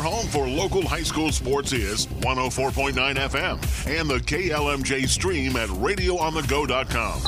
[0.00, 5.68] Your home for local high school sports is 104.9 FM and the KLMJ stream at
[5.68, 7.20] radioonthego.com.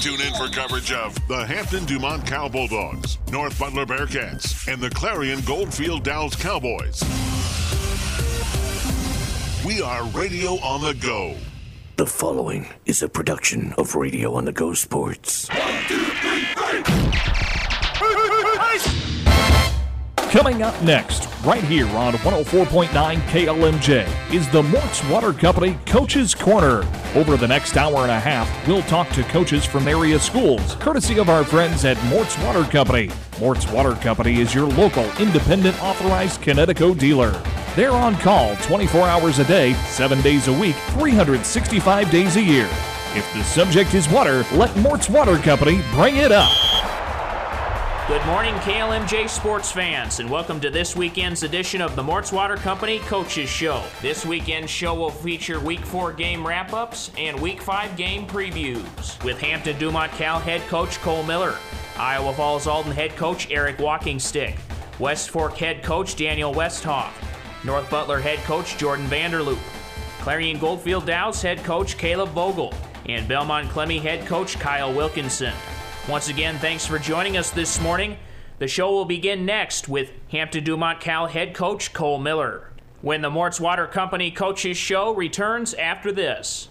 [0.00, 4.88] Tune in for coverage of the Hampton Dumont Cal Bulldogs, North Butler Bearcats, and the
[4.88, 7.02] Clarion Goldfield Dows Cowboys.
[9.66, 11.36] We are Radio on the Go.
[11.96, 15.50] The following is a production of Radio on the Go Sports.
[20.34, 26.84] Coming up next, right here on 104.9 KLMJ, is the Mort's Water Company Coaches Corner.
[27.14, 31.20] Over the next hour and a half, we'll talk to coaches from area schools, courtesy
[31.20, 33.10] of our friends at Mort's Water Company.
[33.38, 37.40] Mort's Water Company is your local independent authorized Kinetico dealer.
[37.76, 42.68] They're on call 24 hours a day, 7 days a week, 365 days a year.
[43.14, 46.50] If the subject is water, let Mort's Water Company bring it up.
[48.06, 52.56] Good morning, KLMJ sports fans, and welcome to this weekend's edition of the Mort's Water
[52.56, 53.82] Company Coaches Show.
[54.02, 59.24] This weekend's show will feature Week 4 game wrap ups and Week 5 game previews
[59.24, 61.56] with Hampton Dumont Cal head coach Cole Miller,
[61.96, 64.58] Iowa Falls Alden head coach Eric Walkingstick,
[64.98, 67.14] West Fork head coach Daniel Westhoff,
[67.64, 69.58] North Butler head coach Jordan Vanderloop,
[70.20, 72.74] Clarion Goldfield Dows head coach Caleb Vogel,
[73.06, 75.54] and Belmond Klemme head coach Kyle Wilkinson.
[76.06, 78.18] Once again, thanks for joining us this morning.
[78.58, 82.70] The show will begin next with Hampton Dumont Cal head coach Cole Miller.
[83.00, 86.68] When the Mort's Water Company Coaches Show returns after this.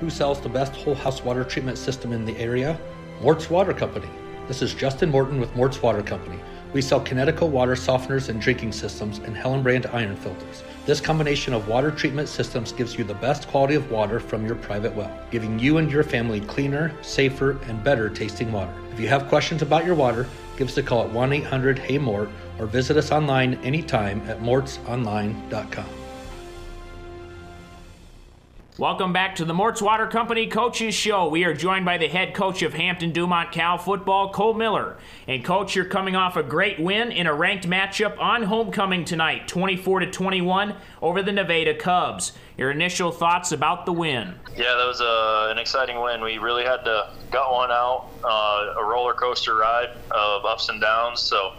[0.00, 2.80] Who sells the best whole house water treatment system in the area?
[3.20, 4.08] Mort's Water Company.
[4.48, 6.40] This is Justin Morton with Mort's Water Company.
[6.72, 10.62] We sell Kinetico water softeners and drinking systems and Helen brand iron filters.
[10.84, 14.56] This combination of water treatment systems gives you the best quality of water from your
[14.56, 18.74] private well, giving you and your family cleaner, safer, and better tasting water.
[18.92, 21.98] If you have questions about your water, give us a call at 1 800 HEY
[21.98, 26.01] MORT or visit us online anytime at mortsonline.com.
[28.78, 31.28] Welcome back to the Mort's Water Company Coaches Show.
[31.28, 34.96] We are joined by the head coach of Hampton Dumont Cal football, Cole Miller.
[35.28, 39.46] And coach, you're coming off a great win in a ranked matchup on homecoming tonight,
[39.46, 42.32] 24 to 21 over the Nevada Cubs.
[42.56, 44.36] Your initial thoughts about the win?
[44.56, 46.22] Yeah, that was a, an exciting win.
[46.22, 50.80] We really had to gut one out, uh, a roller coaster ride of ups and
[50.80, 51.20] downs.
[51.20, 51.52] So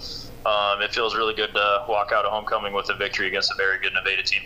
[0.48, 3.56] um, it feels really good to walk out of homecoming with a victory against a
[3.56, 4.42] very good Nevada team.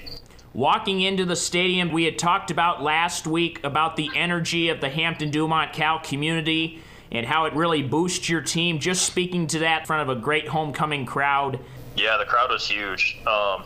[0.57, 4.89] Walking into the stadium, we had talked about last week about the energy of the
[4.89, 6.81] Hampton Dumont Cal community
[7.11, 8.79] and how it really boosts your team.
[8.79, 11.59] Just speaking to that in front of a great homecoming crowd.
[11.95, 13.19] Yeah, the crowd was huge.
[13.27, 13.65] Um,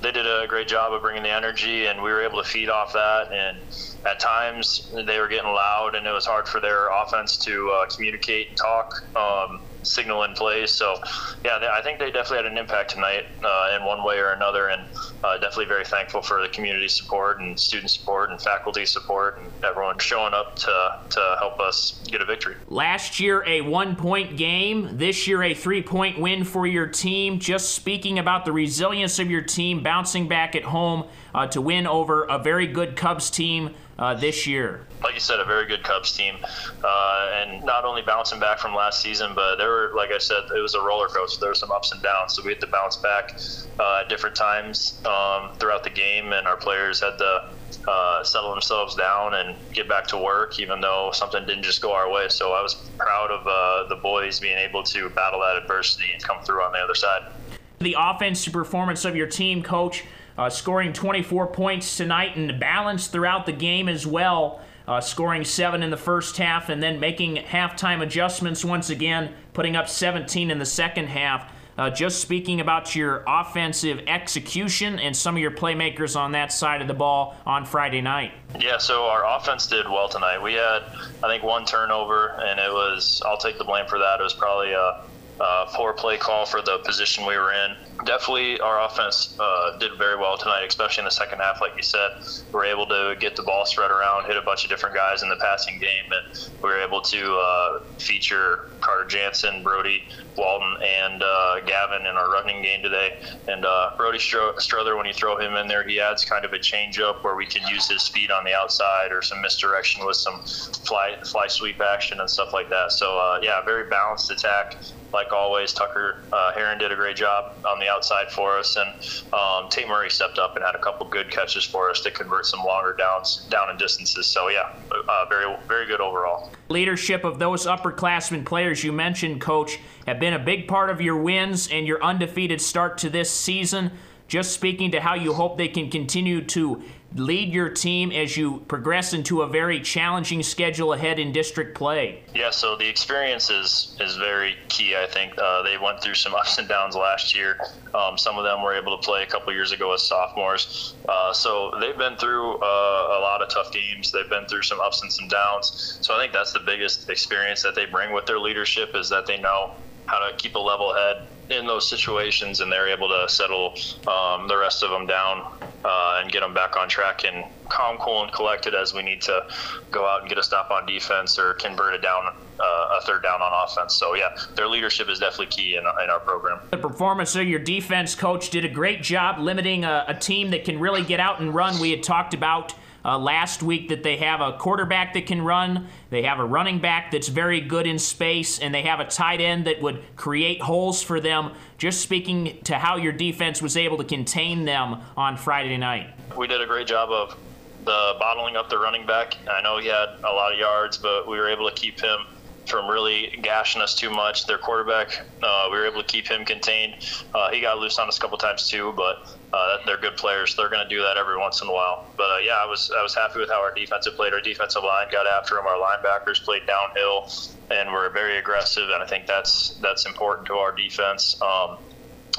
[0.00, 2.68] they did a great job of bringing the energy, and we were able to feed
[2.68, 3.30] off that.
[3.30, 3.58] And
[4.04, 7.86] at times, they were getting loud, and it was hard for their offense to uh,
[7.86, 9.04] communicate and talk.
[9.14, 10.72] Um, signal in place.
[10.72, 11.00] So,
[11.44, 14.30] yeah, they, I think they definitely had an impact tonight uh, in one way or
[14.30, 14.82] another, and
[15.24, 19.64] uh, definitely very thankful for the community support and student support and faculty support and
[19.64, 22.56] everyone showing up to, to help us get a victory.
[22.68, 24.96] Last year, a one point game.
[24.96, 27.38] This year, a three point win for your team.
[27.38, 31.04] Just speaking about the resilience of your team bouncing back at home
[31.34, 34.84] uh, to win over a very good Cubs team uh, this year?
[35.04, 36.36] Like you said, a very good Cubs team,
[36.82, 40.42] uh, and not only bouncing back from last season, but there were, like I said,
[40.54, 41.40] it was a roller coaster.
[41.40, 43.38] There were some ups and downs, so we had to bounce back
[43.78, 47.48] uh, at different times um, throughout the game, and our players had to
[47.86, 51.92] uh, settle themselves down and get back to work, even though something didn't just go
[51.92, 52.28] our way.
[52.28, 56.20] So I was proud of uh, the boys being able to battle that adversity and
[56.20, 57.30] come through on the other side.
[57.78, 60.04] The offensive performance of your team, coach
[60.42, 64.60] uh, scoring 24 points tonight and balanced throughout the game as well.
[64.88, 69.76] Uh, scoring seven in the first half and then making halftime adjustments once again, putting
[69.76, 71.52] up 17 in the second half.
[71.78, 76.82] Uh, just speaking about your offensive execution and some of your playmakers on that side
[76.82, 78.32] of the ball on Friday night.
[78.58, 80.42] Yeah, so our offense did well tonight.
[80.42, 80.82] We had,
[81.22, 84.20] I think, one turnover, and it was, I'll take the blame for that.
[84.20, 85.02] It was probably a,
[85.40, 89.92] a poor play call for the position we were in definitely our offense uh, did
[89.98, 91.60] very well tonight, especially in the second half.
[91.60, 92.10] Like you said,
[92.52, 95.22] we were able to get the ball spread around, hit a bunch of different guys
[95.22, 100.02] in the passing game, and we were able to uh, feature Carter Jansen, Brody
[100.36, 103.20] Walton, and uh, Gavin in our running game today.
[103.48, 106.58] And uh, Brody Strother, when you throw him in there, he adds kind of a
[106.58, 110.40] changeup where we can use his speed on the outside or some misdirection with some
[110.86, 112.92] fly fly sweep action and stuff like that.
[112.92, 114.76] So uh, yeah, very balanced attack
[115.12, 119.32] like always, Tucker uh, Heron did a great job on the outside for us, and
[119.32, 122.46] um, Tate Murray stepped up and had a couple good catches for us to convert
[122.46, 124.26] some longer downs down in distances.
[124.26, 124.74] So yeah,
[125.08, 126.50] uh, very very good overall.
[126.68, 131.16] Leadership of those upperclassmen players you mentioned, Coach, have been a big part of your
[131.16, 133.90] wins and your undefeated start to this season.
[134.28, 136.82] Just speaking to how you hope they can continue to
[137.14, 142.22] lead your team as you progress into a very challenging schedule ahead in district play?
[142.34, 144.96] Yeah, so the experience is, is very key.
[144.96, 147.58] I think uh, they went through some ups and downs last year.
[147.94, 150.94] Um, some of them were able to play a couple years ago as sophomores.
[151.08, 154.12] Uh, so they've been through uh, a lot of tough games.
[154.12, 155.98] They've been through some ups and some downs.
[156.00, 159.26] So I think that's the biggest experience that they bring with their leadership is that
[159.26, 159.74] they know
[160.06, 163.74] how to keep a level head in those situations, and they're able to settle
[164.06, 165.52] um, the rest of them down
[165.84, 169.20] uh, and get them back on track and calm, cool, and collected as we need
[169.22, 169.46] to
[169.90, 173.22] go out and get a stop on defense or convert it down uh, a third
[173.22, 173.94] down on offense.
[173.94, 176.60] So yeah, their leadership is definitely key in, in our program.
[176.70, 180.64] The performance of your defense coach did a great job limiting a, a team that
[180.64, 181.80] can really get out and run.
[181.80, 185.88] We had talked about uh, last week that they have a quarterback that can run,
[186.10, 189.40] they have a running back that's very good in space, and they have a tight
[189.40, 191.52] end that would create holes for them.
[191.78, 196.10] Just speaking to how your defense was able to contain them on Friday night.
[196.36, 197.36] We did a great job of
[197.84, 199.36] the bottling up the running back.
[199.50, 202.26] I know he had a lot of yards, but we were able to keep him
[202.66, 204.46] from really gashing us too much.
[204.46, 205.08] Their quarterback,
[205.42, 206.96] uh, we were able to keep him contained.
[207.34, 210.54] Uh, he got loose on us a couple times too, but uh, they're good players.
[210.56, 212.06] They're going to do that every once in a while.
[212.16, 214.32] But uh, yeah, I was I was happy with how our defensive played.
[214.32, 215.66] Our defensive line got after him.
[215.66, 217.28] Our linebackers played downhill
[217.70, 218.84] and were very aggressive.
[218.84, 221.40] And I think that's that's important to our defense.
[221.42, 221.78] Um,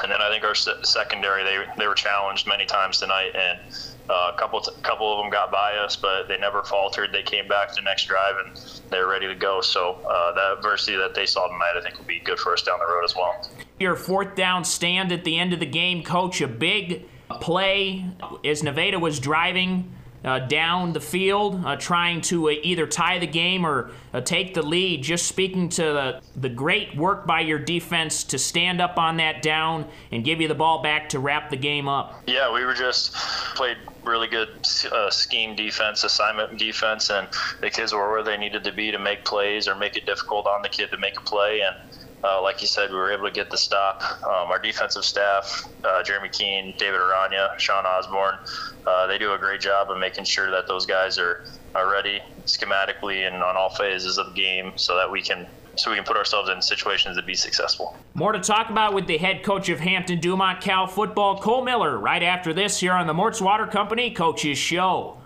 [0.02, 3.60] and then I think our secondary they they were challenged many times tonight and
[4.10, 7.12] uh, a couple, a couple of them got by us, but they never faltered.
[7.12, 8.56] They came back the next drive and
[8.90, 9.62] they were ready to go.
[9.62, 12.62] So uh, that adversity that they saw tonight, I think, will be good for us
[12.62, 13.48] down the road as well.
[13.80, 16.42] Your fourth down stand at the end of the game, coach.
[16.42, 18.06] A big play
[18.44, 19.92] as Nevada was driving
[20.24, 24.54] uh, down the field, uh, trying to uh, either tie the game or uh, take
[24.54, 25.04] the lead.
[25.04, 29.42] Just speaking to the, the great work by your defense to stand up on that
[29.42, 32.22] down and give you the ball back to wrap the game up.
[32.28, 33.14] Yeah, we were just
[33.56, 34.50] played really good
[34.92, 37.28] uh, scheme defense, assignment defense, and
[37.62, 40.46] the kids were where they needed to be to make plays or make it difficult
[40.48, 41.62] on the kid to make a play.
[41.62, 41.76] And
[42.24, 44.02] uh, like you said, we were able to get the stop.
[44.24, 48.36] Um, our defensive staff, uh, Jeremy Keene, David Aranya, Sean Osborne,
[48.86, 51.44] uh, they do a great job of making sure that those guys are,
[51.76, 55.90] are ready schematically and on all phases of the game so that we can so
[55.90, 57.98] we can put ourselves in situations to be successful.
[58.14, 61.98] More to talk about with the head coach of Hampton Dumont Cal football, Cole Miller,
[61.98, 65.18] right after this here on the Mort's Water Company Coaches Show.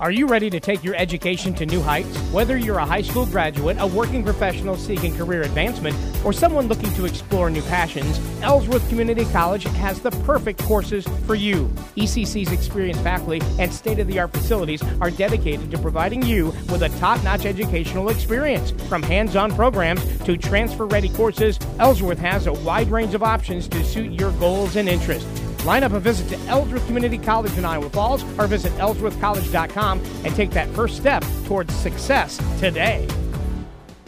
[0.00, 2.16] Are you ready to take your education to new heights?
[2.30, 6.94] Whether you're a high school graduate, a working professional seeking career advancement, or someone looking
[6.94, 11.66] to explore new passions, Ellsworth Community College has the perfect courses for you.
[11.96, 16.82] ECC's experienced faculty and state of the art facilities are dedicated to providing you with
[16.82, 18.70] a top notch educational experience.
[18.88, 23.66] From hands on programs to transfer ready courses, Ellsworth has a wide range of options
[23.66, 25.47] to suit your goals and interests.
[25.68, 30.34] Line up a visit to Ellsworth Community College in Iowa Falls or visit ellsworthcollege.com and
[30.34, 33.06] take that first step towards success today.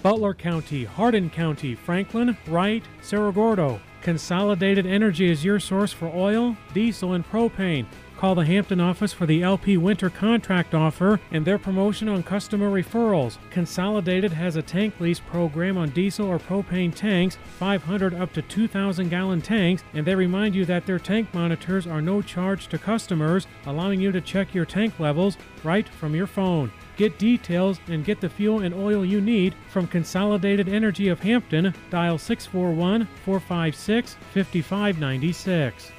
[0.03, 3.79] Butler County, Hardin County, Franklin, Wright, Cerro Gordo.
[4.01, 7.85] Consolidated Energy is your source for oil, diesel, and propane.
[8.21, 12.71] Call the Hampton office for the LP winter contract offer and their promotion on customer
[12.71, 13.39] referrals.
[13.49, 19.09] Consolidated has a tank lease program on diesel or propane tanks, 500 up to 2,000
[19.09, 23.47] gallon tanks, and they remind you that their tank monitors are no charge to customers,
[23.65, 26.71] allowing you to check your tank levels right from your phone.
[26.99, 31.73] Get details and get the fuel and oil you need from Consolidated Energy of Hampton.
[31.89, 35.93] Dial 641 456 5596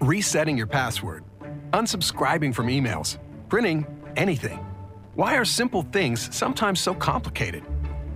[0.00, 1.24] resetting your password,
[1.72, 3.86] unsubscribing from emails, printing
[4.16, 4.58] anything.
[5.14, 7.64] Why are simple things sometimes so complicated?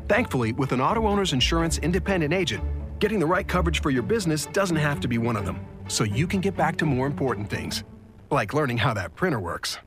[0.08, 2.64] Thankfully, with an auto owner's insurance independent agent,
[2.98, 6.04] getting the right coverage for your business doesn't have to be one of them, so
[6.04, 7.84] you can get back to more important things,
[8.30, 9.78] like learning how that printer works.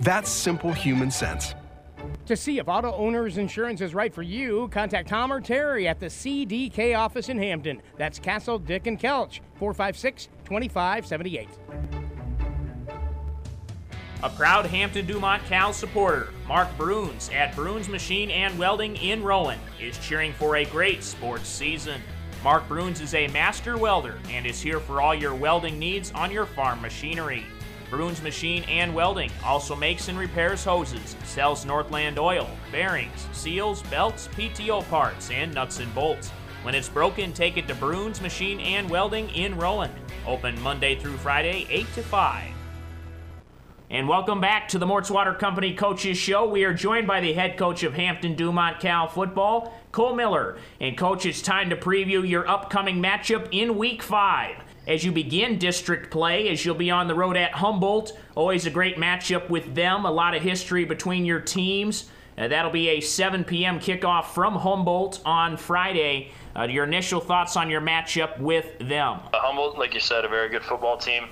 [0.00, 1.54] That's simple human sense.
[2.26, 6.00] To see if auto owner's insurance is right for you, contact Tom or Terry at
[6.00, 7.80] the CDK office in Hampton.
[7.96, 11.48] That's Castle, Dick, and Kelch, 456 2578.
[14.22, 19.58] A proud Hampton Dumont Cal supporter, Mark Bruns at Bruns Machine and Welding in Rowan,
[19.80, 22.00] is cheering for a great sports season.
[22.42, 26.30] Mark Bruns is a master welder and is here for all your welding needs on
[26.30, 27.44] your farm machinery.
[27.90, 34.28] Bruns Machine and Welding also makes and repairs hoses, sells Northland oil, bearings, seals, belts,
[34.28, 36.30] PTO parts, and nuts and bolts.
[36.62, 39.92] When it's broken, take it to Bruns Machine and Welding in Rowan.
[40.26, 42.52] Open Monday through Friday, 8 to 5.
[43.88, 46.48] And welcome back to the Mort's Water Company Coaches Show.
[46.48, 50.58] We are joined by the head coach of Hampton Dumont Cal football, Cole Miller.
[50.80, 54.56] And, coach, it's time to preview your upcoming matchup in week five.
[54.86, 58.70] As you begin district play, as you'll be on the road at Humboldt, always a
[58.70, 62.08] great matchup with them, a lot of history between your teams.
[62.38, 63.80] Uh, that'll be a 7 p.m.
[63.80, 66.30] kickoff from Humboldt on Friday.
[66.54, 69.18] Uh, your initial thoughts on your matchup with them?
[69.32, 71.24] Uh, Humboldt, like you said, a very good football team.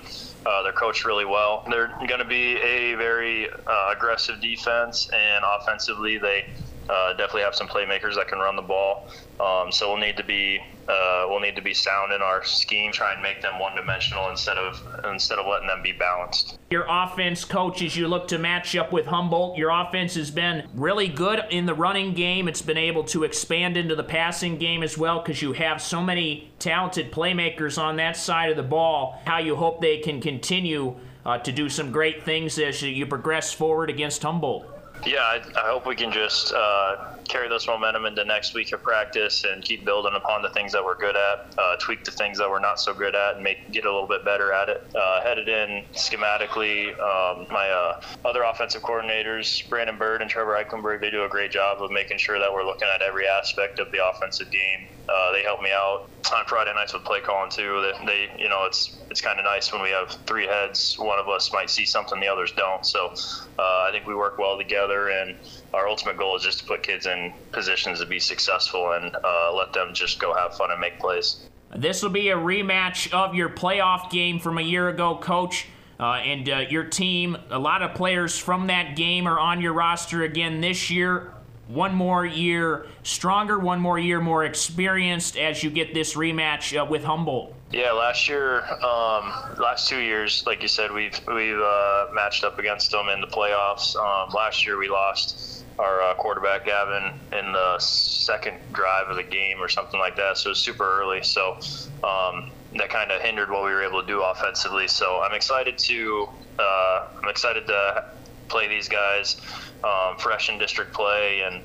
[0.44, 1.64] Uh, they're coached really well.
[1.70, 6.46] They're going to be a very uh, aggressive defense, and offensively, they
[6.88, 9.08] uh, definitely have some playmakers that can run the ball.
[9.40, 12.92] Um, so we'll need to be uh, we'll need to be sound in our scheme,
[12.92, 16.58] try and make them one-dimensional instead of instead of letting them be balanced.
[16.70, 20.68] Your offense, coach, as you look to match up with Humboldt, your offense has been
[20.74, 22.48] really good in the running game.
[22.48, 26.02] It's been able to expand into the passing game as well because you have so
[26.02, 29.20] many talented playmakers on that side of the ball.
[29.24, 33.52] How you hope they can continue uh, to do some great things as you progress
[33.52, 34.73] forward against Humboldt.
[35.06, 36.96] Yeah, I, I hope we can just uh,
[37.28, 40.82] carry this momentum into next week of practice and keep building upon the things that
[40.82, 43.70] we're good at, uh, tweak the things that we're not so good at, and make
[43.70, 44.82] get a little bit better at it.
[44.94, 51.00] Uh, headed in schematically, um, my uh, other offensive coordinators, Brandon Bird and Trevor Eichenberg,
[51.00, 53.90] they do a great job of making sure that we're looking at every aspect of
[53.92, 54.88] the offensive game.
[55.08, 57.80] Uh, they help me out on Friday nights with play calling too.
[57.82, 60.96] They, they you know, it's it's kind of nice when we have three heads.
[60.98, 62.84] One of us might see something the others don't.
[62.84, 63.14] So
[63.58, 65.36] uh, I think we work well together, and
[65.72, 69.52] our ultimate goal is just to put kids in positions to be successful and uh,
[69.54, 71.48] let them just go have fun and make plays.
[71.76, 75.66] This will be a rematch of your playoff game from a year ago, Coach.
[75.98, 79.72] Uh, and uh, your team, a lot of players from that game are on your
[79.72, 81.33] roster again this year
[81.68, 86.85] one more year stronger, one more year more experienced as you get this rematch uh,
[86.85, 87.54] with Humboldt?
[87.73, 92.59] Yeah, last year, um, last two years, like you said, we've we've uh, matched up
[92.59, 93.97] against them in the playoffs.
[93.97, 99.25] Um, last year, we lost our uh, quarterback Gavin in the second drive of the
[99.25, 100.38] game or something like that.
[100.38, 101.23] So it was super early.
[101.25, 101.59] So
[102.04, 104.87] um, that kind of hindered what we were able to do offensively.
[104.87, 106.28] So I'm excited to
[106.59, 108.04] uh, I'm excited to
[108.49, 109.40] play these guys
[109.84, 111.62] um, fresh in district play and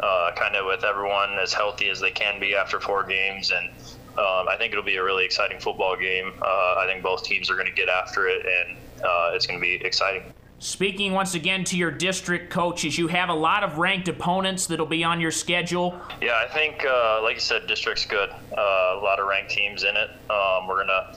[0.00, 3.50] uh, kind of with everyone as healthy as they can be after four games.
[3.50, 3.68] And
[4.18, 6.32] um, I think it'll be a really exciting football game.
[6.42, 9.58] Uh, I think both teams are going to get after it, and uh, it's going
[9.58, 10.22] to be exciting.
[10.58, 14.86] Speaking once again to your district coaches, you have a lot of ranked opponents that'll
[14.86, 16.00] be on your schedule.
[16.20, 18.30] Yeah, I think, uh, like you said, district's good.
[18.30, 20.10] Uh, a lot of ranked teams in it.
[20.30, 21.16] Um, we're gonna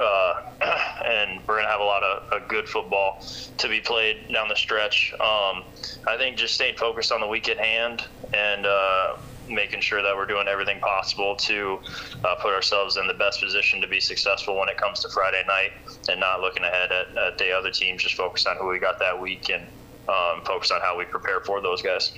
[0.00, 0.42] uh,
[1.04, 3.22] and we're gonna have a lot of, of, good football
[3.56, 5.12] to be played down the stretch.
[5.14, 5.64] Um,
[6.06, 9.16] I think just staying focused on the week at hand and uh,
[9.48, 11.80] making sure that we're doing everything possible to
[12.24, 15.42] uh, put ourselves in the best position to be successful when it comes to Friday
[15.46, 15.72] night,
[16.08, 18.02] and not looking ahead at, at the other teams.
[18.02, 19.62] Just focus on who we got that week and
[20.08, 22.12] um, focus on how we prepare for those guys.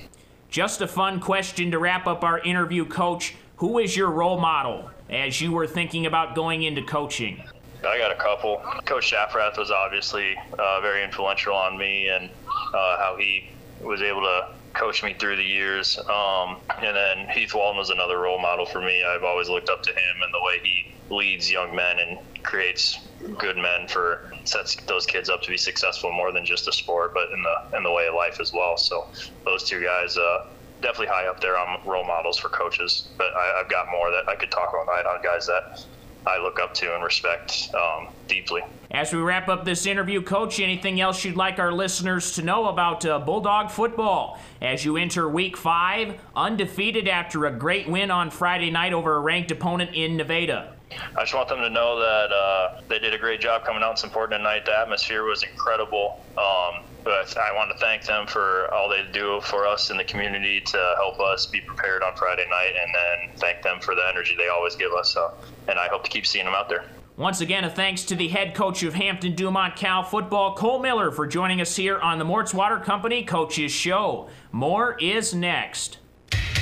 [0.49, 3.35] Just a fun question to wrap up our interview, Coach.
[3.57, 7.45] Who is your role model as you were thinking about going into coaching?
[7.85, 8.63] I got a couple.
[8.85, 12.31] Coach Shafrath was obviously uh, very influential on me and
[12.75, 15.99] uh, how he was able to coach me through the years.
[15.99, 19.03] Um, and then Heath Walton was another role model for me.
[19.03, 22.99] I've always looked up to him and the way he leads young men and creates
[23.39, 27.13] good men for sets those kids up to be successful more than just a sport,
[27.15, 28.77] but in the in the way of life as well.
[28.77, 29.09] So
[29.45, 30.17] those two guys.
[30.17, 30.47] Uh,
[30.81, 34.25] definitely high up there on role models for coaches, but I, have got more that
[34.29, 35.85] I could talk all night on guys that
[36.27, 38.63] I look up to and respect um, deeply.
[38.91, 42.69] As we wrap up this interview, Coach, anything else you'd like our listeners to know
[42.69, 48.31] about uh, Bulldog football as you enter Week Five, undefeated after a great win on
[48.31, 50.75] Friday night over a ranked opponent in Nevada?
[51.17, 53.91] I just want them to know that uh, they did a great job coming out
[53.91, 54.67] and supporting tonight.
[54.67, 56.21] The atmosphere was incredible.
[56.37, 60.05] Um, but I want to thank them for all they do for us in the
[60.05, 64.07] community to help us be prepared on Friday night, and then thank them for the
[64.09, 65.17] energy they always give us.
[65.17, 65.33] Uh,
[65.69, 66.85] and I hope to keep seeing them out there.
[67.17, 71.11] Once again, a thanks to the head coach of Hampton Dumont Cal football, Cole Miller,
[71.11, 74.29] for joining us here on the Mort's Water Company Coaches Show.
[74.53, 75.99] More is next.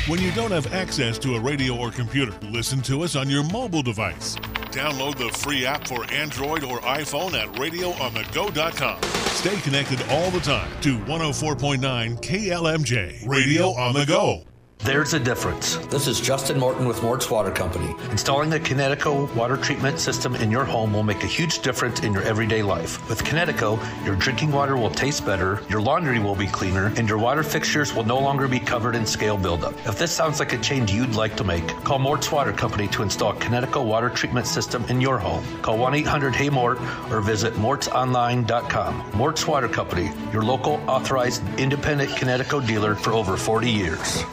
[0.09, 3.45] When you don't have access to a radio or computer, listen to us on your
[3.45, 4.37] mobile device.
[4.71, 9.03] Download the free app for Android or iPhone at radioonthego.com.
[9.03, 14.48] Stay connected all the time to 104.9 KLMJ Radio on the Go.
[14.85, 15.77] There's a difference.
[15.89, 17.95] This is Justin Morton with Mort's Water Company.
[18.11, 22.13] Installing a Kinetico water treatment system in your home will make a huge difference in
[22.13, 23.07] your everyday life.
[23.09, 27.19] With Kinetico, your drinking water will taste better, your laundry will be cleaner, and your
[27.19, 29.75] water fixtures will no longer be covered in scale buildup.
[29.87, 33.03] If this sounds like a change you'd like to make, call Mort's Water Company to
[33.03, 35.45] install Kinetico water treatment system in your home.
[35.61, 36.79] Call 1 800 Hey Mort
[37.11, 39.11] or visit mortsonline.com.
[39.13, 44.25] Mort's Water Company, your local authorized independent Kinetico dealer for over 40 years.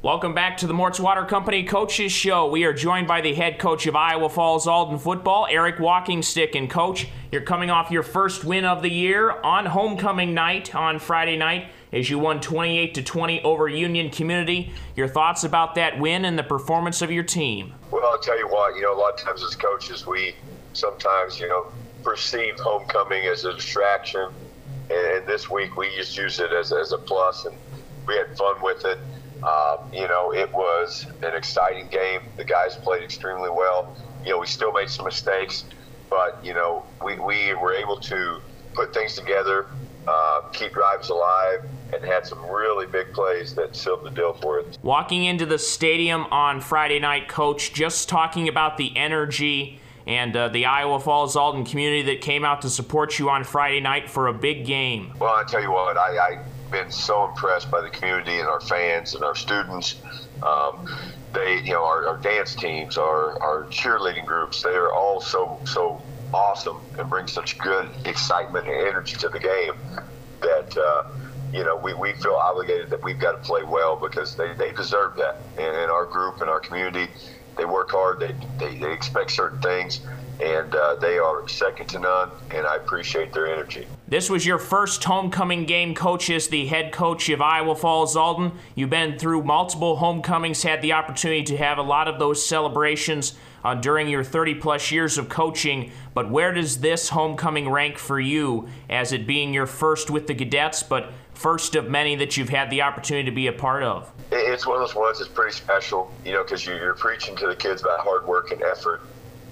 [0.00, 2.46] Welcome back to the Mort's Water Company Coaches Show.
[2.48, 6.54] We are joined by the head coach of Iowa Falls Alden football, Eric Walkingstick.
[6.54, 11.00] And coach, you're coming off your first win of the year on homecoming night on
[11.00, 14.72] Friday night as you won 28 to 20 over Union Community.
[14.94, 17.74] Your thoughts about that win and the performance of your team?
[17.90, 20.36] Well, I'll tell you what, you know, a lot of times as coaches, we
[20.74, 21.72] sometimes, you know,
[22.04, 24.30] perceive homecoming as a distraction.
[24.90, 27.56] And this week we just use it as, as a plus and
[28.06, 29.00] we had fun with it.
[29.42, 32.22] Um, you know, it was an exciting game.
[32.36, 33.96] The guys played extremely well.
[34.24, 35.64] You know, we still made some mistakes,
[36.10, 38.40] but, you know, we, we were able to
[38.74, 39.66] put things together,
[40.06, 44.60] uh, keep drives alive, and had some really big plays that sealed the deal for
[44.60, 44.78] us.
[44.82, 50.48] Walking into the stadium on Friday night, Coach, just talking about the energy and uh,
[50.48, 54.26] the Iowa Falls Alden community that came out to support you on Friday night for
[54.26, 55.12] a big game.
[55.18, 58.60] Well, I tell you what, I, I been so impressed by the community and our
[58.60, 59.96] fans and our students.
[60.42, 60.88] Um,
[61.32, 65.60] they, you know, our, our, dance teams, our, our cheerleading groups, they are all so,
[65.64, 69.72] so awesome and bring such good excitement and energy to the game
[70.40, 71.04] that, uh,
[71.52, 74.72] you know, we, we feel obligated that we've got to play well because they, they
[74.72, 75.36] deserve that.
[75.58, 77.08] And in our group and our community,
[77.56, 80.00] they work hard, they, they, they expect certain things
[80.40, 83.86] and uh, they are second to none, and I appreciate their energy.
[84.06, 88.52] This was your first homecoming game, coach, as the head coach of Iowa Falls Alden.
[88.74, 93.34] You've been through multiple homecomings, had the opportunity to have a lot of those celebrations
[93.64, 95.90] uh, during your 30 plus years of coaching.
[96.14, 100.34] But where does this homecoming rank for you as it being your first with the
[100.34, 104.12] cadets, but first of many that you've had the opportunity to be a part of?
[104.30, 107.56] It's one of those ones that's pretty special, you know, because you're preaching to the
[107.56, 109.02] kids about hard work and effort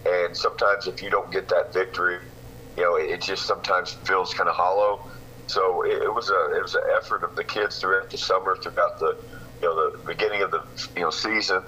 [0.06, 2.18] and sometimes if you don't get that victory,
[2.76, 4.98] you know, it just sometimes feels kind of hollow.
[5.46, 8.56] So it, it was a it was an effort of the kids throughout the summer,
[8.62, 9.14] throughout the
[9.62, 10.60] you know the beginning of the
[10.96, 11.62] you know season.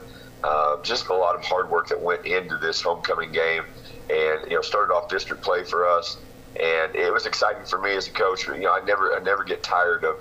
[0.45, 3.63] Uh, just a lot of hard work that went into this homecoming game,
[4.11, 6.25] and you know started off district play for us,
[6.61, 8.47] and it was exciting for me as a coach.
[8.47, 10.17] You know, I never I never get tired of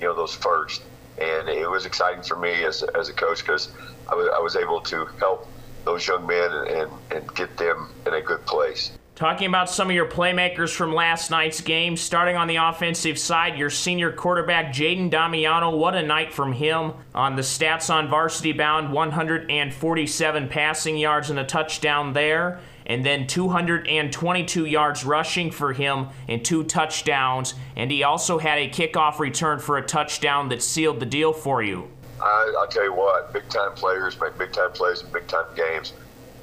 [0.00, 0.80] you know those first,
[1.20, 3.68] and it was exciting for me as as a coach because
[4.12, 5.40] I was I was able to help
[5.86, 8.90] those young men and, and, get them in a good place.
[9.14, 13.56] Talking about some of your playmakers from last night's game, starting on the offensive side,
[13.56, 15.74] your senior quarterback, Jaden Damiano.
[15.74, 16.92] What a night from him.
[17.14, 23.26] On the stats on varsity bound, 147 passing yards and a touchdown there, and then
[23.26, 27.54] 222 yards rushing for him and two touchdowns.
[27.74, 31.62] And he also had a kickoff return for a touchdown that sealed the deal for
[31.62, 31.88] you.
[32.20, 35.46] I, I'll tell you what, big time players make big time plays in big time
[35.54, 35.92] games.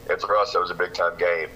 [0.10, 1.50] And for us, that was a big time game.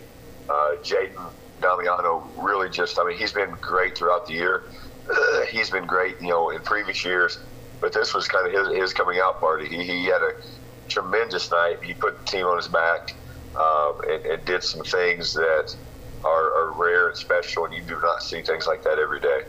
[0.49, 4.63] Uh, Jaden Damiano really just, I mean, he's been great throughout the year.
[5.09, 7.39] Uh, he's been great, you know, in previous years.
[7.79, 9.67] But this was kind of his, his coming out party.
[9.67, 10.31] He, he had a
[10.87, 11.83] tremendous night.
[11.83, 13.13] He put the team on his back
[13.55, 15.75] um, and, and, did some things that
[16.23, 19.41] are, are rare and special, and you do not see things like that every day.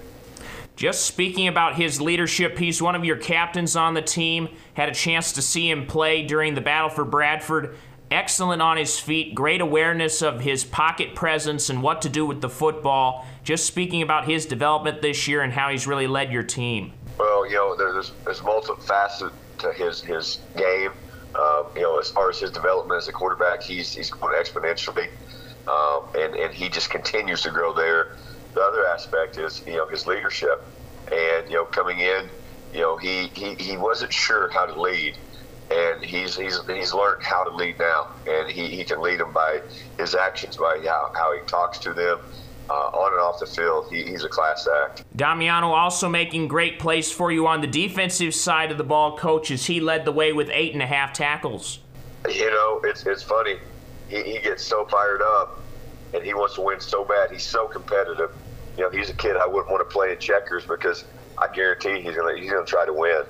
[0.78, 4.48] Just speaking about his leadership, he's one of your captains on the team.
[4.74, 7.76] Had a chance to see him play during the battle for Bradford.
[8.12, 12.40] Excellent on his feet, great awareness of his pocket presence and what to do with
[12.40, 13.26] the football.
[13.42, 16.92] Just speaking about his development this year and how he's really led your team.
[17.18, 20.92] Well, you know, there's there's multiple facets to his his game.
[21.34, 25.08] Um, you know, as far as his development as a quarterback, he's he's going exponentially,
[25.66, 28.12] um, and and he just continues to grow there
[28.58, 30.62] the other aspect is you know his leadership,
[31.12, 32.28] and you know coming in,
[32.72, 35.16] you know he he, he wasn't sure how to lead,
[35.70, 39.32] and he's he's he's learned how to lead now, and he, he can lead them
[39.32, 39.60] by
[39.98, 42.18] his actions, by how, how he talks to them.
[42.70, 45.02] Uh, on and off the field, he, he's a class act.
[45.16, 49.50] Damiano also making great plays for you on the defensive side of the ball, coach,
[49.50, 51.78] as he led the way with eight and a half tackles.
[52.28, 53.56] You know, it's, it's funny.
[54.10, 55.62] He, he gets so fired up
[56.14, 57.30] and he wants to win so bad.
[57.30, 58.30] He's so competitive.
[58.78, 61.04] You know, he's a kid I wouldn't want to play in checkers because
[61.36, 63.24] I guarantee he's gonna he's gonna try to win,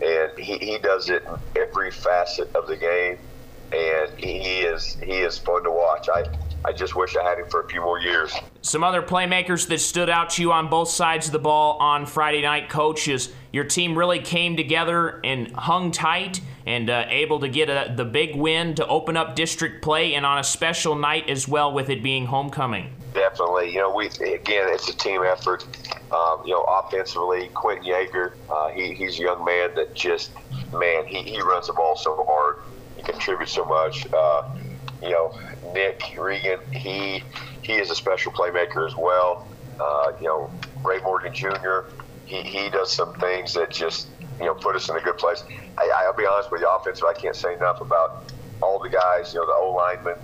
[0.00, 3.18] and he, he does it in every facet of the game,
[3.72, 6.08] and he is he is fun to watch.
[6.08, 6.26] I
[6.64, 8.32] I just wish I had him for a few more years.
[8.62, 12.06] Some other playmakers that stood out to you on both sides of the ball on
[12.06, 13.30] Friday night, coaches.
[13.52, 18.04] your team really came together and hung tight and uh, able to get a, the
[18.04, 21.90] big win to open up district play and on a special night as well with
[21.90, 22.94] it being homecoming.
[23.14, 23.72] Definitely.
[23.72, 25.64] You know, we again, it's a team effort.
[26.10, 30.32] Um, you know, offensively, Quentin Yeager, uh, he, he's a young man that just,
[30.72, 32.56] man, he, he runs the ball so hard.
[32.96, 34.06] He contributes so much.
[34.12, 34.42] Uh,
[35.00, 35.32] you know,
[35.72, 37.22] Nick Regan, he
[37.62, 39.46] he is a special playmaker as well.
[39.80, 40.50] Uh, you know,
[40.84, 41.90] Ray Morgan Jr.,
[42.26, 44.08] he, he does some things that just,
[44.40, 45.44] you know, put us in a good place.
[45.78, 49.32] I, I'll be honest with you, offensive, I can't say enough about all the guys,
[49.34, 50.14] you know, the O linemen.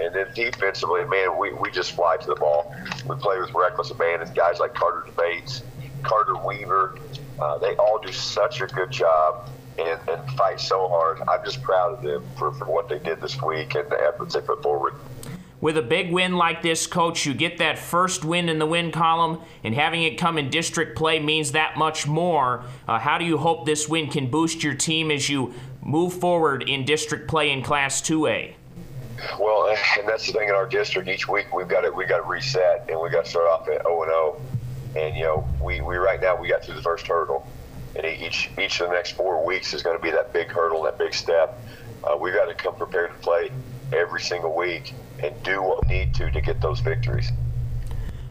[0.00, 2.74] And then defensively, man, we, we just fly to the ball.
[3.06, 4.32] We play with reckless abandon.
[4.34, 5.62] Guys like Carter Debates,
[6.02, 6.98] Carter Weaver,
[7.40, 11.20] uh, they all do such a good job and, and fight so hard.
[11.28, 14.34] I'm just proud of them for, for what they did this week and the efforts
[14.34, 14.94] they put forward.
[15.60, 18.92] With a big win like this, coach, you get that first win in the win
[18.92, 22.62] column, and having it come in district play means that much more.
[22.86, 26.68] Uh, how do you hope this win can boost your team as you move forward
[26.68, 28.54] in district play in Class 2A?
[29.38, 31.08] Well, and that's the thing in our district.
[31.08, 33.68] Each week we've got to we got to reset, and we got to start off
[33.68, 34.40] at 0 and 0.
[34.96, 37.46] And you know, we, we right now we got through the first hurdle,
[37.96, 40.82] and each each of the next four weeks is going to be that big hurdle,
[40.84, 41.60] that big step.
[42.04, 43.50] Uh, we've got to come prepared to play
[43.92, 47.30] every single week and do what we need to to get those victories.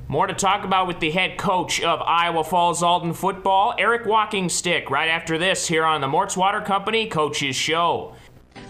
[0.09, 4.47] More to talk about with the head coach of Iowa Falls Alden football, Eric Walking
[4.47, 8.15] Stick, right after this here on the Mort's Water Company Coaches Show.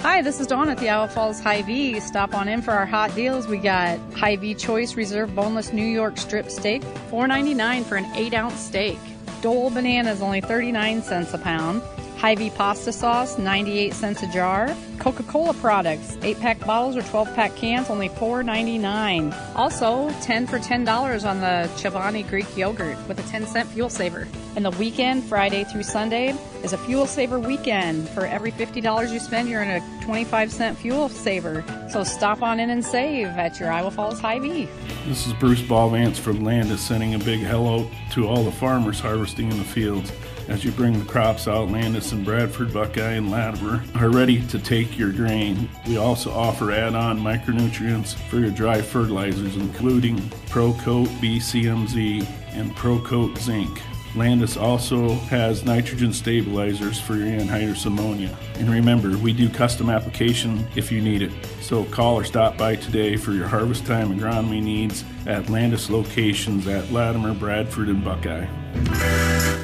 [0.02, 2.00] Hi, this is Dawn at the Iowa Falls Hy-Vee.
[2.00, 3.47] Stop on in for our hot deals.
[3.47, 8.60] We got Hy-Vee Choice Reserve Boneless New York Strip Steak, $4.99 for an 8 ounce
[8.60, 9.00] steak.
[9.41, 11.82] Dole bananas only 39 cents a pound.
[12.17, 14.75] Hy-Vee pasta sauce, 98 cents a jar.
[14.97, 19.56] Coca-Cola products, 8-pack bottles or 12-pack cans, only $4.99.
[19.56, 24.27] Also, 10 for $10 on the Chobani Greek yogurt with a 10-cent fuel saver.
[24.56, 28.10] And the weekend, Friday through Sunday, is a fuel saver weekend.
[28.10, 31.63] For every $50 you spend, you're in a 25-cent fuel saver.
[31.91, 34.67] So stop on in and save at your Iowa Falls Hy-Vee.
[35.06, 39.51] This is Bruce Ballvance from Landus sending a big hello to all the farmers harvesting
[39.51, 40.12] in the fields.
[40.48, 44.58] As you bring the crops out, Landus and Bradford, Buckeye, and Latimer are ready to
[44.58, 45.70] take your grain.
[45.86, 53.38] We also offer add on micronutrients for your dry fertilizers, including ProCoat BCMZ and ProCoat
[53.40, 53.78] Zinc.
[54.14, 58.36] Landus also has nitrogen stabilizers for your anhydrous ammonia.
[58.56, 61.32] And remember, we do custom application if you need it.
[61.62, 66.68] So call or stop by today for your harvest time agronomy needs at Landus locations
[66.68, 68.48] at Latimer, Bradford, and Buckeye.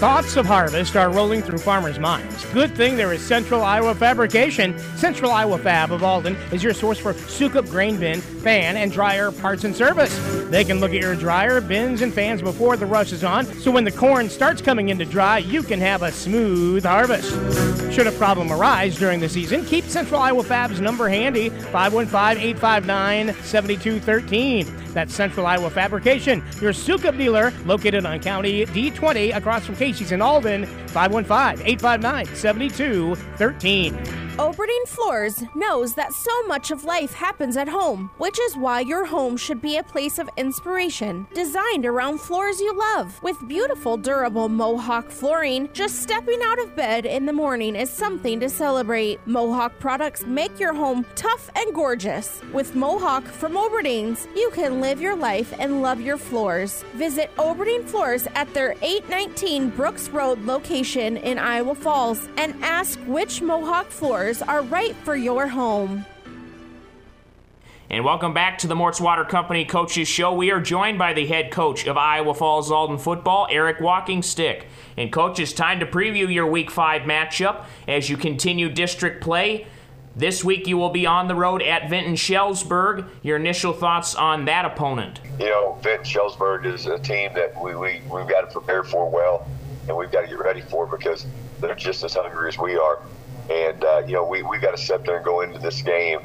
[0.03, 2.43] Thoughts of harvest are rolling through farmers' minds.
[2.47, 4.77] Good thing there is Central Iowa Fabrication.
[4.97, 9.31] Central Iowa Fab of Alden is your source for Sukup grain bin, fan, and dryer
[9.31, 10.13] parts and service.
[10.53, 13.71] They can look at your dryer, bins, and fans before the rush is on, so
[13.71, 17.31] when the corn starts coming into dry, you can have a smooth harvest.
[17.91, 23.33] Should a problem arise during the season, keep Central Iowa Fab's number handy 515 859
[23.43, 24.93] 7213.
[24.93, 30.21] That's Central Iowa Fabrication, your Sukup dealer located on County D20 across from Casey's in
[30.21, 34.22] Alden, 515 859 7213.
[34.39, 39.05] Oberdeen Floors knows that so much of life happens at home, which is why your
[39.05, 43.21] home should be a place of inspiration, designed around floors you love.
[43.21, 48.39] With beautiful, durable Mohawk flooring, just stepping out of bed in the morning is something
[48.39, 49.19] to celebrate.
[49.27, 52.41] Mohawk products make your home tough and gorgeous.
[52.53, 56.83] With Mohawk from Oberdeens, you can live your life and love your floors.
[56.95, 63.43] Visit Oberdeen Floors at their 819 Brooks Road location in Iowa Falls and ask which
[63.43, 63.91] Mohawk
[64.23, 66.05] floors are right for your home.
[67.89, 70.33] And welcome back to the Mort's Water Company Coaches Show.
[70.33, 74.67] We are joined by the head coach of Iowa Falls Alden football, Eric Walking Stick.
[74.95, 79.67] And coach, it's time to preview your Week 5 matchup as you continue district play.
[80.15, 83.09] This week you will be on the road at Vinton Shellsburg.
[83.23, 85.19] Your initial thoughts on that opponent?
[85.37, 89.09] You know, Vinton Shellsburg is a team that we, we, we've got to prepare for
[89.09, 89.45] well,
[89.89, 91.25] and we've got to get ready for because
[91.59, 93.01] they're just as hungry as we are.
[93.49, 96.19] And, uh, you know, we, we got to sit there and go into this game,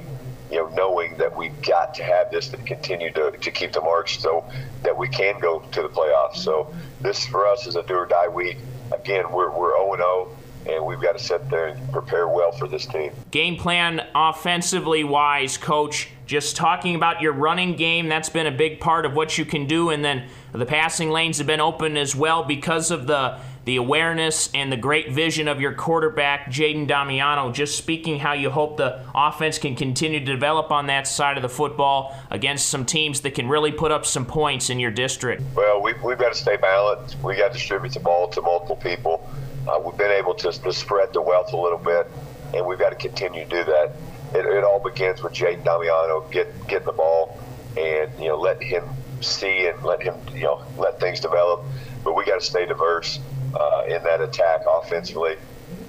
[0.50, 3.80] you know, knowing that we've got to have this to continue to, to keep the
[3.80, 4.44] march so
[4.82, 6.36] that we can go to the playoffs.
[6.36, 8.58] So this for us is a do or die week.
[8.92, 10.36] Again, we're, we're 0 0
[10.68, 13.12] and we've got to sit there and prepare well for this team.
[13.30, 16.10] Game plan offensively wise, coach.
[16.26, 19.66] Just talking about your running game, that's been a big part of what you can
[19.66, 23.76] do, and then the passing lanes have been open as well because of the the
[23.76, 27.52] awareness and the great vision of your quarterback, Jaden Damiano.
[27.52, 31.42] Just speaking how you hope the offense can continue to develop on that side of
[31.42, 35.42] the football against some teams that can really put up some points in your district.
[35.54, 37.18] Well, we, we've got to stay balanced.
[37.22, 39.30] We got to distribute the ball to multiple people.
[39.68, 42.10] Uh, we've been able to, to spread the wealth a little bit,
[42.54, 43.92] and we've got to continue to do that.
[44.32, 47.38] It, it all begins with Jake Damiano get, getting the ball
[47.76, 48.84] and you know let him
[49.20, 51.64] see and let him you know let things develop.
[52.02, 53.20] But we got to stay diverse
[53.54, 55.36] uh, in that attack offensively,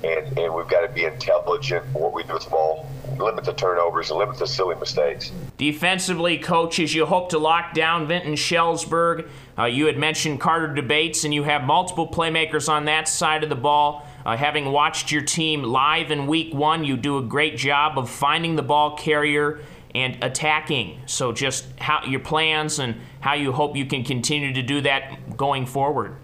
[0.04, 3.54] and, and we've got to be intelligent what we do with the ball, limit the
[3.54, 5.32] turnovers, and limit the silly mistakes.
[5.58, 9.30] Defensively, coaches, you hope to lock down Vinton Shellsburg.
[9.58, 13.50] Uh, you had mentioned Carter Debates, and you have multiple playmakers on that side of
[13.50, 14.08] the ball.
[14.26, 18.10] Uh, having watched your team live in week one, you do a great job of
[18.10, 19.60] finding the ball carrier
[19.96, 21.02] and attacking.
[21.08, 25.36] So, just how your plans and how you hope you can continue to do that
[25.36, 26.16] going forward.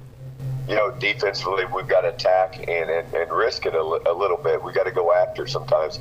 [0.67, 4.37] You know, defensively, we've got to attack and, and, and risk it a, a little
[4.37, 4.63] bit.
[4.63, 5.99] We've got to go after sometimes.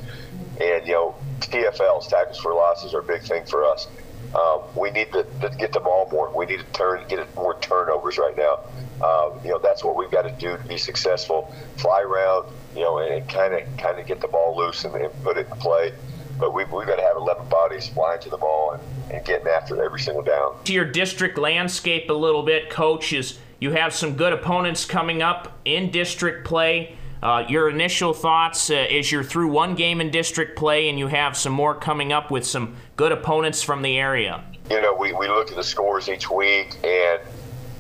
[0.61, 3.89] And, you know, TFLs, tackles for losses, are a big thing for us.
[4.35, 6.35] Um, we need to, to, get the ball more.
[6.35, 8.61] We need to turn, get more turnovers right now.
[9.05, 11.55] Um, you know, that's what we've got to do to be successful.
[11.77, 15.23] Fly around, you know, and kind of kind of get the ball loose and, and
[15.23, 15.93] put it in play
[16.39, 19.47] but we've, we've got to have 11 bodies flying to the ball and, and getting
[19.47, 20.55] after every single down.
[20.65, 25.23] To your district landscape a little bit, coach, is you have some good opponents coming
[25.23, 26.99] up in district play.
[27.23, 31.35] Uh, your initial thoughts uh, you're through one game in district play and you have
[31.35, 34.45] some more coming up with some good opponents from the area?
[34.69, 37.23] You know, we, we look at the scores each week and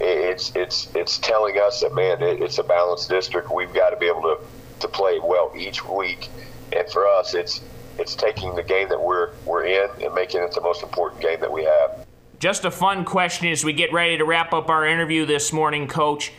[0.00, 3.52] it's it's it's telling us that man, it, it's a balanced district.
[3.54, 4.38] We've got to be able to
[4.80, 6.30] to play well each week,
[6.72, 7.60] and for us, it's
[7.98, 11.40] it's taking the game that we're we're in and making it the most important game
[11.40, 12.06] that we have.
[12.44, 15.88] Just a fun question as we get ready to wrap up our interview this morning,
[15.88, 16.30] Coach.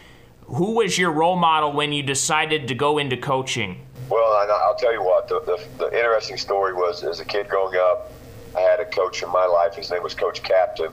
[0.41, 3.83] Who was your role model when you decided to go into coaching?
[4.07, 5.27] Well, I'll tell you what.
[5.27, 8.11] The, the, the interesting story was, as a kid growing up,
[8.55, 9.73] I had a coach in my life.
[9.73, 10.91] His name was Coach Captain,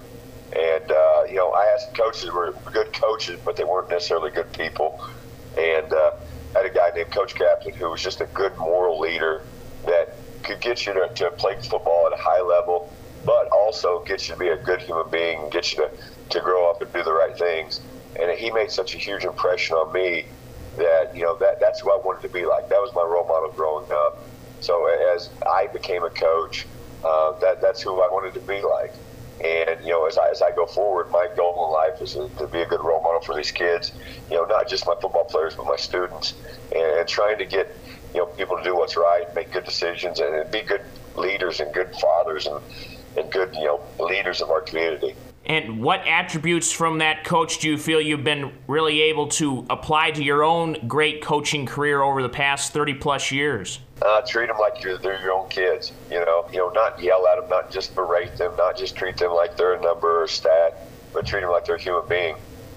[0.57, 3.91] and uh, you know, I had some coaches who were good coaches, but they weren't
[3.91, 4.99] necessarily good people.
[5.59, 6.13] And uh,
[6.55, 9.43] I had a guy named Coach Captain who was just a good moral leader
[9.85, 12.91] that could get you to, to play football at a high level,
[13.25, 15.91] but also get you to be a good human being, get you to,
[16.31, 17.81] to grow up and do the right things.
[18.21, 20.27] And he made such a huge impression on me
[20.77, 22.69] that, you know, that that's who I wanted to be like.
[22.69, 24.19] That was my role model growing up.
[24.61, 26.67] So as I became a coach,
[27.05, 28.93] uh, that that's who I wanted to be like.
[29.43, 32.29] And you know, as I, as I go forward, my goal in life is to,
[32.39, 33.93] to be a good role model for these kids.
[34.31, 36.35] You know, not just my football players, but my students,
[36.73, 37.75] and, and trying to get
[38.15, 40.83] you know people to do what's right, make good decisions, and be good
[41.17, 42.61] leaders and good fathers and
[43.17, 45.15] and good you know leaders of our community.
[45.45, 50.13] And what attributes from that coach do you feel you've been really able to apply
[50.13, 53.81] to your own great coaching career over the past 30 plus years?
[54.01, 55.93] Uh, treat them like you're, they're your own kids.
[56.11, 59.17] You know, you know, not yell at them, not just berate them, not just treat
[59.17, 62.09] them like they're a number or a stat, but treat them like they're a human
[62.09, 62.37] being.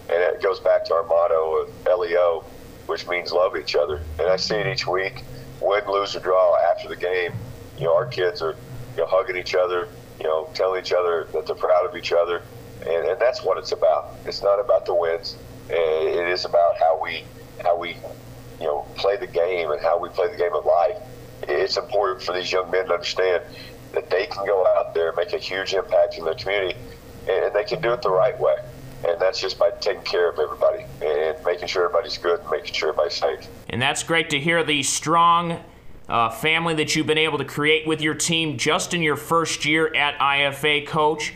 [0.10, 2.44] And it goes back to our motto of LEO,
[2.88, 4.02] which means love each other.
[4.20, 5.24] And I see it each week,
[5.62, 7.34] win, lose, or draw after the game.
[7.78, 8.56] You know, our kids are
[8.96, 9.88] you know, hugging each other,
[10.26, 12.42] you know, telling each other that they're proud of each other.
[12.82, 14.16] And, and that's what it's about.
[14.26, 15.38] It's not about the wins.
[15.70, 17.24] It is about how we,
[17.62, 17.90] how we,
[18.60, 20.98] you know, play the game and how we play the game of life.
[21.44, 23.44] It's important for these young men to understand
[23.94, 26.76] that they can go out there and make a huge impact in their community,
[27.30, 28.56] and they can do it the right way
[29.08, 32.74] and that's just by taking care of everybody and making sure everybody's good and making
[32.74, 33.48] sure everybody's safe.
[33.70, 35.60] And that's great to hear the strong
[36.08, 39.66] uh, family that you've been able to create with your team just in your first
[39.66, 41.34] year at IFA, Coach.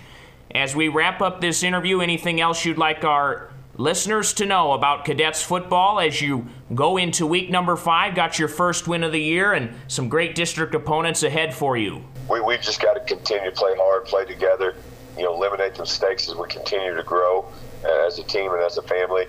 [0.51, 5.05] As we wrap up this interview, anything else you'd like our listeners to know about
[5.05, 8.15] cadets football as you go into week number five?
[8.15, 12.03] Got your first win of the year and some great district opponents ahead for you.
[12.29, 14.75] We, we just got to continue to play hard, play together,
[15.17, 17.45] you know, eliminate the mistakes as we continue to grow
[17.83, 19.25] uh, as a team and as a family.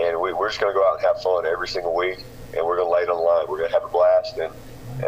[0.00, 2.24] And we, we're just going to go out and have fun every single week,
[2.56, 3.44] and we're going to lay it on the line.
[3.48, 4.52] We're going to have a blast, and,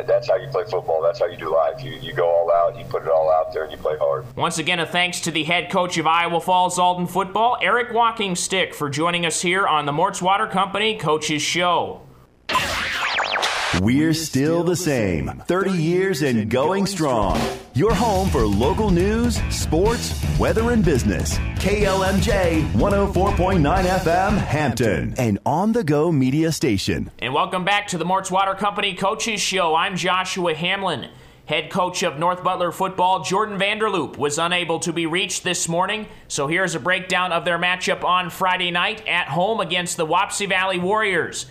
[0.06, 1.02] that's how you play football.
[1.02, 1.82] That's how you do life.
[1.82, 4.24] You, you go all out, you put it all out there, and you play hard.
[4.36, 8.34] Once again, a thanks to the head coach of Iowa Falls Alden football, Eric Walking
[8.34, 12.02] Stick, for joining us here on the Mort's Water Company Coaches Show.
[13.80, 15.42] We're still the same.
[15.46, 17.40] 30 years and going strong.
[17.72, 21.38] Your home for local news, sports, weather, and business.
[21.38, 27.10] KLMJ 104.9 FM, Hampton, an on the go media station.
[27.18, 29.74] And welcome back to the Mort's Water Company Coaches Show.
[29.74, 31.08] I'm Joshua Hamlin.
[31.46, 36.06] Head coach of North Butler football, Jordan Vanderloop, was unable to be reached this morning,
[36.28, 40.48] so here's a breakdown of their matchup on Friday night at home against the Wapsie
[40.48, 41.46] Valley Warriors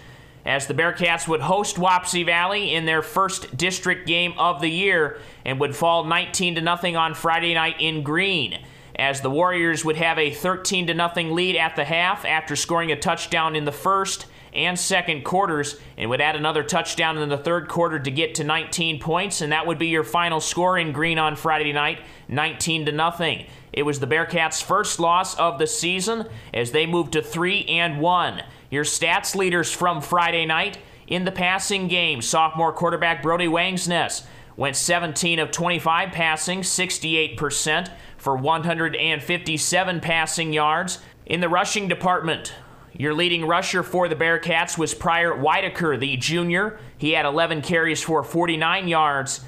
[0.46, 5.20] as the Bearcats would host Wapsie Valley in their first district game of the year
[5.46, 8.60] and would fall 19 to nothing on Friday night in Greene.
[8.96, 12.92] As the Warriors would have a 13 to nothing lead at the half after scoring
[12.92, 17.38] a touchdown in the first and second quarters and would add another touchdown in the
[17.38, 20.92] third quarter to get to 19 points, and that would be your final score in
[20.92, 23.46] Greene on Friday night, 19 to nothing.
[23.74, 28.00] It was the Bearcats' first loss of the season as they moved to 3 and
[28.00, 28.44] 1.
[28.70, 34.24] Your stats leaders from Friday night in the passing game, sophomore quarterback Brody Wangsness
[34.58, 41.00] went 17 of 25 passing, 68% for 157 passing yards.
[41.26, 42.54] In the rushing department,
[42.94, 46.80] your leading rusher for the Bearcats was Pryor Whitaker, the junior.
[46.98, 49.42] He had 11 carries for 49 yards,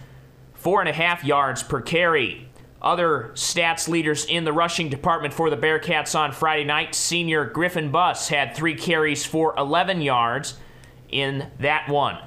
[0.53, 2.49] four and a half yards per carry.
[2.83, 7.91] Other stats leaders in the rushing department for the Bearcats on Friday night, senior Griffin
[7.91, 10.55] Buss had three carries for 11 yards
[11.09, 12.17] in that one.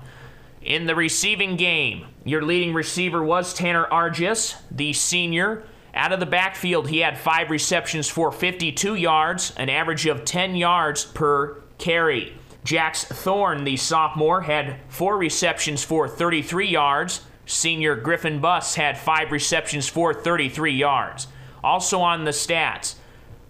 [0.62, 5.64] In the receiving game, your leading receiver was Tanner Argis, the senior.
[5.94, 10.56] Out of the backfield, he had five receptions for 52 yards, an average of 10
[10.56, 12.32] yards per carry.
[12.64, 17.20] Jax Thorne, the sophomore, had four receptions for 33 yards.
[17.46, 21.28] Senior Griffin Buss had five receptions for 33 yards.
[21.62, 22.96] Also on the stats,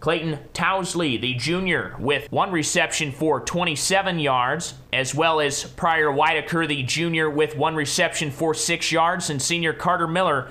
[0.00, 6.66] Clayton Towsley, the junior, with one reception for 27 yards, as well as Pryor Whitaker,
[6.66, 10.50] the junior, with one reception for six yards, and senior Carter Miller,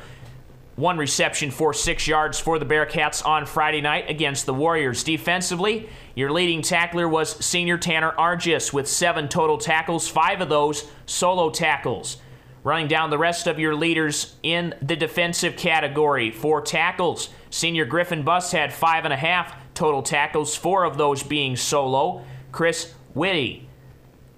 [0.75, 5.03] one reception for six yards for the Bearcats on Friday night against the Warriors.
[5.03, 10.89] Defensively, your leading tackler was senior Tanner Argis with seven total tackles, five of those
[11.05, 12.17] solo tackles.
[12.65, 17.29] Running down the rest of your leaders in the defensive category four tackles.
[17.51, 22.25] Senior Griffin Buss had five and a half total tackles, four of those being solo.
[22.51, 23.69] Chris Whitty,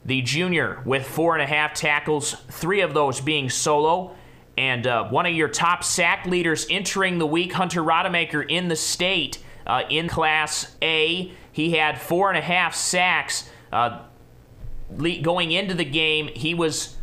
[0.04, 4.14] the junior, with four and a half tackles, three of those being solo.
[4.58, 8.76] And uh, one of your top sack leaders entering the week, Hunter Rodemaker, in the
[8.76, 11.32] state uh, in Class A.
[11.54, 14.02] He had four and a half sacks uh,
[14.98, 16.28] going into the game.
[16.28, 16.97] He was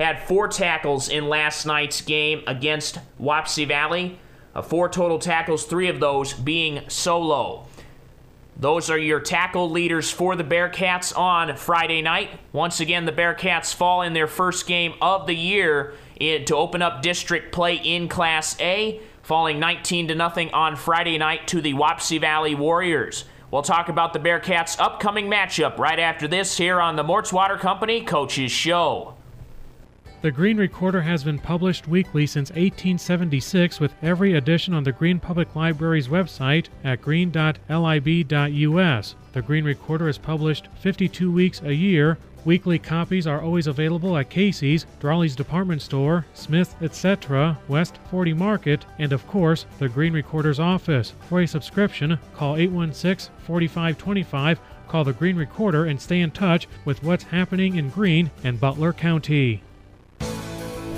[0.00, 4.18] had four tackles in last night's game against Wapsie Valley.
[4.54, 7.66] Uh, four total tackles, three of those being solo.
[8.56, 12.30] Those are your tackle leaders for the Bearcats on Friday night.
[12.52, 16.82] Once again, the Bearcats fall in their first game of the year in, to open
[16.82, 21.72] up district play in Class A, falling 19 to nothing on Friday night to the
[21.72, 23.24] Wapsie Valley Warriors.
[23.50, 27.56] We'll talk about the Bearcats' upcoming matchup right after this here on the Mort's Water
[27.56, 29.14] Company Coaches Show.
[30.22, 35.18] The Greene Recorder has been published weekly since 1876 with every edition on the Greene
[35.18, 37.54] Public Library's website at green.lib.us.
[39.32, 42.18] The Greene Recorder is published 52 weeks a year.
[42.44, 48.84] Weekly copies are always available at Casey's, Drawley's Department Store, Smith, etc., West 40 Market,
[48.98, 51.14] and of course, the Greene Recorder's office.
[51.30, 57.02] For a subscription, call 816 4525, call the Greene Recorder, and stay in touch with
[57.02, 59.62] what's happening in Greene and Butler County.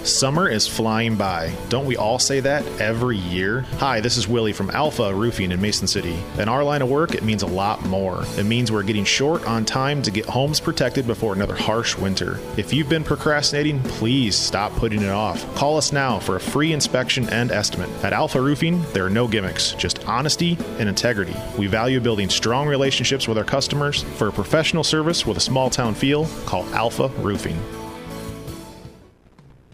[0.04, 1.54] Summer is flying by.
[1.68, 3.60] Don't we all say that every year?
[3.78, 6.18] Hi, this is Willie from Alpha Roofing in Mason City.
[6.38, 8.24] In our line of work, it means a lot more.
[8.36, 12.40] It means we're getting short on time to get homes protected before another harsh winter.
[12.56, 15.54] If you've been procrastinating, please stop putting it off.
[15.54, 17.90] Call us now for a free inspection and estimate.
[18.02, 21.36] At Alpha Roofing, there are no gimmicks, just honesty and integrity.
[21.56, 24.02] We value building strong relationships with our customers.
[24.02, 27.60] For a professional service with a small town feel, call Alpha Roofing.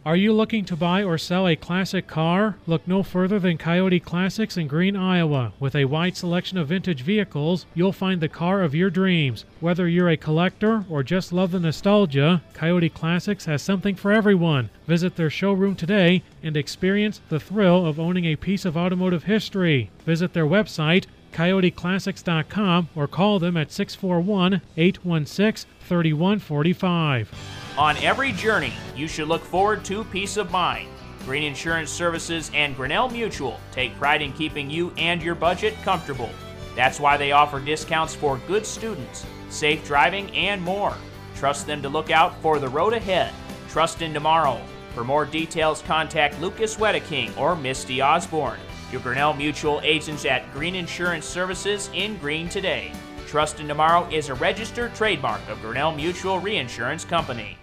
[0.08, 2.56] Are you looking to buy or sell a classic car?
[2.66, 5.52] Look no further than Coyote Classics in Greene, Iowa.
[5.60, 9.44] With a wide selection of vintage vehicles, you'll find the car of your dreams.
[9.60, 14.70] Whether you're a collector or just love the nostalgia, Coyote Classics has something for everyone.
[14.86, 19.90] Visit their showroom today and experience the thrill of owning a piece of automotive history.
[20.06, 27.57] Visit their website, coyoteclassics.com, or call them at 641 816 3145.
[27.78, 30.88] On every journey, you should look forward to peace of mind.
[31.24, 36.30] Greene Insurance Services and Grinnell Mutual take pride in keeping you and your budget comfortable.
[36.74, 40.92] That's why they offer discounts for good students, safe driving, and more.
[41.36, 43.32] Trust them to look out for the road ahead.
[43.68, 44.60] Trust in tomorrow.
[44.92, 48.58] For more details, contact Lucas Wedeking or Misty Osborne.
[48.90, 52.90] Your Grinnell Mutual agents at Greene Insurance Services in Greene today.
[53.28, 57.56] Trust in Tomorrow is a registered trademark of Grinnell Mutual Reinsurance Company.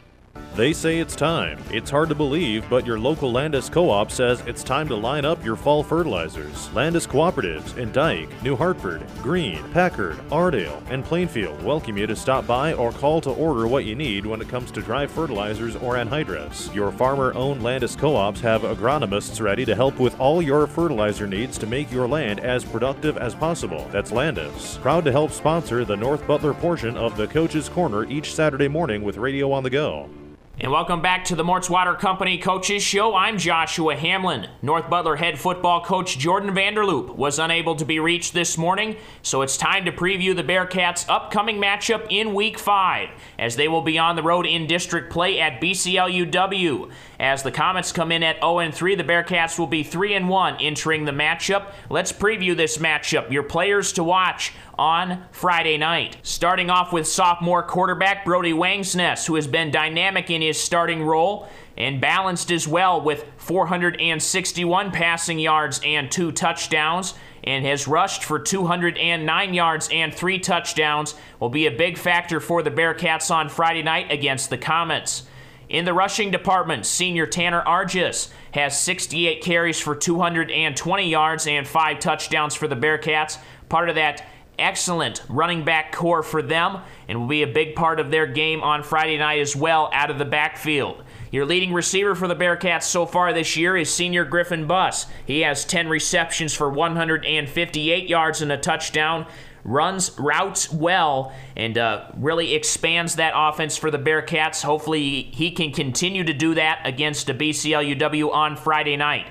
[0.55, 1.61] They say it's time.
[1.69, 5.25] It's hard to believe, but your local Landus Co op says it's time to line
[5.25, 6.69] up your fall fertilizers.
[6.69, 12.47] Landus Cooperatives in Dike, New Hartford, Greene, Packard, Aredale, and Plainfield welcome you to stop
[12.47, 15.95] by or call to order what you need when it comes to dry fertilizers or
[15.95, 16.73] anhydrous.
[16.73, 21.27] Your farmer owned Landus co ops have agronomists ready to help with all your fertilizer
[21.27, 23.89] needs to make your land as productive as possible.
[23.91, 24.79] That's Landus.
[24.81, 29.01] Proud to help sponsor the North Butler portion of the Coach's Corner each Saturday morning
[29.01, 30.09] with Radio on the Go.
[30.57, 33.13] And welcome back to the Mort's Water Company Coaches Show.
[33.13, 34.47] I'm Joshua Hamlin.
[34.61, 39.41] North Butler head football coach Jordan Vanderloop was unable to be reached this morning, so
[39.41, 43.99] it's time to preview the Bearcats' upcoming matchup in Week 5, as they will be
[43.99, 46.89] on the road in district play at BCLUW.
[47.19, 51.05] As the Comets come in at 0 3, the Bearcats will be 3 1 entering
[51.05, 51.71] the matchup.
[51.89, 53.31] Let's preview this matchup.
[53.31, 56.17] Your players to watch on Friday night.
[56.23, 61.47] Starting off with sophomore quarterback Brody Wangsness, who has been dynamic in his starting role
[61.77, 67.13] and balanced as well with 461 passing yards and two touchdowns
[67.43, 72.63] and has rushed for 209 yards and three touchdowns will be a big factor for
[72.63, 75.23] the Bearcats on Friday night against the Comets.
[75.69, 81.99] In the rushing department, senior Tanner Argis has 68 carries for 220 yards and five
[81.99, 83.37] touchdowns for the Bearcats.
[83.67, 84.23] Part of that
[84.59, 88.61] excellent running back core for them and will be a big part of their game
[88.61, 91.03] on Friday night as well out of the backfield.
[91.31, 95.07] Your leading receiver for the Bearcats so far this year is senior Griffin Buss.
[95.25, 99.25] He has 10 receptions for 158 yards and a touchdown.
[99.67, 104.61] Runs routes well and uh, really expands that offense for the Bearcats.
[104.61, 109.25] Hopefully, he can continue to do that against a BCLUW on Friday night.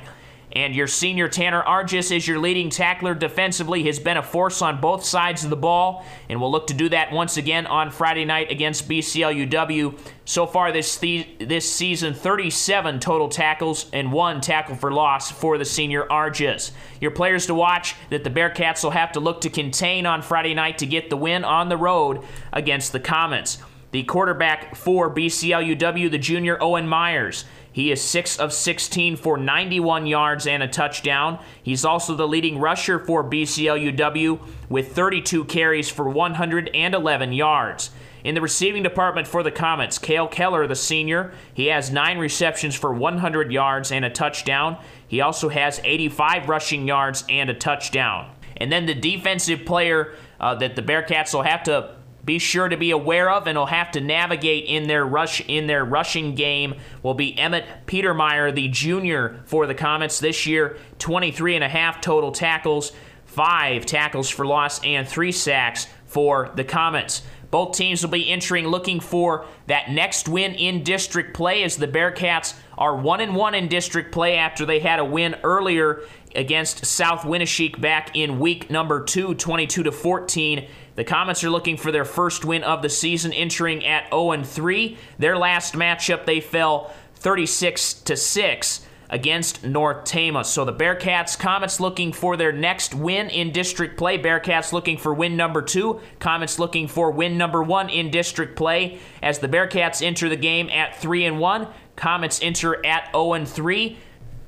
[0.53, 4.81] And your senior Tanner Argis is your leading tackler defensively, has been a force on
[4.81, 8.25] both sides of the ball, and will look to do that once again on Friday
[8.25, 9.99] night against BCLUW.
[10.25, 15.65] So far this this season, 37 total tackles and one tackle for loss for the
[15.65, 16.71] senior Argis.
[17.01, 20.55] Your players to watch that the Bearcats will have to look to contain on Friday
[20.55, 22.23] night to get the win on the road
[22.53, 23.59] against the Comets.
[23.91, 27.45] The quarterback for BCLUW, the junior Owen Myers.
[27.75, 31.41] He is 6 of 16 for 91 yards and a touchdown.
[31.61, 37.91] He's also the leading rusher for BCLUW with 32 carries for 111 yards.
[38.22, 42.77] In the receiving department for the Comets, Kale Keller, the senior, he has 9 receptions
[42.77, 44.79] for 100 yards and a touchdown.
[45.09, 48.31] He also has 85 rushing yards and a touchdown.
[48.57, 52.77] And then the defensive player uh, that the Bearcats will have to be sure to
[52.77, 56.75] be aware of and will have to navigate in their rush in their rushing game
[57.03, 62.01] will be Emmett Petermeyer, the junior for the Comets this year, 23 and a half
[62.01, 62.93] total tackles,
[63.27, 67.22] five tackles for loss, and three sacks for the Comets.
[67.51, 71.87] Both teams will be entering looking for that next win in district play as the
[71.87, 76.03] Bearcats are 1 and 1 in district play after they had a win earlier
[76.35, 80.66] against South Winneshiek back in week number 2, 22 to 14.
[80.97, 84.97] The Comets are looking for their first win of the season, entering at 0 3.
[85.19, 90.45] Their last matchup, they fell 36 to 6 against North Tama.
[90.45, 94.19] So the Bearcats, Comets looking for their next win in district play.
[94.19, 96.01] Bearcats looking for win number two.
[96.21, 98.99] Comets looking for win number one in district play.
[99.23, 103.49] As the Bearcats enter the game at 3 and 1, Comets enter at 0 and
[103.49, 103.97] 3.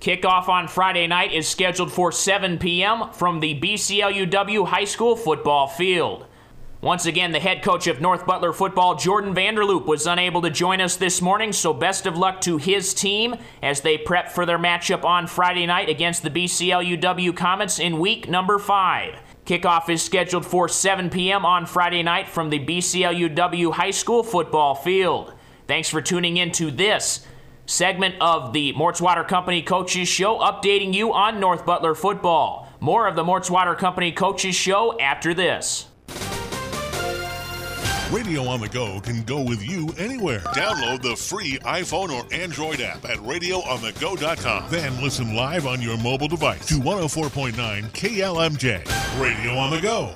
[0.00, 3.10] Kickoff on Friday night is scheduled for 7 p.m.
[3.12, 6.26] from the BCLUW High School football field.
[6.86, 10.80] Once again, the head coach of North Butler football, Jordan Vanderloop, was unable to join
[10.80, 14.56] us this morning, so best of luck to his team as they prep for their
[14.56, 19.18] matchup on Friday night against the BCLUW Comets in week number five.
[19.46, 21.44] Kickoff is scheduled for 7 p.m.
[21.44, 25.34] on Friday night from the BCLUW High School football field.
[25.66, 27.26] Thanks for tuning in to this
[27.66, 32.72] segment of the Mort's Water Company Coaches Show, updating you on North Butler football.
[32.78, 35.88] More of the Mort's Water Company Coaches Show after this.
[38.10, 40.38] Radio on the Go can go with you anywhere.
[40.38, 44.70] Download the free iPhone or Android app at radioonthego.com.
[44.70, 47.52] Then listen live on your mobile device to 104.9
[47.90, 49.20] KLMJ.
[49.20, 50.14] Radio on the Go.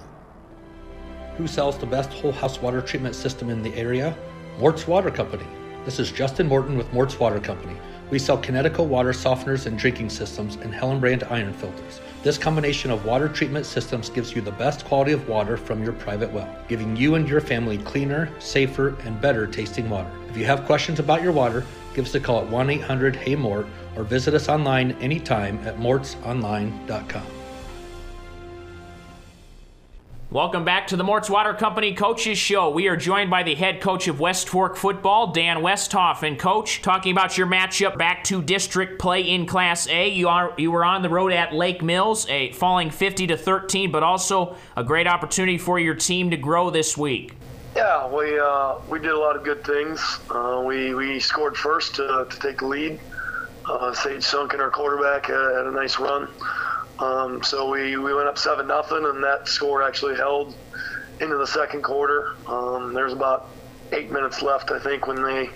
[1.36, 4.16] Who sells the best whole house water treatment system in the area?
[4.58, 5.46] Mort's Water Company.
[5.86, 7.74] This is Justin Morton with Mort's Water Company.
[8.10, 12.02] We sell Kinetico water softeners and drinking systems and Hellenbrand iron filters.
[12.22, 15.94] This combination of water treatment systems gives you the best quality of water from your
[15.94, 20.10] private well, giving you and your family cleaner, safer, and better tasting water.
[20.28, 21.64] If you have questions about your water,
[21.94, 23.66] give us a call at 1 800 HEY MORT
[23.96, 27.39] or visit us online anytime at mortsonline.com.
[30.32, 32.70] Welcome back to the Mort's Water Company Coaches Show.
[32.70, 36.22] We are joined by the head coach of West Fork football, Dan Westhoff.
[36.22, 40.08] And coach, talking about your matchup back to district play in Class A.
[40.08, 43.90] You are you were on the road at Lake Mills, a falling 50 to 13,
[43.90, 47.34] but also a great opportunity for your team to grow this week.
[47.74, 50.20] Yeah, we uh, we did a lot of good things.
[50.30, 53.00] Uh, we we scored first to, to take the lead.
[53.68, 56.28] Uh, Sage Sunken, our quarterback, had, had a nice run.
[57.00, 60.54] Um, so we, we went up seven nothing, and that score actually held
[61.20, 62.34] into the second quarter.
[62.46, 63.48] Um, there's about
[63.92, 65.48] eight minutes left, I think, when they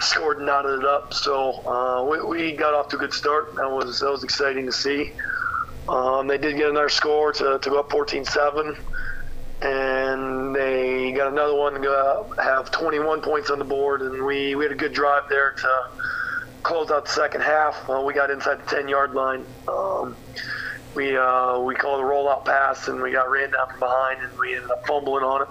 [0.00, 1.14] scored and knotted it up.
[1.14, 3.54] So uh, we, we, got off to a good start.
[3.54, 5.12] That was that was exciting to see.
[5.88, 8.78] Um, they did get another score to, to go up 14-7,
[9.62, 14.54] and they got another one to go, have 21 points on the board, and we,
[14.54, 15.88] we had a good drive there to
[16.62, 17.88] close out the second half.
[17.88, 19.44] Uh, we got inside the 10-yard line.
[19.66, 20.16] Um,
[20.94, 24.38] we uh, we called a rollout pass and we got ran down from behind and
[24.38, 25.48] we ended up fumbling on it,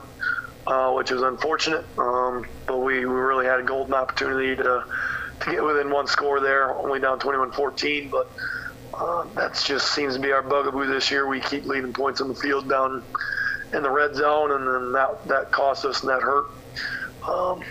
[0.67, 1.85] uh, which was unfortunate.
[1.97, 4.83] Um, but we, we really had a golden opportunity to
[5.41, 8.11] to get within one score there, only down 21-14.
[8.11, 8.29] But
[8.93, 11.27] uh, that just seems to be our bugaboo this year.
[11.27, 13.03] We keep leaving points on the field down
[13.73, 16.47] in the red zone, and then that that cost us and that hurt.
[17.27, 17.63] Um,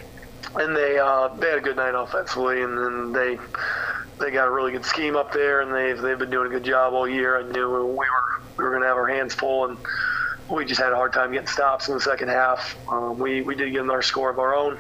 [0.57, 3.39] and they uh, they had a good night offensively, and then they
[4.19, 6.65] they got a really good scheme up there, and they've they've been doing a good
[6.65, 7.39] job all year.
[7.39, 9.79] I knew we were we were going to have our hands full, and
[10.51, 12.77] we just had a hard time getting stops in the second half.
[12.89, 14.79] Um, we we did get another score of our own,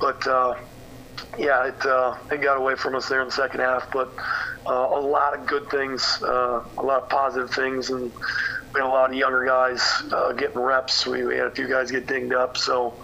[0.00, 0.54] but uh,
[1.38, 3.90] yeah, it uh, it got away from us there in the second half.
[3.92, 4.12] But
[4.66, 8.12] uh, a lot of good things, uh, a lot of positive things, and
[8.74, 11.06] we had a lot of younger guys uh, getting reps.
[11.06, 12.94] We, we had a few guys get dinged up, so.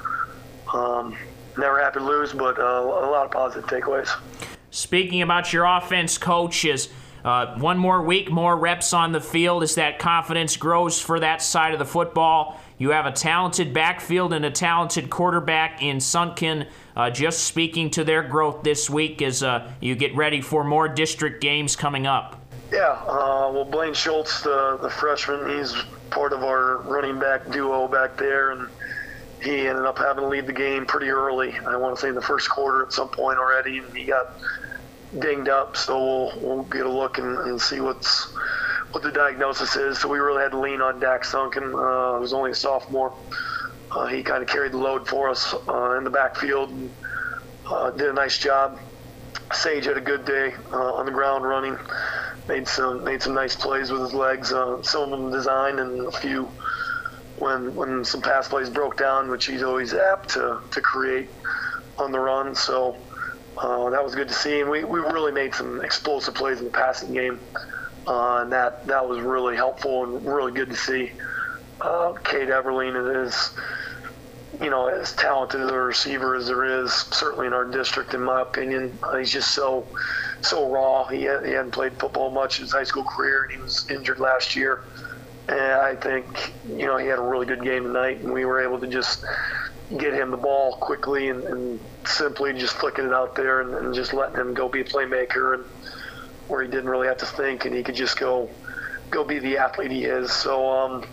[0.73, 1.17] Um,
[1.59, 4.11] never happy to lose, but uh, a lot of positive takeaways.
[4.71, 6.89] Speaking about your offense, coach, is
[7.25, 11.41] uh, one more week, more reps on the field as that confidence grows for that
[11.41, 12.61] side of the football.
[12.77, 16.67] You have a talented backfield and a talented quarterback in Sunken.
[16.95, 20.89] Uh, just speaking to their growth this week as uh, you get ready for more
[20.89, 22.41] district games coming up.
[22.73, 25.73] Yeah, uh, well, Blaine Schultz, the, the freshman, he's
[26.11, 28.69] part of our running back duo back there, and
[29.45, 31.53] he ended up having to leave the game pretty early.
[31.59, 34.35] I want to say in the first quarter at some point already, and he got
[35.19, 35.77] dinged up.
[35.77, 38.33] So we'll, we'll get a look and, and see what's
[38.93, 39.99] what the diagnosis is.
[39.99, 41.65] So we really had to lean on Dak Sunken.
[41.65, 43.13] Uh, was only a sophomore.
[43.91, 46.91] Uh, he kind of carried the load for us uh, in the backfield and
[47.67, 48.79] uh, did a nice job.
[49.53, 51.77] Sage had a good day uh, on the ground running.
[52.49, 54.53] Made some made some nice plays with his legs.
[54.53, 56.49] Uh, some of them designed and a few
[57.39, 61.28] when when some pass plays broke down, which he's always apt to, to create
[61.99, 62.55] on the run.
[62.55, 62.97] So
[63.57, 66.64] uh, that was good to see, and we, we really made some explosive plays in
[66.64, 67.41] the passing game,
[68.07, 71.12] uh, and that that was really helpful and really good to see.
[71.80, 73.51] Uh, Cade Everling is,
[74.61, 78.43] you know, as talented a receiver as there is, certainly in our district, in my
[78.43, 78.97] opinion.
[79.03, 79.87] Uh, he's just so
[80.41, 81.07] so raw.
[81.07, 84.20] He, he hadn't played football much in his high school career, and he was injured
[84.20, 84.82] last year.
[85.49, 88.63] And I think, you know, he had a really good game tonight, and we were
[88.63, 89.25] able to just
[89.97, 93.95] get him the ball quickly and, and simply just flicking it out there and, and,
[93.95, 95.65] just letting him go be a playmaker and
[96.49, 98.49] where he didn't really have to think and he could just go
[99.11, 100.33] go be the athlete he is.
[100.33, 101.05] So um,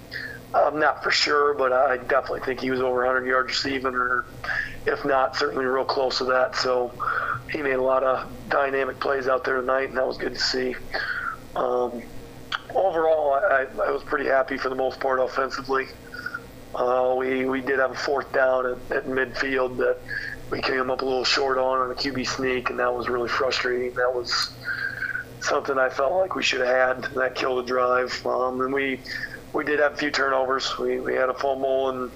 [0.53, 4.25] I'm not for sure, but I definitely think he was over 100 yards receiving, or
[4.85, 6.55] if not, certainly real close to that.
[6.55, 6.93] So
[7.51, 10.39] he made a lot of dynamic plays out there tonight, and that was good to
[10.39, 10.75] see.
[11.55, 12.01] Um,
[12.75, 15.87] overall, I, I was pretty happy for the most part offensively.
[16.73, 19.97] Uh, we we did have a fourth down at, at, midfield that
[20.49, 23.27] we came up a little short on on a QB sneak, and that was really
[23.27, 23.93] frustrating.
[23.95, 24.53] That was
[25.41, 27.13] something I felt like we should have had.
[27.15, 28.25] That killed the drive.
[28.25, 29.01] Um, and we
[29.53, 30.77] we did have a few turnovers.
[30.77, 32.11] We we had a fumble and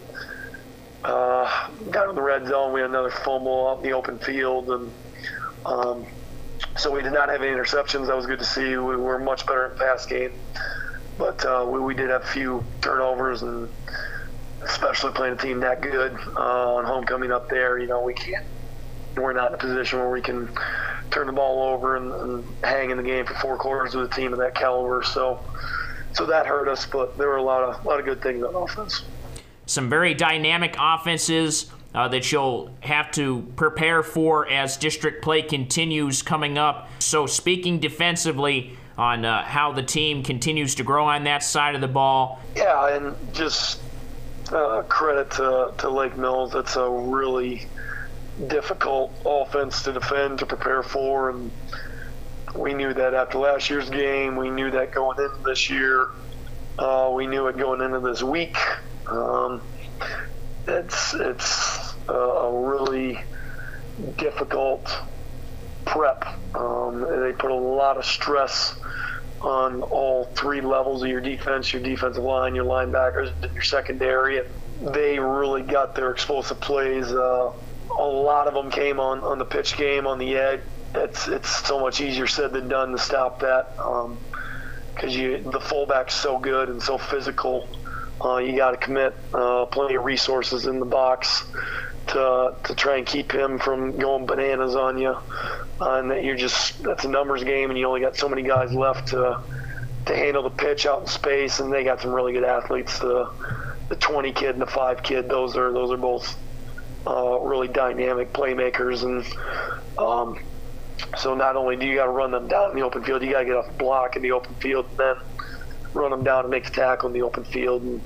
[1.04, 2.74] uh, got in the red zone.
[2.74, 4.92] We had another fumble out in the open field, and
[5.66, 6.06] um,
[6.78, 8.08] so we did not have any interceptions.
[8.08, 8.78] That was good to see.
[8.78, 10.32] We were much better in pass game,
[11.18, 13.70] but uh, we, we did have a few turnovers and
[14.64, 17.78] especially playing a team that good uh, on homecoming up there.
[17.78, 18.46] You know, we can't.
[19.16, 20.50] We're not in a position where we can
[21.12, 24.16] turn the ball over and, and hang in the game for four quarters with a
[24.16, 25.04] team of that caliber.
[25.04, 25.40] So,
[26.14, 26.86] so that hurt us.
[26.86, 29.04] But there were a lot of a lot of good things on offense.
[29.68, 31.72] Some very dynamic offenses.
[31.96, 36.90] Uh, that you'll have to prepare for as district play continues coming up.
[37.00, 41.82] So, speaking defensively, on uh, how the team continues to grow on that side of
[41.82, 42.40] the ball.
[42.56, 43.82] Yeah, and just
[44.52, 46.56] uh, credit to, to Lake Mills.
[46.56, 47.68] It's a really
[48.48, 51.52] difficult offense to defend, to prepare for, and
[52.56, 54.36] we knew that after last year's game.
[54.36, 56.10] We knew that going into this year.
[56.80, 58.58] Uh, we knew it going into this week.
[59.08, 59.62] Um,
[60.68, 63.20] it's it's a really
[64.18, 64.92] difficult
[65.86, 66.26] prep.
[66.56, 68.78] Um, they put a lot of stress
[69.42, 74.40] on all three levels of your defense, your defensive line, your linebackers, your secondary.
[74.40, 74.48] And
[74.94, 77.12] they really got their explosive plays.
[77.12, 77.52] Uh,
[77.98, 80.62] a lot of them came on, on the pitch game, on the edge.
[80.96, 85.60] It's it's so much easier said than done to stop that because um, you the
[85.60, 87.68] fullback's so good and so physical.
[88.24, 91.44] Uh, you got to commit uh, plenty of resources in the box
[92.08, 95.16] to to try and keep him from going bananas on you.
[95.82, 98.42] Uh, and that you're just that's a numbers game, and you only got so many
[98.42, 99.42] guys left to
[100.06, 101.60] to handle the pitch out in space.
[101.60, 103.00] And they got some really good athletes.
[103.00, 103.30] The
[103.90, 106.36] the 20 kid and the five kid, those are those are both
[107.06, 109.04] uh, really dynamic playmakers.
[109.04, 109.26] And
[109.98, 110.40] um,
[111.18, 113.32] so not only do you got to run them down in the open field, you
[113.32, 115.16] got to get off the block in the open field, and then
[115.96, 117.82] run them down and make a tackle in the open field.
[117.82, 118.02] And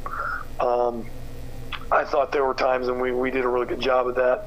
[0.59, 1.05] um,
[1.91, 4.45] I thought there were times, and we, we did a really good job of that.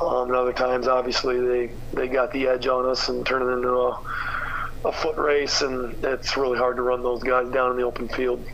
[0.00, 3.52] Um, and other times, obviously, they, they got the edge on us and turned it
[3.52, 4.00] into a,
[4.84, 8.08] a foot race, and it's really hard to run those guys down in the open
[8.08, 8.44] field.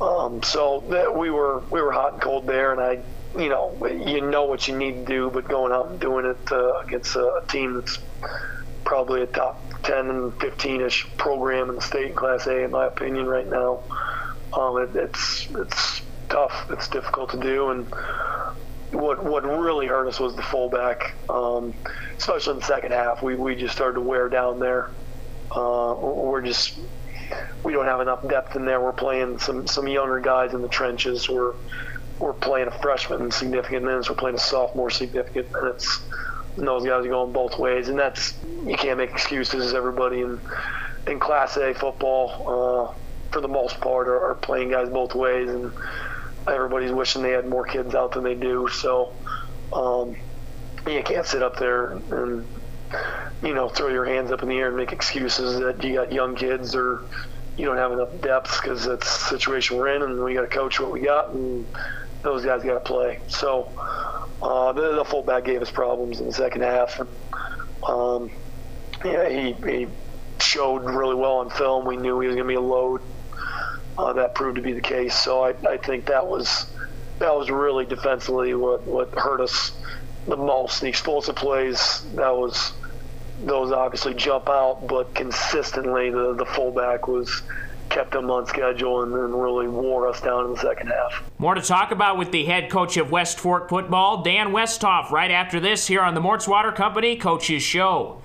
[0.00, 3.00] Um, so that we were we were hot and cold there, and I,
[3.40, 6.52] you know, you know what you need to do, but going out and doing it
[6.52, 8.00] uh, against a team that's
[8.84, 12.86] probably a top 10 and 15ish program in the state in Class A, in my
[12.86, 13.80] opinion, right now.
[14.52, 16.66] Um, it, it's it's tough.
[16.70, 17.86] It's difficult to do, and
[18.92, 21.74] what what really hurt us was the fullback, um,
[22.16, 23.22] especially in the second half.
[23.22, 24.90] We we just started to wear down there.
[25.50, 26.78] Uh, we're just
[27.62, 28.80] we don't have enough depth in there.
[28.80, 31.28] We're playing some some younger guys in the trenches.
[31.28, 31.54] We're
[32.18, 34.08] we're playing a freshman in significant minutes.
[34.08, 36.00] We're playing a sophomore significant minutes.
[36.56, 38.34] And those guys are going both ways, and that's
[38.64, 39.74] you can't make excuses.
[39.74, 40.40] Everybody in
[41.06, 45.48] in Class A football, uh, for the most part, are, are playing guys both ways,
[45.48, 45.72] and
[46.46, 48.68] everybody's wishing they had more kids out than they do.
[48.68, 49.12] So
[49.72, 50.16] um,
[50.86, 52.46] you can't sit up there and
[53.42, 56.12] you know throw your hands up in the air and make excuses that you got
[56.12, 57.02] young kids or
[57.56, 60.46] you don't have enough depth because that's the situation we're in, and we got to
[60.46, 61.66] coach what we got, and
[62.24, 63.20] those guys got to play.
[63.28, 63.70] So
[64.42, 67.08] uh, the, the, fullback gave us problems in the second half, and
[67.86, 68.30] um,
[69.04, 69.86] yeah, he, he
[70.40, 71.84] showed really well on film.
[71.84, 73.00] We knew he was going to be a load.
[73.96, 75.14] Uh, that proved to be the case.
[75.14, 76.66] So I, I think that was
[77.20, 79.70] that was really defensively what, what hurt us
[80.26, 80.80] the most.
[80.80, 82.72] The explosive plays that was
[83.44, 87.42] those obviously jump out, but consistently the, the fullback was
[87.88, 91.22] kept them on schedule and then really wore us down in the second half.
[91.38, 95.30] More to talk about with the head coach of West Fork football, Dan Westhoff, right
[95.30, 98.20] after this here on the Mort's Water Company Coaches Show.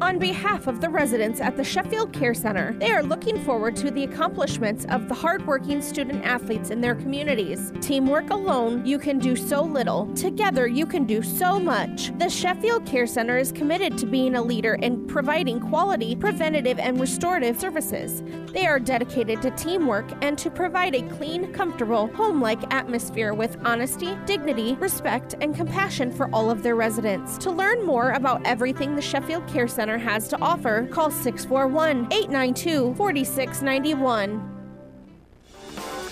[0.00, 3.90] On behalf of the residents at the Sheffield Care Center, they are looking forward to
[3.90, 7.72] the accomplishments of the hardworking student athletes in their communities.
[7.80, 10.06] Teamwork alone, you can do so little.
[10.14, 12.16] Together, you can do so much.
[12.18, 17.00] The Sheffield Care Center is committed to being a leader in providing quality, preventative, and
[17.00, 18.22] restorative services.
[18.52, 23.58] They are dedicated to teamwork and to provide a clean, comfortable, home like atmosphere with
[23.64, 27.36] honesty, dignity, respect, and compassion for all of their residents.
[27.38, 32.94] To learn more about everything the Sheffield Care Center has to offer, call 641 892
[32.96, 34.57] 4691.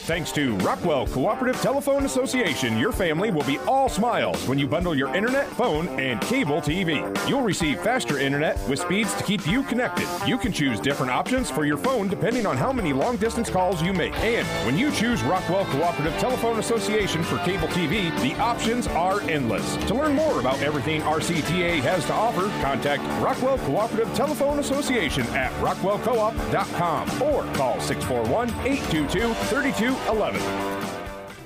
[0.07, 4.95] Thanks to Rockwell Cooperative Telephone Association, your family will be all smiles when you bundle
[4.95, 7.29] your internet, phone, and cable TV.
[7.29, 10.07] You'll receive faster internet with speeds to keep you connected.
[10.25, 13.83] You can choose different options for your phone depending on how many long distance calls
[13.83, 14.15] you make.
[14.21, 19.77] And when you choose Rockwell Cooperative Telephone Association for cable TV, the options are endless.
[19.89, 25.51] To learn more about everything RCTA has to offer, contact Rockwell Cooperative Telephone Association at
[25.55, 30.41] rockwellcoop.com or call 641 822 32 11.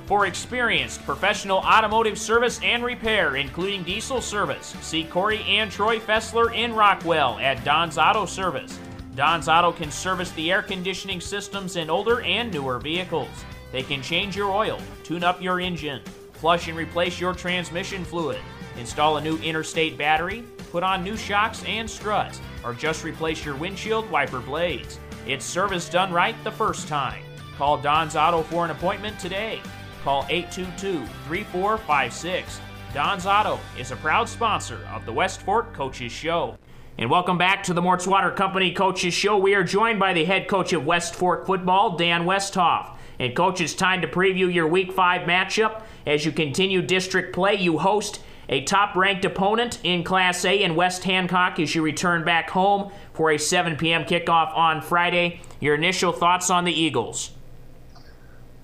[0.06, 6.52] For experienced professional automotive service and repair, including diesel service, see Corey and Troy Fessler
[6.52, 8.78] in Rockwell at Don's Auto Service.
[9.14, 13.28] Don's Auto can service the air conditioning systems in older and newer vehicles.
[13.70, 18.40] They can change your oil, tune up your engine, flush and replace your transmission fluid,
[18.78, 20.42] install a new interstate battery,
[20.72, 24.98] put on new shocks and struts, or just replace your windshield wiper blades.
[25.26, 27.22] It's service done right the first time.
[27.60, 29.60] Call Don's Auto for an appointment today.
[30.02, 32.58] Call 822 3456.
[32.94, 36.56] Don's Auto is a proud sponsor of the West Fork Coaches Show.
[36.96, 39.36] And welcome back to the Mort's Water Company Coaches Show.
[39.36, 42.96] We are joined by the head coach of West Fork football, Dan Westhoff.
[43.18, 45.82] And, coach, it's time to preview your Week 5 matchup.
[46.06, 50.76] As you continue district play, you host a top ranked opponent in Class A in
[50.76, 54.04] West Hancock as you return back home for a 7 p.m.
[54.04, 55.42] kickoff on Friday.
[55.60, 57.32] Your initial thoughts on the Eagles?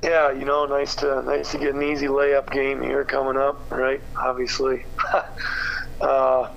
[0.02, 3.70] Yeah, you know, nice to nice to get an easy layup game here coming up,
[3.70, 4.00] right?
[4.16, 4.84] Obviously,
[6.00, 6.50] uh,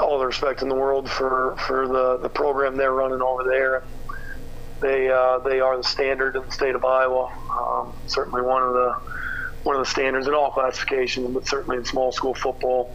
[0.00, 3.82] all the respect in the world for for the the program they're running over there.
[4.80, 7.32] They uh, they are the standard in the state of Iowa.
[7.50, 8.92] Um, certainly one of the
[9.64, 12.94] one of the standards in all classifications, but certainly in small school football.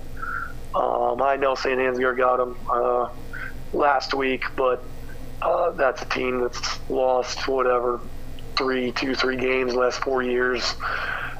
[0.73, 1.77] Um, I know St.
[1.77, 3.09] Ansgar got them uh,
[3.73, 4.83] last week, but
[5.41, 7.99] uh, that's a team that's lost whatever
[8.55, 10.75] three, two, three games last four years,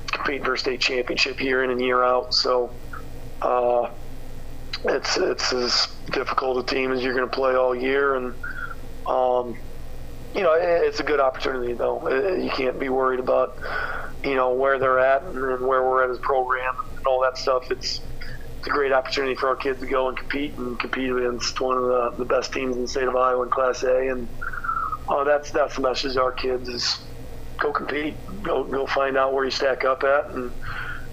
[0.07, 2.33] competing for state championship year in and year out.
[2.33, 2.71] So
[3.41, 3.89] uh,
[4.85, 8.33] it's it's as difficult a team as you're going to play all year, and
[9.07, 9.57] um,
[10.35, 12.07] you know it's a good opportunity though.
[12.09, 13.57] You can't be worried about
[14.23, 17.37] you know where they're at and where we're at as a program and all that
[17.37, 17.71] stuff.
[17.71, 18.01] It's
[18.59, 21.77] it's a great opportunity for our kids to go and compete and compete against one
[21.77, 24.27] of the, the best teams in the state of Iowa in Class A, and
[25.07, 26.99] uh, that's that's the message our kids is
[27.59, 30.51] go compete, go go find out where you stack up at, and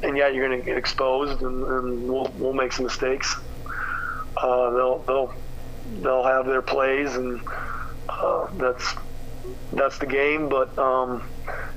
[0.02, 3.36] and yeah, you're going to get exposed, and, and we'll we'll make some mistakes.
[4.36, 5.34] Uh, they'll they'll
[6.02, 7.40] they'll have their plays, and
[8.08, 8.94] uh, that's
[9.72, 10.48] that's the game.
[10.48, 11.28] But um,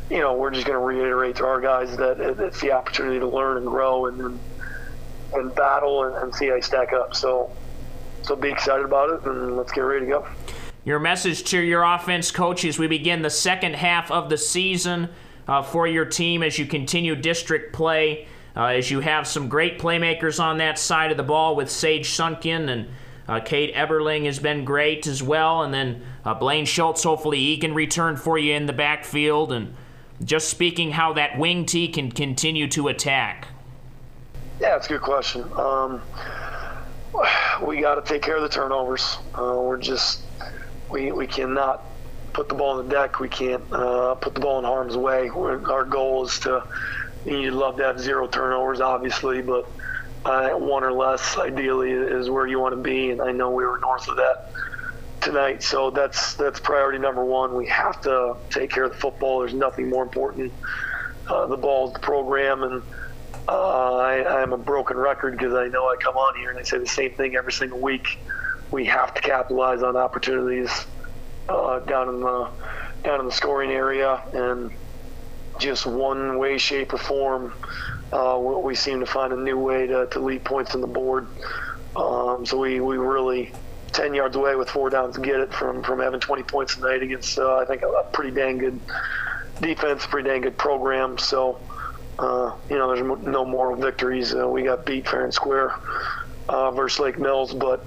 [0.09, 3.27] you know, we're just going to reiterate to our guys that it's the opportunity to
[3.27, 4.39] learn and grow, and and,
[5.33, 7.15] and battle, and, and see how you stack up.
[7.15, 7.51] So
[8.21, 10.27] so be excited about it, and let's get ready to go.
[10.85, 15.07] Your message to your offense coach as we begin the second half of the season
[15.47, 19.79] uh, for your team as you continue district play, uh, as you have some great
[19.79, 22.89] playmakers on that side of the ball with Sage Sunken and
[23.29, 27.03] uh, Cade Eberling has been great as well, and then uh, Blaine Schultz.
[27.03, 29.53] Hopefully, he can return for you in the backfield.
[29.53, 29.73] And
[30.21, 33.47] just speaking, how that wing tee can continue to attack.
[34.59, 35.43] Yeah, it's a good question.
[35.53, 36.01] Um,
[37.65, 39.17] we got to take care of the turnovers.
[39.33, 40.23] Uh, we're just
[40.89, 41.83] we, we cannot
[42.33, 43.19] put the ball on the deck.
[43.19, 45.29] We can't uh, put the ball in harm's way.
[45.29, 46.63] We're, our goal is to,
[47.25, 49.69] you'd love to have zero turnovers, obviously, but
[50.25, 53.11] uh, one or less, ideally, is where you want to be.
[53.11, 54.51] And I know we were north of that
[55.21, 57.55] tonight, so that's that's priority number one.
[57.55, 59.39] We have to take care of the football.
[59.39, 60.51] There's nothing more important.
[61.27, 62.83] Uh, the ball is the program, and
[63.47, 66.63] uh, I, I'm a broken record because I know I come on here and I
[66.63, 68.17] say the same thing every single week
[68.73, 70.87] we have to capitalize on opportunities
[71.47, 72.49] uh, down in the
[73.03, 74.71] down in the scoring area, and
[75.59, 77.53] just one way, shape, or form,
[78.11, 81.27] uh, we seem to find a new way to, to lead points on the board.
[81.95, 83.51] Um, so we, we really
[83.91, 87.03] 10 yards away with four downs to get it from, from having 20 points tonight
[87.03, 88.79] against, uh, I think, a, pretty dang good
[89.61, 91.17] defense, pretty dang good program.
[91.17, 91.59] So,
[92.17, 94.33] uh, you know, there's no moral victories.
[94.33, 95.75] Uh, we got beat fair and square
[96.47, 97.85] uh, versus Lake Mills, but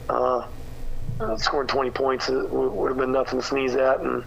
[1.20, 4.24] uh, scoring 20 points would have been nothing to sneeze at, and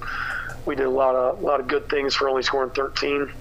[0.66, 3.32] we did a lot of a lot of good things for only scoring 13.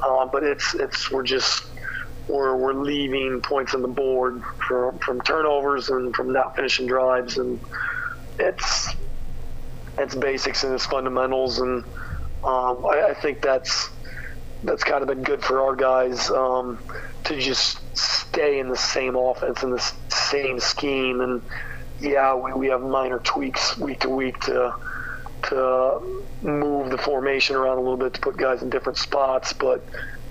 [0.00, 1.66] Uh, but it's it's we're just
[2.28, 7.38] we're we're leaving points on the board from from turnovers and from not finishing drives,
[7.38, 7.58] and
[8.38, 8.94] it's
[9.98, 11.84] it's basics and it's fundamentals, and
[12.44, 13.88] um, I, I, think that's
[14.62, 16.78] that's kind of been good for our guys um,
[17.24, 21.42] to just stay in the same offense and the same scheme and
[22.00, 24.74] yeah, we, we have minor tweaks week to week to
[25.44, 26.00] to
[26.42, 29.84] move the formation around a little bit to put guys in different spots, but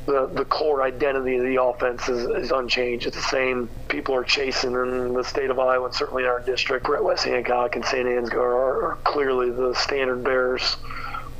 [0.05, 3.07] the the core identity of the offense is, is unchanged.
[3.07, 3.69] It's the same.
[3.87, 6.85] People are chasing in the state of Iowa, and certainly in our district.
[6.85, 8.05] Brett West Hancock and St.
[8.05, 10.77] Ansgar are, are clearly the standard bearers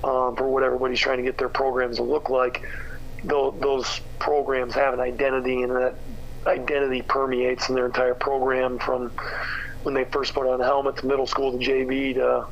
[0.03, 2.63] um, for what everybody's trying to get their programs to look like.
[3.23, 5.95] Those, those programs have an identity, and that
[6.47, 9.11] identity permeates in their entire program from
[9.85, 12.45] when they first put on helmets, middle school to JV to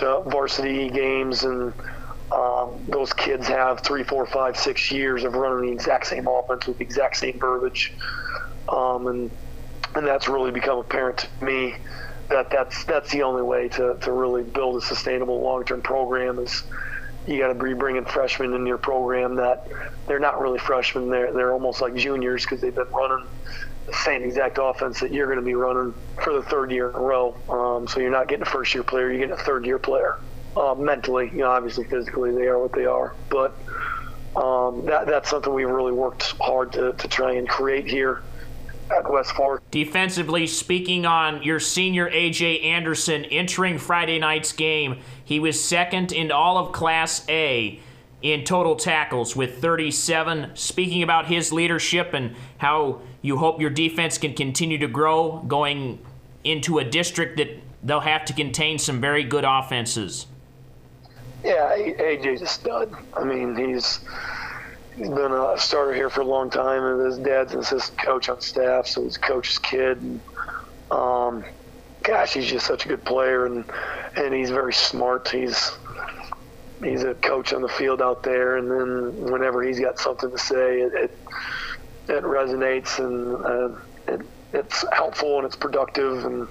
[0.00, 1.72] to varsity games, and
[2.32, 6.66] um, those kids have three, four, five, six years of running the exact same offense
[6.66, 7.92] with the exact same verbiage,
[8.68, 9.30] um, and
[9.94, 11.76] and that's really become apparent to me
[12.30, 16.64] that that's that's the only way to, to really build a sustainable long-term program is
[17.26, 19.66] you got to be bringing freshmen in your program that
[20.06, 21.10] they're not really freshmen.
[21.10, 23.26] They're they're almost like juniors because they've been running
[23.92, 27.00] same exact offense that you're going to be running for the third year in a
[27.00, 27.34] row.
[27.48, 30.18] Um, so you're not getting a first year player, you're getting a third year player.
[30.56, 33.56] Uh, mentally, you know, obviously physically they are what they are, but
[34.36, 38.22] um, that, that's something we've really worked hard to, to try and create here
[38.90, 39.62] at West Fork.
[39.70, 46.30] Defensively speaking, on your senior AJ Anderson entering Friday night's game, he was second in
[46.30, 47.80] all of Class A
[48.24, 50.52] in total tackles with 37.
[50.54, 55.98] Speaking about his leadership and how you hope your defense can continue to grow going
[56.42, 57.50] into a district that
[57.82, 60.26] they'll have to contain some very good offenses.
[61.44, 62.94] Yeah, AJ's a stud.
[63.14, 64.00] I mean, he's
[64.96, 68.30] he's been a starter here for a long time, and his dad's an assistant coach
[68.30, 70.00] on staff, so he's a coach's kid.
[70.00, 70.20] And,
[70.90, 71.44] um,
[72.02, 73.66] gosh, he's just such a good player, and
[74.16, 75.28] and he's very smart.
[75.28, 75.72] He's
[76.84, 80.38] he's a coach on the field out there, and then whenever he's got something to
[80.38, 81.18] say, it it,
[82.08, 83.80] it resonates and uh,
[84.12, 86.48] it, it's helpful and it's productive, and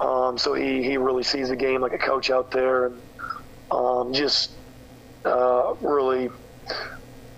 [0.00, 3.00] um, so he he really sees the game like a coach out there, and
[3.70, 4.50] um, just
[5.24, 6.30] uh, really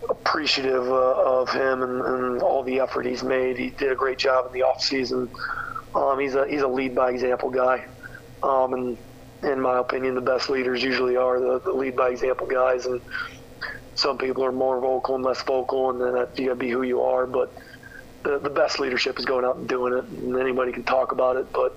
[0.09, 3.59] appreciative uh, of him and, and, all the effort he's made.
[3.59, 5.29] He did a great job in the off season.
[5.95, 7.87] Um, he's a he's a lead by example guy,
[8.43, 8.99] um, and
[9.43, 12.87] in my opinion, the best leaders usually are the, the, lead by example guys.
[12.87, 13.01] And
[13.95, 16.71] some people are more vocal and less vocal, and then that, you got to be
[16.71, 17.27] who you are.
[17.27, 17.53] But
[18.23, 21.37] the, the best leadership is going out and doing it, and anybody can talk about
[21.37, 21.77] it, but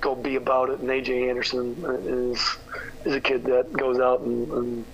[0.00, 0.80] go be about it.
[0.80, 1.76] And AJ Anderson
[2.06, 2.56] is
[3.04, 4.84] is a kid that goes out and, and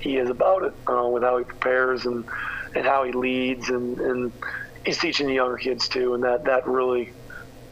[0.00, 2.24] he is about it uh, with how he prepares and
[2.74, 4.32] and how he leads, and and
[4.84, 7.12] he's teaching the younger kids too, and that that really.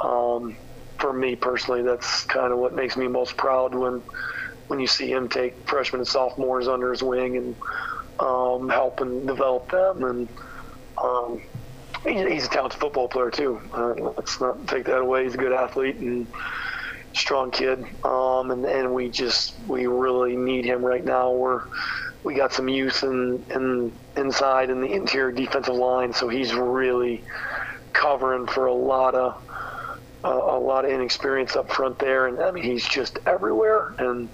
[0.01, 0.57] Um,
[0.99, 4.03] for me personally, that's kind of what makes me most proud when
[4.69, 7.57] when you see him take freshmen and sophomores under his wing and
[8.19, 10.03] um, help and develop them.
[10.03, 10.29] And
[10.99, 11.41] um,
[12.03, 13.61] he's a talented football player too.
[13.73, 15.25] Uh, let's not take that away.
[15.25, 16.27] He's a good athlete and
[17.15, 17.85] strong kid.
[18.05, 21.33] Um, and, and we just we really need him right now.
[21.33, 21.63] We're
[22.23, 27.23] we got some youth in, in inside in the interior defensive line, so he's really
[27.93, 29.41] covering for a lot of
[30.27, 34.29] uh, a lot of inexperience up front there, and I mean he's just everywhere, and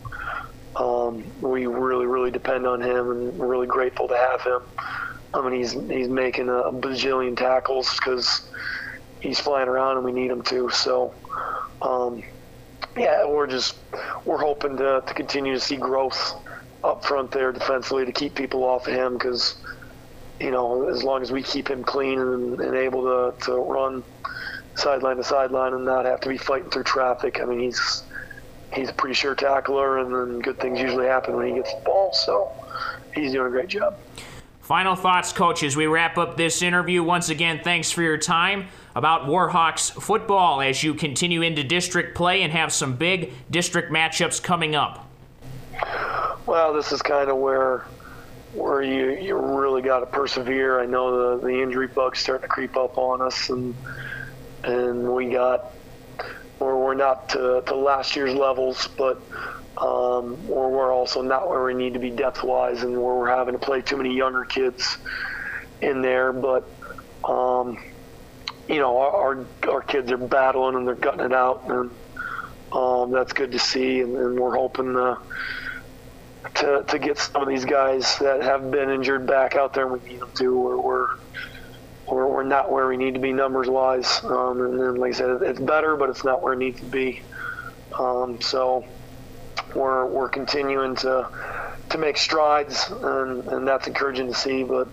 [0.77, 4.61] um, we really really depend on him, and we're really grateful to have him.
[5.35, 8.49] I mean, he's he's making a, a bajillion tackles because
[9.21, 10.71] he's flying around and we need him to.
[10.71, 11.15] So,
[11.81, 12.23] um,
[12.97, 13.77] yeah, we're just
[14.25, 16.35] we're hoping to, to continue to see growth
[16.85, 19.57] up front there defensively to keep people off of him because
[20.41, 24.03] you know as long as we keep him clean and, and able to, to run
[24.83, 27.41] sideline to sideline and not have to be fighting through traffic.
[27.41, 28.03] I mean, he's
[28.75, 31.81] he's a pretty sure tackler, and then good things usually happen when he gets the
[31.81, 32.13] ball.
[32.13, 32.53] So
[33.15, 33.97] he's doing a great job.
[34.61, 37.03] Final thoughts, coach, as we wrap up this interview.
[37.03, 42.43] Once again, thanks for your time about Warhawks football as you continue into district play
[42.43, 45.09] and have some big district matchups coming up.
[46.47, 47.87] Well, this is kind of where
[48.55, 50.81] where you you really got to persevere.
[50.81, 53.75] I know the the injury bug's starting to creep up on us, and
[54.65, 55.73] and we got
[56.63, 59.21] or we're not to, to last year's levels, but
[59.79, 63.29] um, or we're also not where we need to be depth wise, and where we're
[63.29, 64.99] having to play too many younger kids
[65.81, 66.33] in there.
[66.33, 66.69] But
[67.25, 67.83] um,
[68.69, 71.91] you know, our, our kids are battling and they're gutting it out, and
[72.73, 74.01] um, that's good to see.
[74.01, 75.19] And, and we're hoping to,
[76.55, 79.93] to to get some of these guys that have been injured back out there.
[79.93, 80.61] And we need them to.
[80.61, 81.09] Where we're
[82.13, 84.23] we're, we're not where we need to be numbers wise.
[84.25, 86.87] Um, and then, like I said, it's better, but it's not where it needs to
[86.87, 87.23] be.
[87.99, 88.87] Um, so
[89.75, 91.29] we're we're continuing to
[91.91, 94.63] to make strides, and, and that's encouraging to see.
[94.63, 94.89] But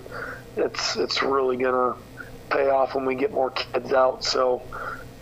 [0.56, 1.96] it's it's really gonna
[2.50, 4.24] pay off when we get more kids out.
[4.24, 4.64] So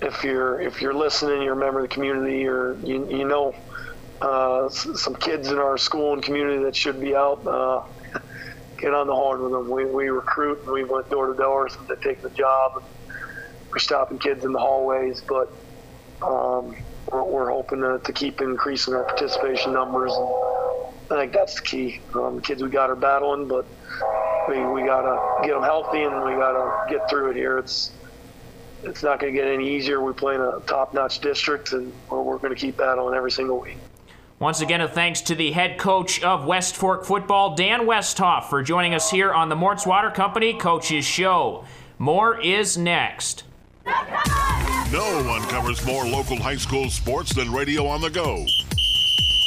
[0.02, 3.56] if you're if you're listening, you're a member of the community, or you you know
[4.22, 7.45] uh, some kids in our school and community that should be out.
[7.45, 7.84] Uh,
[8.78, 9.70] get on the horn with them.
[9.70, 12.84] We, we recruit and we went door to door to take the job.
[13.72, 15.52] We're stopping kids in the hallways, but
[16.22, 16.76] um,
[17.12, 20.14] we're, we're, hoping to, to, keep increasing our participation numbers.
[20.14, 22.02] And I think that's the key.
[22.14, 23.66] Um, the kids we got are battling, but
[24.48, 27.58] we, we got to get them healthy and we got to get through it here.
[27.58, 27.92] It's
[28.84, 30.02] it's not going to get any easier.
[30.02, 33.60] We play in a top-notch district, and we're, we're going to keep battling every single
[33.60, 33.78] week.
[34.40, 38.62] Once again, a thanks to the head coach of West Fork football, Dan Westhoff, for
[38.62, 41.66] joining us here on the Mort's Water Company Coaches Show.
[41.98, 43.46] More is next.
[44.92, 48.46] No one covers more local high school sports than Radio on the Go.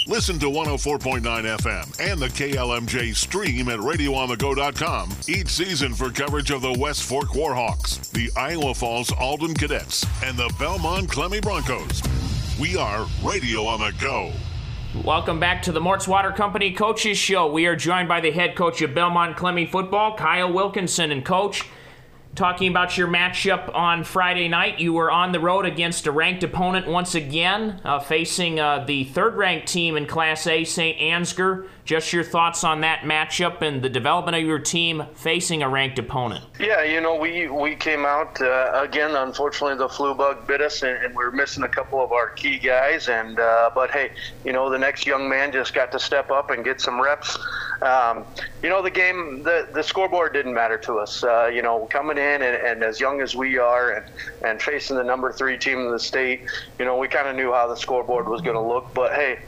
[0.09, 6.63] Listen to 104.9 FM and the KLMJ stream at radioonthego.com each season for coverage of
[6.63, 12.03] the West Fork Warhawks, the Iowa Falls Alden Cadets, and the Belmond Klemme Broncos.
[12.59, 14.33] We are Radio on the Go.
[14.93, 17.47] Welcome back to the Mort's Water Company Coaches Show.
[17.53, 21.13] We are joined by the head coach of Belmond Klemme football, Kyle Wilkinson.
[21.13, 21.65] And, coach,
[22.37, 26.45] Talking about your matchup on Friday night, you were on the road against a ranked
[26.45, 30.97] opponent once again, uh, facing uh, the third ranked team in Class A, St.
[30.99, 31.67] Ansgar.
[31.85, 35.99] Just your thoughts on that matchup and the development of your team facing a ranked
[35.99, 36.45] opponent.
[36.61, 40.85] Yeah, you know, we, we came out, uh, again, unfortunately, the flu bug bit us,
[40.85, 43.09] and, and we are missing a couple of our key guys.
[43.09, 44.13] And uh, But hey,
[44.45, 47.37] you know, the next young man just got to step up and get some reps.
[47.83, 48.27] Um,
[48.63, 51.25] you know, the game, the, the scoreboard didn't matter to us.
[51.25, 54.05] Uh, you know, coming in and, and as young as we are and,
[54.45, 56.43] and facing the number three team in the state,
[56.79, 58.93] you know, we kind of knew how the scoreboard was going to look.
[58.93, 59.39] But hey,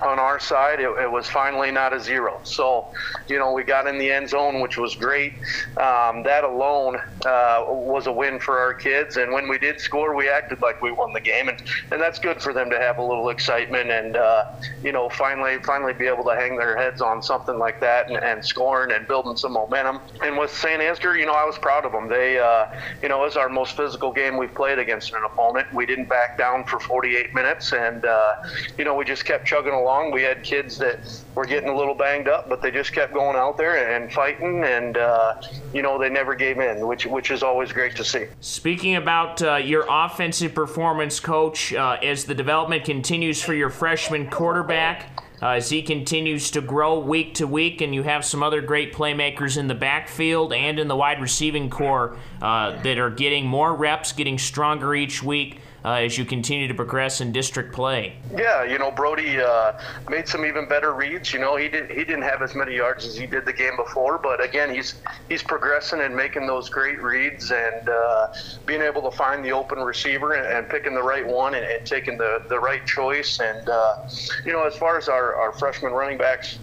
[0.00, 2.40] on our side, it, it, was finally not a zero.
[2.42, 2.88] So,
[3.28, 5.32] you know, we got in the end zone, which was great.
[5.78, 9.16] Um, that alone uh, was a win for our kids.
[9.16, 12.18] And when we did score, we acted like we won the game, and, and that's
[12.18, 14.44] good for them to have a little excitement and uh,
[14.82, 18.16] you know finally finally be able to hang their heads on something like that and,
[18.22, 20.00] and scoring and building some momentum.
[20.22, 20.80] And with St.
[20.80, 22.08] Ansgar, you know, I was proud of them.
[22.08, 22.66] They, uh,
[23.02, 25.72] you know, it was our most physical game we've played against an opponent.
[25.72, 28.34] We didn't back down for 48 minutes, and uh,
[28.76, 29.85] you know, we just kept chugging along.
[29.86, 30.98] We had kids that
[31.34, 34.64] were getting a little banged up, but they just kept going out there and fighting,
[34.64, 35.40] and uh,
[35.72, 38.26] you know they never gave in, which which is always great to see.
[38.40, 44.28] Speaking about uh, your offensive performance, coach, uh, as the development continues for your freshman
[44.28, 45.22] quarterback.
[45.42, 48.94] Uh, as he continues to grow week to week, and you have some other great
[48.94, 53.74] playmakers in the backfield and in the wide receiving core uh, that are getting more
[53.74, 55.60] reps, getting stronger each week
[55.94, 58.16] as you continue to progress in district play.
[58.36, 59.78] Yeah, you know, Brody uh,
[60.10, 61.32] made some even better reads.
[61.32, 63.76] You know, he didn't he didn't have as many yards as he did the game
[63.76, 64.96] before, but again, he's
[65.28, 68.28] he's progressing and making those great reads and uh,
[68.66, 71.86] being able to find the open receiver and, and picking the right one and, and,
[71.86, 73.38] taking the, the right choice.
[73.38, 74.08] And uh,
[74.44, 76.58] you know, as far as our, our freshman running backs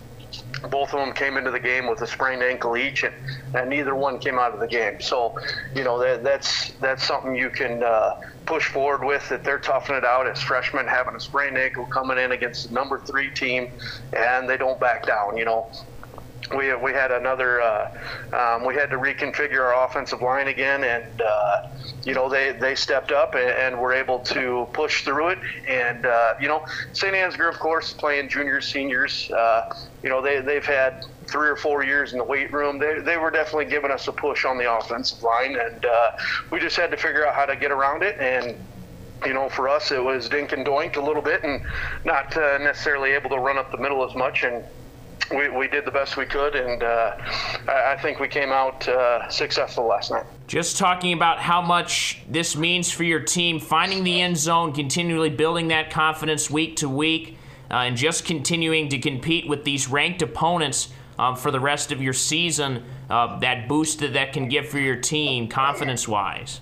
[0.70, 3.14] both of them came into the game with a sprained ankle each, and,
[3.54, 5.02] and neither one came out of the game.
[5.02, 5.38] So,
[5.76, 9.28] you know, that, that's that's something you can uh, push forward with.
[9.30, 12.74] That they're toughing it out as freshmen, having a sprained ankle coming in against the
[12.74, 13.72] number three team,
[14.16, 15.38] and they don't back down.
[15.38, 15.68] You know,
[16.56, 17.90] we, we had another uh,
[18.34, 21.68] um, we had to reconfigure our offensive line again and uh,
[22.04, 26.06] you know they, they stepped up and, and, were able to push through it and
[26.06, 27.14] uh, you know St.
[27.14, 31.56] Ann's Ansgar of course playing juniors seniors uh, you know they, they've had three or
[31.56, 34.58] four years in the weight room they, they were definitely giving us a push on
[34.58, 36.12] the offensive line and uh,
[36.52, 38.58] we just had to figure out how to get around it and
[39.26, 41.62] you know, for us, it was dink and doink a little bit and
[42.06, 44.44] not uh, necessarily able to run up the middle as much.
[44.44, 44.64] And
[45.32, 47.16] we, we did the best we could, and uh,
[47.68, 50.26] I, I, think we came out uh, successful last night.
[50.48, 55.30] Just talking about how much this means for your team, finding the end zone, continually
[55.30, 57.38] building that confidence week to week,
[57.72, 60.90] uh, and just continuing to compete with these ranked opponents
[61.20, 62.84] um, for the rest of your season.
[63.10, 66.62] Uh, that boost that that can give for your team, confidence-wise.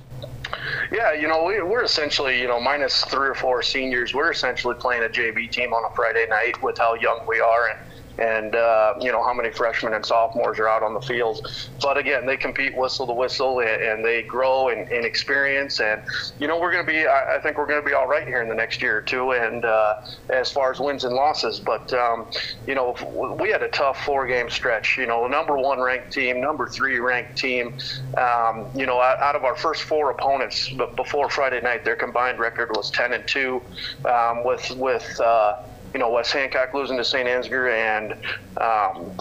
[0.91, 4.75] Yeah, you know, we, are essentially, you know, minus three or four seniors, we're essentially
[4.75, 7.69] playing a JV team on a Friday night with how young we are.
[7.69, 7.79] And
[8.17, 11.47] and uh, you know how many freshmen and sophomores are out on the field.
[11.81, 15.79] But again, they compete whistle to whistle, and, and they grow in, in, experience.
[15.79, 16.01] And
[16.39, 18.27] you know we're going to be, I, I think we're going to be all right
[18.27, 19.31] here in the next year or two.
[19.31, 22.27] And uh, as far as wins and losses, but um,
[22.67, 22.95] you know
[23.39, 24.97] we had a tough four-game stretch.
[24.97, 27.73] You know, number one ranked team, number three ranked team.
[28.17, 31.95] Um, you know, out, out, of our first four opponents, but before Friday night, their
[31.95, 33.61] combined record was 10 and two,
[34.05, 35.57] um, with with uh,
[35.93, 37.27] you know West Hancock losing to St.
[37.27, 38.13] Ansgar and
[38.59, 39.17] um,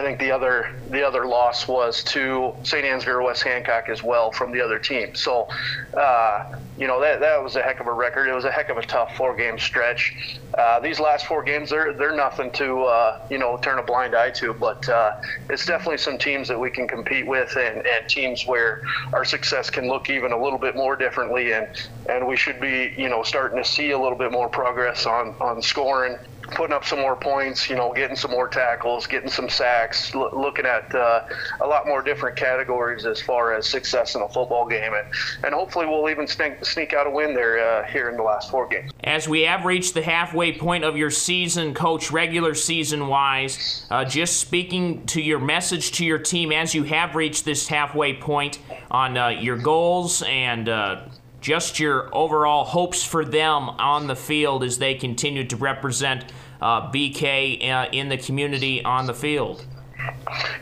[0.00, 2.86] I think the other the other loss was to St.
[2.86, 5.14] Ansgar West Hancock as well from the other team.
[5.14, 5.46] So,
[5.94, 8.26] uh, you know that that was a heck of a record.
[8.26, 10.38] It was a heck of a tough four game stretch.
[10.56, 14.14] Uh, these last four games, they're they're nothing to uh, you know turn a blind
[14.14, 14.54] eye to.
[14.54, 15.20] But uh,
[15.50, 18.80] it's definitely some teams that we can compete with, and, and teams where
[19.12, 21.68] our success can look even a little bit more differently, and
[22.08, 25.34] and we should be you know starting to see a little bit more progress on
[25.42, 26.16] on scoring
[26.50, 30.30] putting up some more points, you know, getting some more tackles, getting some sacks, l-
[30.32, 31.26] looking at uh,
[31.60, 35.06] a lot more different categories as far as success in a football game, and,
[35.44, 38.50] and hopefully we'll even sneak, sneak out a win there uh, here in the last
[38.50, 38.92] four games.
[39.04, 44.04] As we have reached the halfway point of your season, coach, regular season wise, uh,
[44.04, 48.58] just speaking to your message to your team as you have reached this halfway point
[48.90, 51.02] on uh, your goals and uh,
[51.40, 56.24] just your overall hopes for them on the field as they continue to represent
[56.60, 59.64] uh, BK uh, in the community on the field?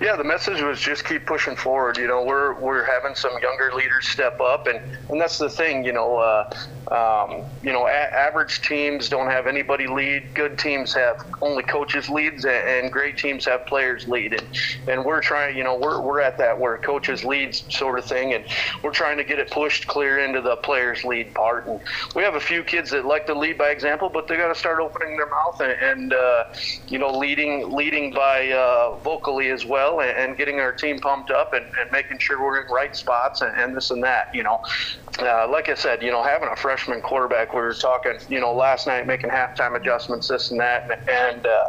[0.00, 1.96] Yeah, the message was just keep pushing forward.
[1.96, 5.84] You know, we're we're having some younger leaders step up, and and that's the thing.
[5.84, 6.50] You know, uh,
[6.90, 10.34] Um, you know, a- average teams don't have anybody lead.
[10.34, 14.32] Good teams have only coaches leads, and, great teams have players lead.
[14.32, 14.46] And,
[14.88, 18.32] and we're trying, you know, we're, we're at that where coaches leads sort of thing,
[18.32, 18.44] and
[18.82, 21.66] we're trying to get it pushed clear into the players lead part.
[21.66, 21.80] And
[22.14, 24.58] we have a few kids that like to lead by example, but they got to
[24.58, 26.44] start opening their mouth and, and uh,
[26.86, 31.30] you know, leading leading by uh, vocally as well, and, and, getting our team pumped
[31.30, 34.32] up and, and making sure we're in right spots and, and this and that.
[34.34, 34.62] You know,
[35.18, 38.54] uh, like I said, you know, having a freshman quarterback, we were talking, you know,
[38.54, 41.64] last night making halftime adjustments, this and that, and, uh,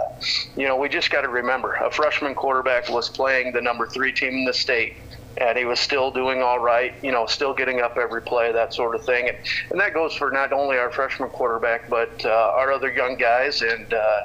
[0.56, 4.12] you know, we just got to remember a freshman quarterback was playing the number three
[4.12, 4.94] team in the state
[5.38, 8.74] and he was still doing all right, you know, still getting up every play, that
[8.74, 9.30] sort of thing.
[9.30, 9.38] And,
[9.72, 13.62] and that goes for not only our freshman quarterback, but uh, our other young guys
[13.62, 14.20] and, uh,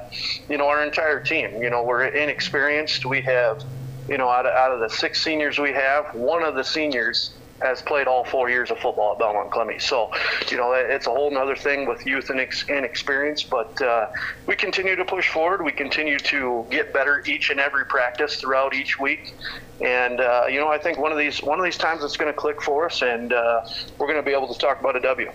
[0.48, 1.62] you know, our entire team.
[1.62, 3.06] You know, we're inexperienced.
[3.06, 3.62] We have,
[4.08, 7.30] you know, out of, out of the six seniors we have, one of the seniors
[7.62, 9.80] has played all four years of football at Belmond Klemme.
[9.80, 10.10] So,
[10.50, 14.06] you know, it's a whole other thing with youth and inexperience, but uh,
[14.46, 15.64] we continue to push forward.
[15.64, 19.34] We continue to get better each and every practice throughout each week.
[19.80, 22.32] And, uh, you know, I think one of these, one of these times it's going
[22.32, 23.60] to click for us and uh,
[23.98, 25.30] we're going to be able to talk about a W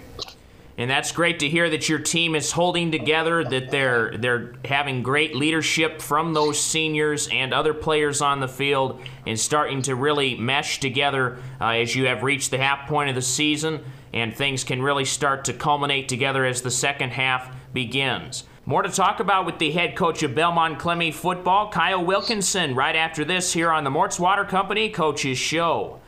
[0.79, 5.03] and that's great to hear that your team is holding together that they're they're having
[5.03, 10.35] great leadership from those seniors and other players on the field and starting to really
[10.35, 14.63] mesh together uh, as you have reached the half point of the season and things
[14.63, 19.45] can really start to culminate together as the second half begins more to talk about
[19.45, 23.83] with the head coach of Belmond Klemme football, Kyle Wilkinson, right after this here on
[23.83, 25.99] the Mort's Water Company Coaches Show.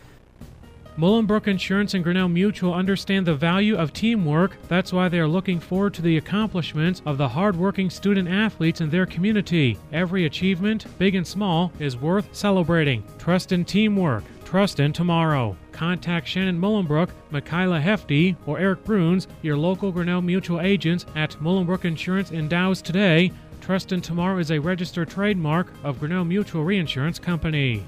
[0.97, 4.57] Mullenbrook Insurance and Grinnell Mutual understand the value of teamwork.
[4.67, 8.89] That's why they are looking forward to the accomplishments of the hardworking student athletes in
[8.89, 9.77] their community.
[9.93, 13.03] Every achievement, big and small, is worth celebrating.
[13.17, 14.25] Trust in teamwork.
[14.43, 15.55] Trust in tomorrow.
[15.71, 21.85] Contact Shannon Mullenbrook, Michaela Hefty, or Eric Bruns, your local Grinnell Mutual agents at Mullenbrook
[21.85, 23.31] Insurance in Dows today.
[23.61, 27.85] Trust in Tomorrow is a registered trademark of Grinnell Mutual Reinsurance Company.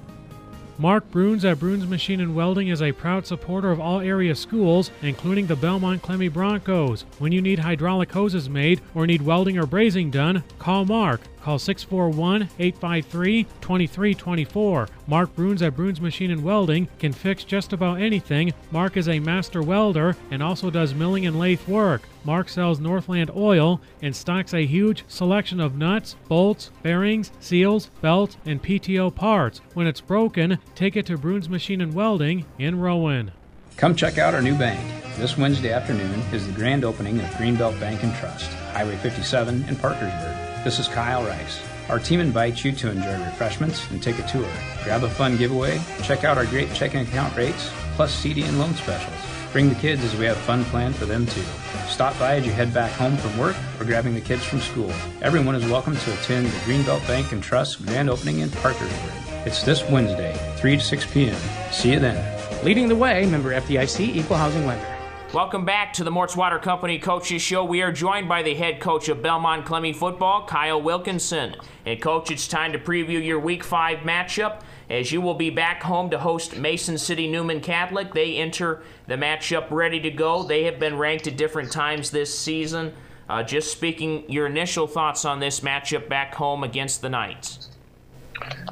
[0.79, 4.89] Mark Bruns at Bruns Machine and Welding is a proud supporter of all area schools,
[5.03, 7.05] including the Belmond Klemme Broncos.
[7.19, 11.21] When you need hydraulic hoses made or need welding or brazing done, call Mark.
[11.43, 14.87] Call 641 853 2324.
[15.07, 18.53] Mark Bruns at Bruns Machine and Welding can fix just about anything.
[18.71, 22.03] Mark is a master welder and also does milling and lathe work.
[22.23, 28.37] Mark sells Northland oil and stocks a huge selection of nuts, bolts, bearings, seals, belts,
[28.45, 29.59] and PTO parts.
[29.73, 33.33] When it's broken, take it to Bruns Machine and Welding in Rowan.
[33.75, 34.79] Come check out our new bank.
[35.17, 39.75] This Wednesday afternoon is the grand opening of Greenbelt Bank and Trust, Highway 57 in
[39.75, 40.42] Parkersburg.
[40.63, 41.61] This is Kyle Rice.
[41.89, 44.47] Our team invites you to enjoy refreshments and take a tour.
[44.85, 48.73] Grab a fun giveaway, check out our great checking account rates, plus CD and loan
[48.75, 49.13] specials.
[49.51, 51.43] Bring the kids as we have fun planned for them too.
[51.89, 54.89] Stop by as you head back home from work or grabbing the kids from school.
[55.21, 59.45] Everyone is welcome to attend the Greenbelt Bank and Trust grand opening in Parkersburg.
[59.45, 61.35] It's this Wednesday, 3 to 6 p.m.
[61.73, 62.63] See you then.
[62.63, 64.92] Leading the way, member FDIC, Equal Housing Lender.
[65.33, 67.65] Welcome back to the Mort's Water Company Coaches Show.
[67.65, 71.55] We are joined by the head coach of Belmond Klemme football, Kyle Wilkinson.
[71.87, 74.61] And, coach, it's time to preview your Week 5 matchup
[74.91, 78.13] as you will be back home to host Mason City Newman Catholic.
[78.13, 80.43] They enter the matchup ready to go.
[80.43, 82.93] They have been ranked at different times this season.
[83.27, 87.72] Uh, just speaking your initial thoughts on this matchup back home against the Knights.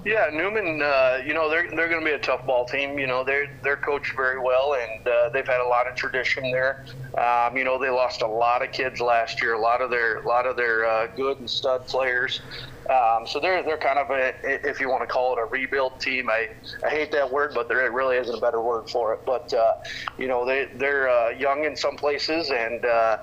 [0.03, 0.81] Yeah, Newman.
[0.81, 2.97] Uh, you know they're they're going to be a tough ball team.
[2.97, 6.51] You know they're they're coached very well, and uh, they've had a lot of tradition
[6.51, 6.83] there.
[7.17, 9.53] Um, you know they lost a lot of kids last year.
[9.53, 12.41] A lot of their a lot of their uh, good and stud players.
[12.89, 15.99] Um, so they're they're kind of a if you want to call it a rebuild
[15.99, 16.29] team.
[16.31, 16.49] I,
[16.83, 19.19] I hate that word, but there really isn't a better word for it.
[19.25, 19.73] But uh,
[20.17, 23.17] you know they they're uh, young in some places, and uh,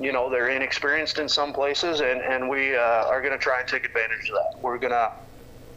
[0.00, 3.60] you know they're inexperienced in some places, and and we uh, are going to try
[3.60, 4.60] and take advantage of that.
[4.60, 5.12] We're going to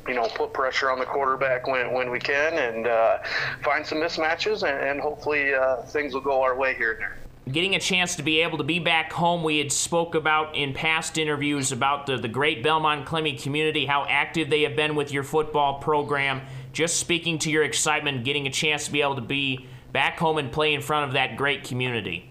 [0.10, 3.20] you know, put pressure on the quarterback when, when we can and uh,
[3.64, 6.94] find some mismatches, and, and hopefully uh, things will go our way here.
[6.94, 7.18] And there
[7.52, 10.74] getting a chance to be able to be back home we had spoke about in
[10.74, 15.12] past interviews about the, the great belmond klemme community how active they have been with
[15.12, 16.42] your football program.
[16.74, 20.38] Just speaking to your excitement getting a chance to be able to be back home
[20.38, 22.29] and play in front of that great community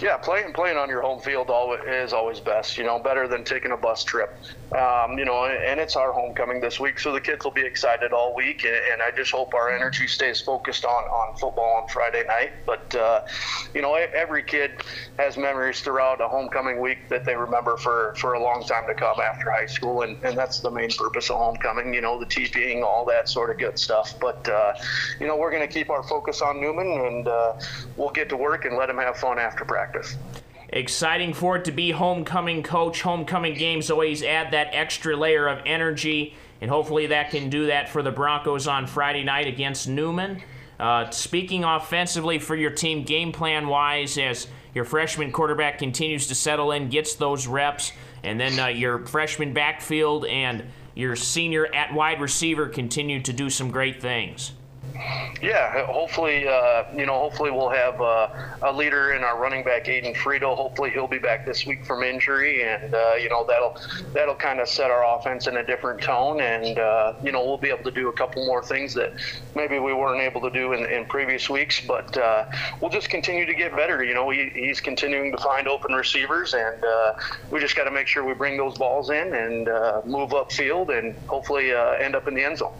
[0.00, 2.78] yeah, playing playing on your home field always, is always best.
[2.78, 4.36] You know, better than taking a bus trip.
[4.76, 8.12] Um, you know, and it's our homecoming this week, so the kids will be excited
[8.12, 8.64] all week.
[8.64, 12.52] And, and I just hope our energy stays focused on on football on Friday night.
[12.66, 13.22] But uh,
[13.74, 14.72] you know, every kid
[15.18, 18.94] has memories throughout a homecoming week that they remember for for a long time to
[18.94, 21.92] come after high school, and and that's the main purpose of homecoming.
[21.92, 24.14] You know, the teeping, all that sort of good stuff.
[24.20, 24.72] But uh,
[25.18, 27.52] you know, we're going to keep our focus on Newman, and uh,
[27.96, 30.16] we'll get to work and let him have fun after after practice.
[30.68, 33.02] Exciting for it to be homecoming coach.
[33.02, 37.88] Homecoming games always add that extra layer of energy, and hopefully that can do that
[37.88, 40.40] for the Broncos on Friday night against Newman.
[40.78, 46.34] Uh, speaking offensively for your team, game plan wise, as your freshman quarterback continues to
[46.36, 50.64] settle in, gets those reps, and then uh, your freshman backfield and
[50.94, 54.52] your senior at wide receiver continue to do some great things.
[55.40, 58.28] Yeah, hopefully, uh, you know, hopefully we'll have uh,
[58.62, 60.54] a leader in our running back, Aiden Friedel.
[60.54, 63.76] Hopefully he'll be back this week from injury, and uh, you know that'll
[64.12, 67.58] that'll kind of set our offense in a different tone, and uh, you know we'll
[67.58, 69.14] be able to do a couple more things that
[69.54, 71.80] maybe we weren't able to do in, in previous weeks.
[71.86, 72.44] But uh,
[72.80, 74.04] we'll just continue to get better.
[74.04, 77.12] You know, he, he's continuing to find open receivers, and uh,
[77.50, 79.66] we just got to make sure we bring those balls in and
[80.04, 82.74] move upfield, and hopefully end up in the end zone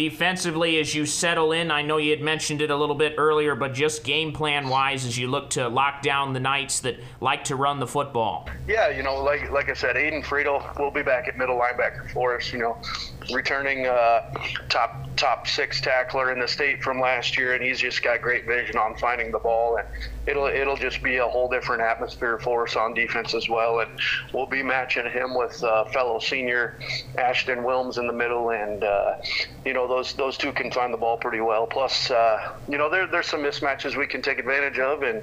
[0.00, 1.70] defensively as you settle in?
[1.70, 5.04] I know you had mentioned it a little bit earlier, but just game plan wise
[5.04, 8.48] as you look to lock down the Knights that like to run the football.
[8.66, 12.10] Yeah, you know, like like I said, Aiden Friedel will be back at middle linebacker
[12.12, 12.50] for us.
[12.50, 12.78] You know,
[13.32, 14.20] returning uh,
[14.68, 18.46] top top six tackler in the state from last year, and he's just got great
[18.46, 19.86] vision on finding the ball, and
[20.26, 23.90] it'll it'll just be a whole different atmosphere for us on defense as well, and
[24.32, 26.78] we'll be matching him with uh, fellow senior
[27.18, 29.16] Ashton Wilms in the middle, and uh,
[29.64, 31.66] you know those those two can find the ball pretty well.
[31.66, 35.22] Plus, uh, you know there there's some mismatches we can take advantage of, and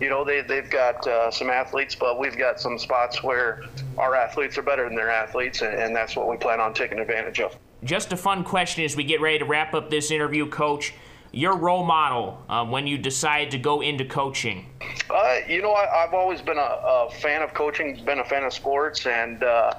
[0.00, 3.62] you know they they've got uh, some athletes, but we've got some spots where
[3.96, 6.98] our athletes are better than their athletes, and, and that's what we plan on taking
[6.98, 7.56] advantage of.
[7.84, 10.94] Just a fun question as we get ready to wrap up this interview, Coach.
[11.30, 14.64] Your role model um, when you decide to go into coaching?
[15.10, 18.44] Uh, you know, I, have always been a, a, fan of coaching, been a fan
[18.44, 19.74] of sports, and uh,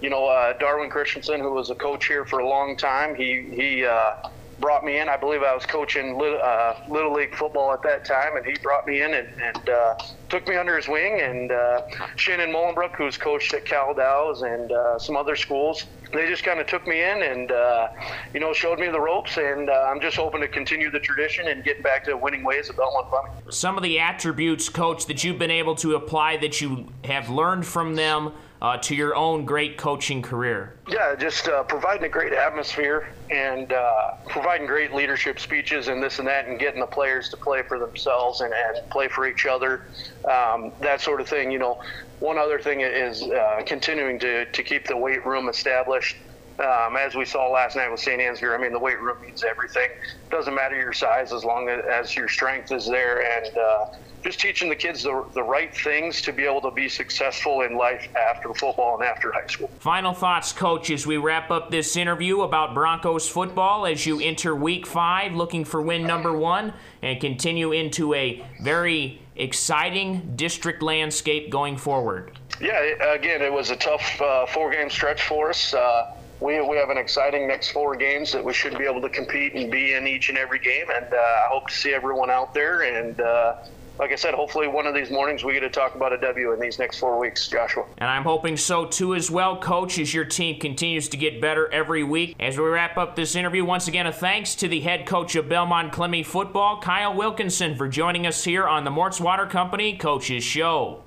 [0.00, 3.42] you know, uh, Darwin Christensen, who was a coach here for a long time, he
[3.52, 4.28] he uh,
[4.60, 5.08] brought me in.
[5.08, 8.54] I believe I was coaching little, uh, little league football at that time, and he
[8.62, 9.94] brought me in and, and uh,
[10.28, 11.20] took me under his wing.
[11.20, 11.82] And uh,
[12.16, 16.60] Shannon Mullenbrook, who's coached at Cal Dows and uh, some other schools, they just kind
[16.60, 17.88] of took me in and uh,
[18.32, 19.36] you know showed me the ropes.
[19.36, 22.70] And uh, I'm just hoping to continue the tradition and get back to winning ways
[22.70, 23.52] at Belmond Klemme.
[23.52, 27.66] Some of the attributes, coach, that you've been able to apply that you have learned
[27.66, 28.32] from them
[28.64, 30.72] uh, to your own great coaching career?
[30.88, 36.18] Yeah, just uh, providing a great atmosphere and uh, providing great leadership speeches and this
[36.18, 39.44] and that, and getting the players to play for themselves and, and play for each
[39.44, 39.82] other,
[40.30, 41.50] um, that sort of thing.
[41.50, 41.82] You know,
[42.20, 46.16] one other thing is uh, continuing to, to keep the weight room established.
[46.58, 48.18] Um, as we saw last night with St.
[48.18, 49.90] Ansgar, I mean, the weight room means everything.
[50.30, 53.44] Doesn't matter your size as long as your strength is there.
[53.44, 53.86] And uh,
[54.24, 57.76] just teaching the kids the, the right things to be able to be successful in
[57.76, 59.68] life after football and after high school.
[59.78, 64.56] Final thoughts, coach, as we wrap up this interview about Broncos football as you enter
[64.56, 66.72] week five, looking for win number one
[67.02, 72.38] and continue into a very exciting district landscape going forward.
[72.60, 72.80] Yeah,
[73.12, 75.74] again, it was a tough uh, four game stretch for us.
[75.74, 79.08] Uh, we, we have an exciting next four games that we should be able to
[79.08, 80.86] compete and be in each and every game.
[80.94, 83.56] And uh, I hope to see everyone out there and uh,
[83.98, 86.52] like I said, hopefully one of these mornings we get to talk about a W
[86.52, 87.84] in these next four weeks, Joshua.
[87.98, 91.72] And I'm hoping so too as well, Coach, as your team continues to get better
[91.72, 92.34] every week.
[92.40, 95.46] As we wrap up this interview, once again, a thanks to the head coach of
[95.46, 100.42] Belmond Klemme football, Kyle Wilkinson, for joining us here on the Mort's Water Company Coaches
[100.42, 101.03] Show.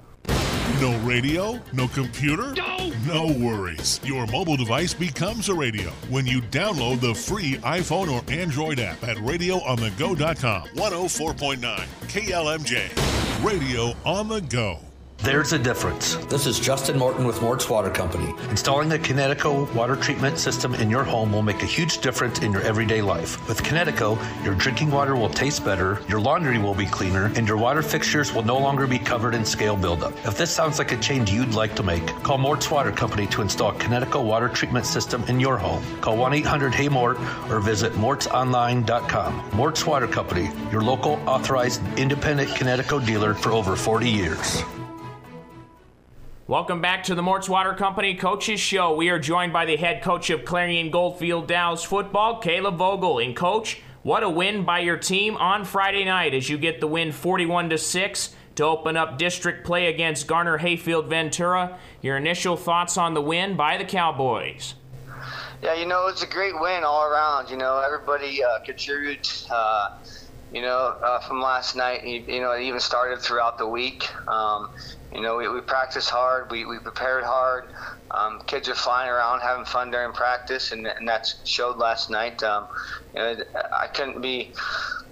[0.81, 1.59] No radio?
[1.73, 2.53] No computer?
[2.53, 2.91] No!
[3.07, 3.99] No worries.
[4.03, 9.03] Your mobile device becomes a radio when you download the free iPhone or Android app
[9.03, 10.67] at radioonthego.com.
[10.67, 11.77] 104.9
[12.07, 13.43] KLMJ.
[13.43, 14.79] Radio on the go.
[15.23, 16.15] There's a difference.
[16.27, 18.33] This is Justin Morton with Mort's Water Company.
[18.49, 22.53] Installing a Kinetico water treatment system in your home will make a huge difference in
[22.53, 23.45] your everyday life.
[23.47, 27.57] With Kinetico, your drinking water will taste better, your laundry will be cleaner, and your
[27.57, 30.13] water fixtures will no longer be covered in scale buildup.
[30.25, 33.41] If this sounds like a change you'd like to make, call Mort's Water Company to
[33.41, 35.83] install Kinetico water treatment system in your home.
[35.99, 37.17] Call 1-800-HEY-MORT
[37.49, 39.49] or visit mortsonline.com.
[39.53, 44.63] Mort's Water Company, your local authorized independent Kinetico dealer for over 40 years.
[46.49, 48.95] Welcome back to the Mort's Water Company Coaches Show.
[48.95, 53.19] We are joined by the head coach of Clarion Goldfield Dows football, Caleb Vogel.
[53.19, 56.87] And coach, what a win by your team on Friday night as you get the
[56.87, 61.77] win 41 to 6 to open up district play against Garner Hayfield Ventura.
[62.01, 64.75] Your initial thoughts on the win by the Cowboys?
[65.61, 67.49] Yeah, you know, it's a great win all around.
[67.49, 69.51] You know, everybody uh, contributes.
[69.51, 69.97] Uh,
[70.53, 72.05] you know, uh, from last night.
[72.05, 74.09] You, you, know, it even started throughout the week.
[74.29, 74.69] Um,
[75.17, 77.63] you know, we, we practiced hard, we, we prepared hard.
[78.15, 82.41] Um, kids are flying around, having fun during practice, and, and that showed last night.
[82.43, 82.67] Um,
[83.15, 83.35] you know,
[83.81, 84.53] I couldn't be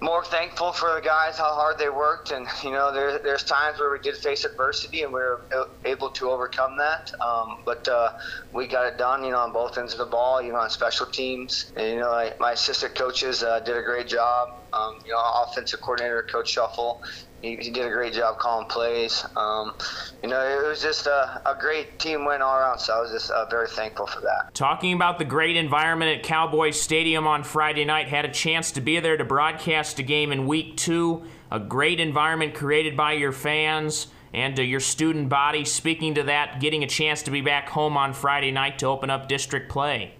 [0.00, 3.78] more thankful for the guys how hard they worked, and you know there, there's times
[3.80, 5.40] where we did face adversity and we were
[5.84, 7.10] able to overcome that.
[7.26, 8.10] Um, but uh,
[8.52, 10.70] we got it done, you know, on both ends of the ball, you know, on
[10.70, 11.72] special teams.
[11.76, 14.48] And you know, I, my assistant coaches uh, did a great job.
[14.72, 17.00] Um, you know, offensive coordinator Coach Shuffle,
[17.42, 19.24] he, he, did a great job calling plays.
[19.36, 19.74] Um,
[20.22, 22.78] you know, it was just a, a, great team win all around.
[22.78, 24.54] So I was just uh, very thankful for that.
[24.54, 28.80] Talking about the great environment at Cowboys Stadium on Friday night, had a chance to
[28.80, 31.24] be there to broadcast a game in Week Two.
[31.50, 35.64] A great environment created by your fans and uh, your student body.
[35.64, 39.10] Speaking to that, getting a chance to be back home on Friday night to open
[39.10, 40.14] up district play.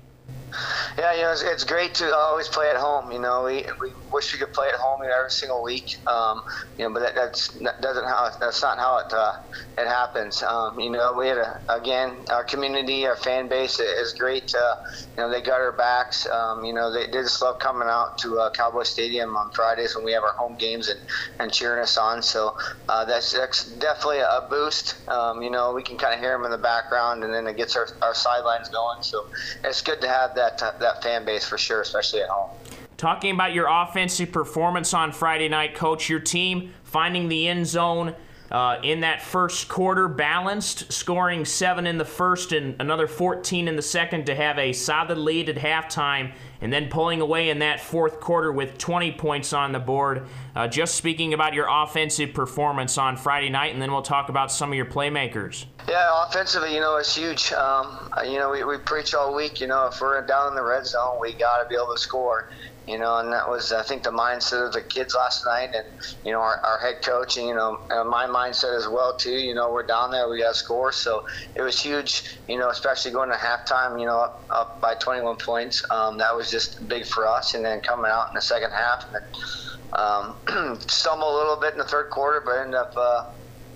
[0.99, 3.11] Yeah, you know, it's, it's, great to always play at home.
[3.11, 5.97] You know, we, we wish we could play at home every single week.
[6.07, 6.43] Um,
[6.79, 9.33] you know, but that, that's that doesn't how that's not how it uh,
[9.77, 10.43] it happens.
[10.43, 14.55] Um, you know, we had a, again our community, our fan base is great.
[14.55, 14.77] Uh,
[15.17, 16.27] you know, they got our backs.
[16.29, 19.97] Um, you know, they, they just love coming out to uh, Cowboy Stadium on Fridays
[19.97, 21.01] when we have our home games and,
[21.41, 22.23] and cheering us on.
[22.23, 22.57] So
[22.89, 24.97] uh, that's, that's definitely a boost.
[25.09, 27.57] Um, you know, we can kind of hear them in the background, and then it
[27.57, 29.03] gets our, our sidelines going.
[29.03, 29.27] So
[29.65, 32.51] it's good to have that that fan base for sure, especially at home.
[32.97, 38.15] Talking about your offensive performance on Friday night, coach, your team finding the end zone
[38.51, 43.77] uh, in that first quarter, balanced, scoring seven in the first and another 14 in
[43.77, 47.81] the second to have a solid lead at halftime, and then pulling away in that
[47.81, 50.27] fourth quarter with 20 points on the board.
[50.55, 54.51] Uh, just speaking about your offensive performance on Friday night, and then we'll talk about
[54.51, 55.67] some of your playmakers.
[55.89, 57.53] Yeah, offensively, you know, it's huge.
[57.53, 60.63] Um, you know, we, we preach all week, you know, if we're down in the
[60.63, 62.49] red zone, we got to be able to score
[62.87, 65.87] you know, and that was I think the mindset of the kids last night, and
[66.25, 69.31] you know our, our head coach, and you know my mindset as well too.
[69.31, 72.39] You know, we're down there, we got to score, so it was huge.
[72.49, 75.85] You know, especially going to halftime, you know, up, up by 21 points.
[75.91, 79.05] Um, that was just big for us, and then coming out in the second half,
[79.07, 83.25] and then um, stumbled a little bit in the third quarter, but ended up uh,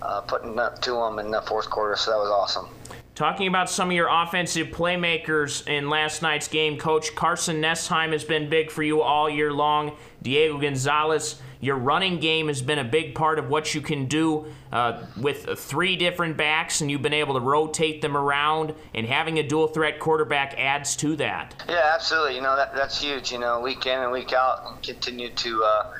[0.01, 3.00] uh, putting up to them in the fourth quarter, so that was awesome.
[3.13, 8.23] Talking about some of your offensive playmakers in last night's game, Coach Carson Nessheim has
[8.23, 9.97] been big for you all year long.
[10.21, 14.45] Diego Gonzalez, your running game has been a big part of what you can do
[14.71, 18.73] uh, with three different backs, and you've been able to rotate them around.
[18.95, 21.53] And having a dual threat quarterback adds to that.
[21.67, 22.35] Yeah, absolutely.
[22.35, 23.29] You know that that's huge.
[23.31, 25.63] You know, week in and week out, continue to.
[25.63, 25.93] Uh,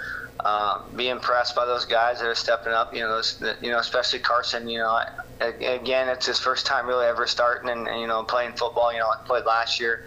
[0.43, 2.95] uh, be impressed by those guys that are stepping up.
[2.95, 4.67] You know, those, you know, especially Carson.
[4.67, 4.99] You know,
[5.41, 8.93] again, it's his first time really ever starting and, and you know playing football.
[8.93, 10.01] You know, played last year,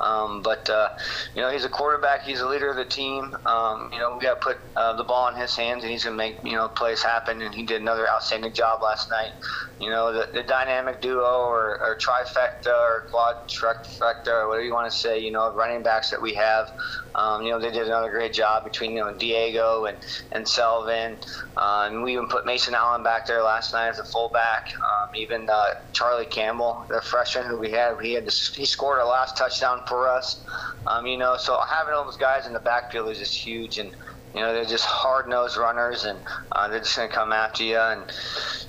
[0.00, 0.88] um, but uh,
[1.34, 2.22] you know he's a quarterback.
[2.24, 3.36] He's a leader of the team.
[3.46, 6.04] Um, you know, we got to put uh, the ball in his hands, and he's
[6.04, 7.42] gonna make you know plays happen.
[7.42, 9.32] And he did another outstanding job last night.
[9.80, 14.72] You know, the, the dynamic duo or, or trifecta or quad trifecta or whatever you
[14.72, 15.18] want to say.
[15.18, 16.70] You know, running backs that we have.
[17.14, 19.98] Um, you know, they did another great job between you know Diego and
[20.32, 21.18] and Selvin.
[21.56, 24.68] Uh, and we even put Mason Allen back there last night as a fullback.
[24.78, 28.24] Um, even uh, Charlie Campbell, the freshman who we had, he had
[28.54, 30.44] he scored our last touchdown for us.
[30.86, 33.94] Um, you know, so having all those guys in the backfield is just huge, and
[34.34, 36.18] you know they're just hard-nosed runners, and
[36.52, 37.76] uh, they're just going to come after you.
[37.76, 38.04] And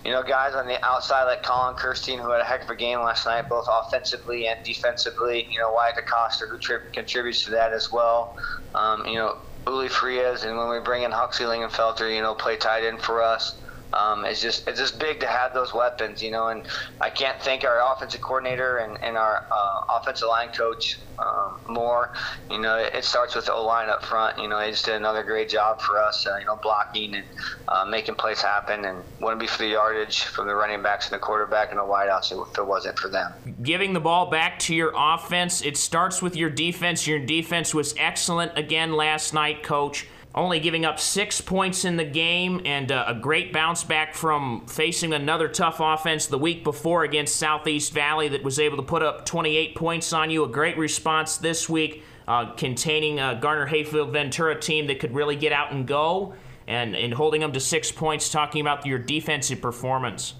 [0.03, 2.75] you know, guys on the outside like Colin Kirstein, who had a heck of a
[2.75, 5.45] game last night, both offensively and defensively.
[5.49, 8.33] You know, Wyatt DeCosta, who tri- contributes to that as well.
[8.73, 9.35] Um, you know,
[9.67, 13.21] Uli Frias, and when we bring in Huxley Lingenfelter, you know, play tight end for
[13.21, 13.59] us
[13.93, 16.49] um, it's just it's just big to have those weapons, you know.
[16.49, 16.67] And
[17.01, 22.13] I can't thank our offensive coordinator and, and our uh, offensive line coach um, more.
[22.51, 24.37] You know, it, it starts with the O line up front.
[24.37, 26.27] You know, they just did another great job for us.
[26.27, 27.25] Uh, you know, blocking and
[27.67, 28.85] uh, making plays happen.
[28.85, 31.83] And wouldn't be for the yardage from the running backs and the quarterback and the
[31.83, 33.33] wideouts if it wasn't for them.
[33.63, 37.07] Giving the ball back to your offense, it starts with your defense.
[37.07, 40.07] Your defense was excellent again last night, coach
[40.39, 44.65] only giving up six points in the game and uh, a great bounce back from
[44.67, 49.03] facing another tough offense the week before against Southeast Valley that was able to put
[49.03, 50.43] up 28 points on you.
[50.43, 55.35] A great response this week, uh, containing a Garner Hayfield Ventura team that could really
[55.35, 56.33] get out and go
[56.67, 60.35] and, and holding them to six points, talking about your defensive performance.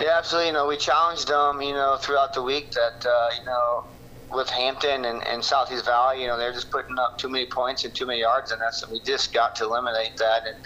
[0.00, 0.48] Yeah, absolutely.
[0.48, 3.84] You know, we challenged them, you know, throughout the week that, uh, you know,
[4.34, 7.84] with Hampton and, and Southeast Valley, you know, they're just putting up too many points
[7.84, 10.42] and too many yards in us, and we just got to eliminate that.
[10.46, 10.56] And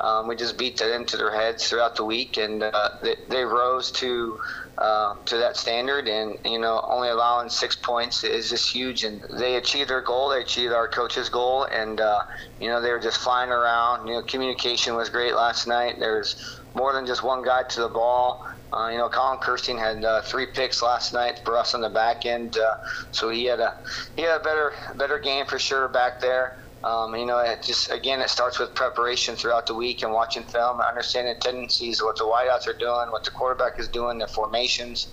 [0.00, 3.44] um, we just beat that into their heads throughout the week, and uh, they, they
[3.44, 4.38] rose to
[4.78, 6.08] uh, to that standard.
[6.08, 9.04] And you know, only allowing six points is just huge.
[9.04, 10.30] And they achieved their goal.
[10.30, 12.20] They achieved our coach's goal, and uh,
[12.58, 14.08] you know, they were just flying around.
[14.08, 15.96] You know, communication was great last night.
[15.98, 18.44] There's more than just one guy to the ball.
[18.72, 21.90] Uh, you know, Colin Kirstein had uh, three picks last night for us on the
[21.90, 22.74] back end, uh,
[23.10, 23.74] so he had a
[24.16, 26.52] he had a better better game for sure back there.
[26.84, 30.42] Um, you know, it just again, it starts with preparation throughout the week and watching
[30.42, 35.08] film, understanding tendencies, what the wideouts are doing, what the quarterback is doing, their formations,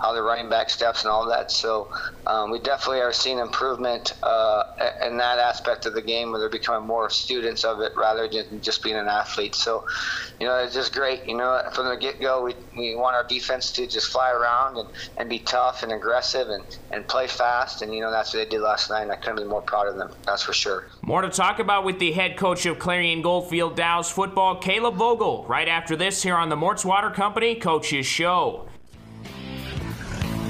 [0.00, 1.50] how the running back steps and all that.
[1.50, 1.92] So
[2.26, 4.64] um, we definitely are seeing improvement uh,
[5.06, 8.60] in that aspect of the game where they're becoming more students of it rather than
[8.62, 9.54] just being an athlete.
[9.54, 9.84] So,
[10.38, 11.26] you know, it's just great.
[11.26, 14.78] You know, from the get go, we, we want our defense to just fly around
[14.78, 17.82] and, and be tough and aggressive and, and play fast.
[17.82, 19.02] And, you know, that's what they did last night.
[19.02, 20.10] And I couldn't be more proud of them.
[20.24, 20.88] That's for sure.
[21.02, 25.44] More to talk about with the head coach of Clarion Goldfield Dows football, Caleb Vogel,
[25.46, 28.66] right after this here on the Mort's Water Company Coaches Show.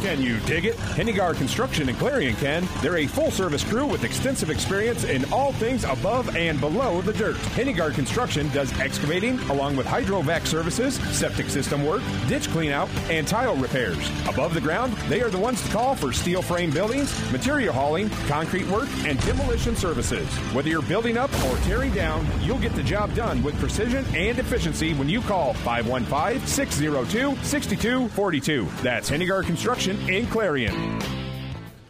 [0.00, 0.76] Can you dig it?
[0.76, 2.66] Hennigar Construction and Clarion can.
[2.80, 7.12] They're a full service crew with extensive experience in all things above and below the
[7.12, 7.36] dirt.
[7.36, 13.54] Hennigar Construction does excavating along with hydrovac services, septic system work, ditch cleanout, and tile
[13.56, 14.10] repairs.
[14.26, 18.08] Above the ground, they are the ones to call for steel frame buildings, material hauling,
[18.26, 20.26] concrete work, and demolition services.
[20.54, 24.38] Whether you're building up or tearing down, you'll get the job done with precision and
[24.38, 28.66] efficiency when you call 515 602 6242.
[28.82, 31.19] That's Hennigar Construction in Clarion.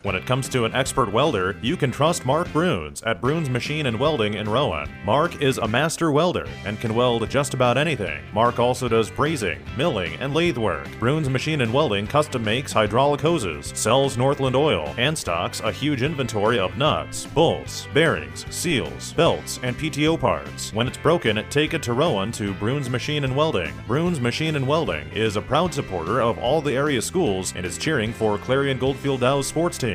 [0.02, 3.84] When it comes to an expert welder, you can trust Mark Bruns at Bruns Machine
[3.84, 4.88] and Welding in Rowan.
[5.04, 8.24] Mark is a master welder and can weld just about anything.
[8.32, 10.88] Mark also does brazing, milling, and lathe work.
[10.98, 16.00] Bruns Machine and Welding custom makes hydraulic hoses, sells Northland oil, and stocks a huge
[16.00, 20.72] inventory of nuts, bolts, bearings, seals, belts, and PTO parts.
[20.72, 23.74] When it's broken, take it to Rowan to Bruns Machine and Welding.
[23.86, 27.76] Bruns Machine and Welding is a proud supporter of all the area schools and is
[27.76, 29.89] cheering for Clarion Goldfield Dows sports team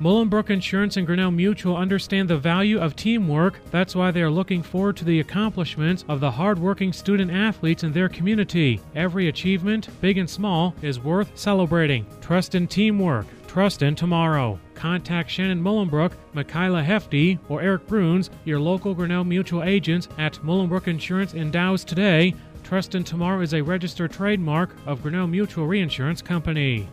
[0.00, 3.60] Mullenbrook Insurance and Grinnell Mutual understand the value of teamwork.
[3.70, 7.92] That's why they are looking forward to the accomplishments of the hardworking student athletes in
[7.92, 8.80] their community.
[8.94, 12.04] Every achievement, big and small, is worth celebrating.
[12.20, 13.26] Trust in teamwork.
[13.46, 14.58] Trust in tomorrow.
[14.74, 20.88] Contact Shannon Mullenbrook, Michaela Hefty, or Eric Bruns, your local Grinnell Mutual agents at Mullenbrook
[20.88, 22.34] Insurance in Dows today.
[22.64, 26.88] Trust in Tomorrow is a registered trademark of Grinnell Mutual Reinsurance Company.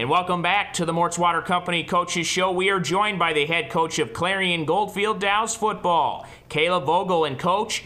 [0.00, 2.50] And welcome back to the Mort's Water Company Coaches Show.
[2.52, 7.26] We are joined by the head coach of Clarion Goldfield Dows football, Caleb Vogel.
[7.26, 7.84] And coach,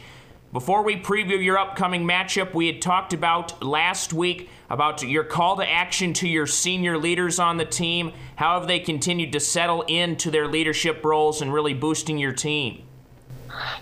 [0.52, 5.56] before we preview your upcoming matchup, we had talked about last week about your call
[5.56, 8.12] to action to your senior leaders on the team.
[8.36, 12.84] How have they continued to settle into their leadership roles and really boosting your team?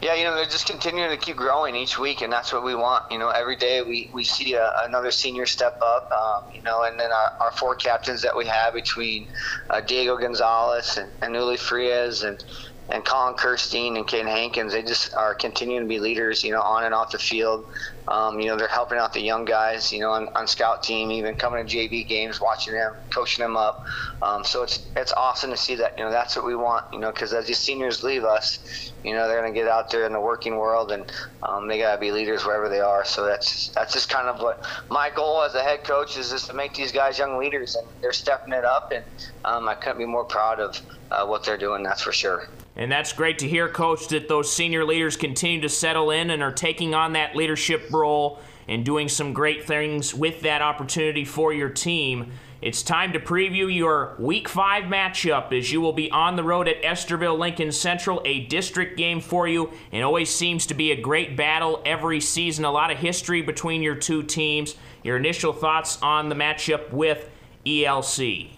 [0.00, 2.74] Yeah, you know, they're just continuing to keep growing each week, and that's what we
[2.74, 3.04] want.
[3.10, 6.84] You know, every day we, we see a, another senior step up, um, you know,
[6.84, 9.28] and then our, our four captains that we have between
[9.70, 12.42] uh, Diego Gonzalez and, and Uli Frias and,
[12.88, 16.60] and Colin Kirstein and Ken Hankins, they just are continuing to be leaders, you know,
[16.60, 17.64] on and off the field.
[18.08, 21.12] Um, you know, they're helping out the young guys, you know, on, on scout team,
[21.12, 23.86] even coming to JV games, watching them, coaching them up.
[24.20, 25.96] Um, so it's it's awesome to see that.
[25.96, 26.84] You know, that's what we want.
[26.92, 29.90] You know, because as these seniors leave us, you know, they're going to get out
[29.90, 31.10] there in the working world, and
[31.44, 33.04] um, they got to be leaders wherever they are.
[33.04, 36.48] So that's that's just kind of what my goal as a head coach is, just
[36.48, 39.04] to make these guys young leaders, and they're stepping it up, and
[39.44, 40.80] um, I couldn't be more proud of
[41.12, 41.84] uh, what they're doing.
[41.84, 42.48] That's for sure.
[42.76, 46.42] And that's great to hear, Coach, that those senior leaders continue to settle in and
[46.42, 51.52] are taking on that leadership role and doing some great things with that opportunity for
[51.52, 52.32] your team.
[52.62, 56.68] It's time to preview your Week 5 matchup as you will be on the road
[56.68, 61.00] at Estherville Lincoln Central, a district game for you, and always seems to be a
[61.00, 62.64] great battle every season.
[62.64, 64.76] A lot of history between your two teams.
[65.02, 67.28] Your initial thoughts on the matchup with
[67.66, 68.50] ELC?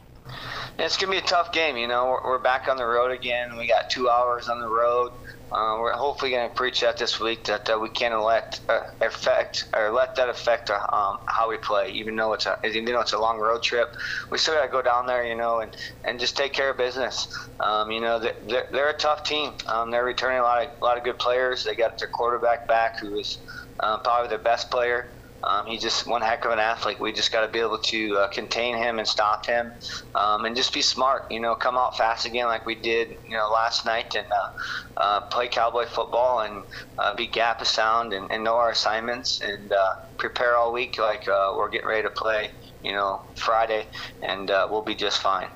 [0.79, 1.77] It's gonna be a tough game.
[1.77, 3.57] You know, we're, we're back on the road again.
[3.57, 5.13] We got two hours on the road.
[5.53, 9.67] Uh, we're hopefully to preach that this week that uh, we can't let uh, affect
[9.77, 11.91] or let that affect uh, um, how we play.
[11.91, 13.89] Even though it's a even though it's a long road trip,
[14.33, 16.77] we still got to go down there, you know, and, and just take care of
[16.77, 17.29] business.
[17.61, 19.53] Um, you know, they're, they're a tough team.
[19.69, 21.63] Um, they're returning a lot of a lot of good players.
[21.63, 23.39] They got their quarterback back, who is
[23.79, 25.05] uh, probably their best player.
[25.47, 26.99] Um, he's just one heck of an athlete.
[26.99, 29.73] We just got to be able to uh, contain him and stop him,
[30.15, 31.31] um, and just be smart.
[31.31, 35.01] You know, come out fast again like we did, you know, last night, and uh,
[35.01, 36.65] uh, play cowboy football and
[36.99, 40.99] uh, be gap of sound and, and, know our assignments and uh, prepare all week
[40.99, 42.51] like uh, we're getting ready to play.
[42.83, 43.87] You know, Friday,
[44.23, 45.49] and we'll be just fine.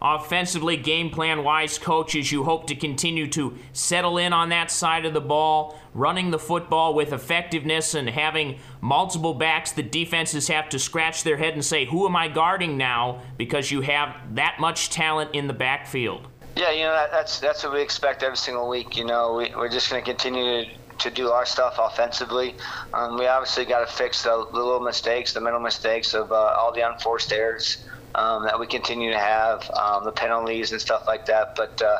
[0.00, 5.06] Offensively, game plan wise, coaches, you hope to continue to settle in on that side
[5.06, 9.72] of the ball, running the football with effectiveness and having multiple backs.
[9.72, 13.22] The defenses have to scratch their head and say, Who am I guarding now?
[13.38, 16.26] because you have that much talent in the backfield.
[16.56, 18.96] Yeah, you know, that, that's, that's what we expect every single week.
[18.96, 22.54] You know, we, we're just going to continue to to do our stuff offensively.
[22.94, 26.34] Um, we obviously got to fix the, the, little mistakes, the mental mistakes of uh,
[26.34, 27.84] all the unforced errors
[28.16, 31.48] um, that we continue to have, um, the penalties and stuff like that.
[31.56, 31.98] But uh,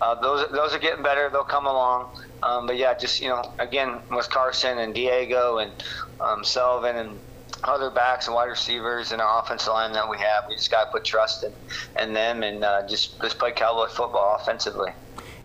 [0.00, 1.28] uh, those those are getting better.
[1.30, 2.08] They'll come along.
[2.42, 5.72] Um, but yeah, just you know, again with Carson and Diego and
[6.20, 7.20] um, Sullivan and
[7.64, 10.84] other backs and wide receivers and our offensive line that we have, we just got
[10.84, 11.54] to put trust in,
[12.00, 14.90] in them and uh, just just play cowboy football offensively.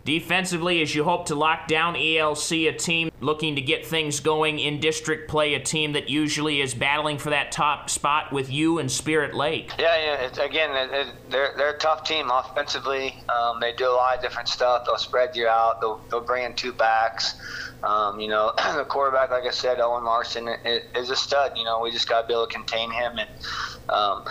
[0.06, 4.60] Defensively, as you hope to lock down ELC, a team looking to get things going
[4.60, 8.80] in district play, a team that usually is battling for that top spot with you
[8.80, 9.72] and Spirit Lake.
[9.80, 10.26] Yeah, yeah.
[10.26, 13.16] It's, again, it, it, they're they're a tough team offensively.
[13.30, 14.86] Um, they do a lot of different stuff.
[14.86, 15.80] They'll spread you out.
[15.80, 17.36] They'll they'll bring in two backs.
[17.82, 21.58] Um, you know, the quarterback, like I said, Owen Larson is a stud.
[21.58, 23.30] You know, we just got to be able to contain him and.
[23.90, 24.26] Um,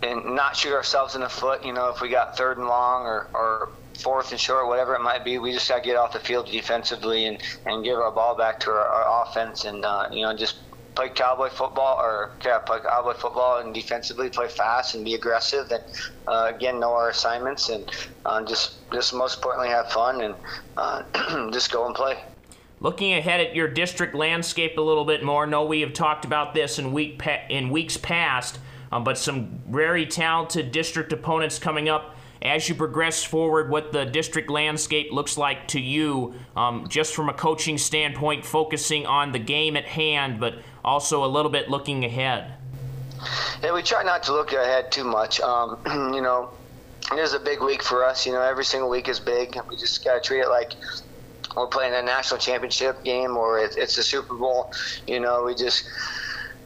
[0.00, 1.64] and not shoot ourselves in the foot.
[1.64, 5.00] You know, if we got third and long or, or fourth and short, whatever it
[5.00, 8.10] might be, we just got to get off the field defensively and, and give our
[8.12, 10.56] ball back to our, our offense and, uh, you know, just
[10.98, 15.70] play cowboy football or yeah, play cowboy football and defensively play fast and be aggressive
[15.70, 15.84] and
[16.26, 17.88] uh, again know our assignments and
[18.26, 20.34] uh, just just most importantly have fun and
[20.76, 22.18] uh, just go and play.
[22.80, 26.52] Looking ahead at your district landscape a little bit more, know we have talked about
[26.52, 28.58] this in week pa- in weeks past,
[28.90, 34.04] um, but some very talented district opponents coming up as you progress forward, what the
[34.04, 39.38] district landscape looks like to you, um, just from a coaching standpoint, focusing on the
[39.38, 40.54] game at hand, but
[40.84, 42.54] also a little bit looking ahead?
[43.62, 45.40] Yeah, we try not to look ahead too much.
[45.40, 45.78] Um,
[46.14, 46.50] you know,
[47.12, 48.26] it is a big week for us.
[48.26, 49.56] You know, every single week is big.
[49.68, 50.72] We just got to treat it like
[51.56, 54.72] we're playing a national championship game or it's a Super Bowl.
[55.06, 55.88] You know, we just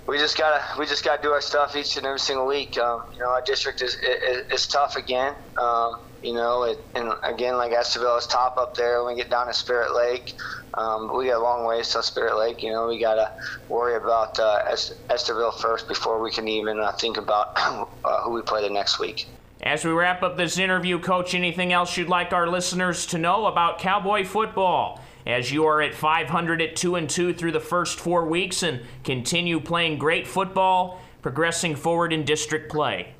[0.07, 2.79] we just gotta we just gotta do our stuff each and every single week.
[2.79, 5.35] Um, you know, our district is is, is tough again.
[5.57, 9.03] Um, you know, it, and again, like Estherville is top up there.
[9.03, 10.35] When we get down to Spirit Lake,
[10.75, 12.63] um, we got a long ways to Spirit Lake.
[12.63, 13.33] You know, we gotta
[13.69, 17.53] worry about uh, Estherville first before we can even uh, think about
[18.05, 19.27] uh, who we play the next week.
[19.63, 23.47] As we wrap up this interview, Coach, anything else you'd like our listeners to know
[23.47, 25.01] about Cowboy football?
[25.27, 28.81] As you are at 500 at 2 and 2 through the first 4 weeks and
[29.05, 33.15] continue playing great football, progressing forward in district play.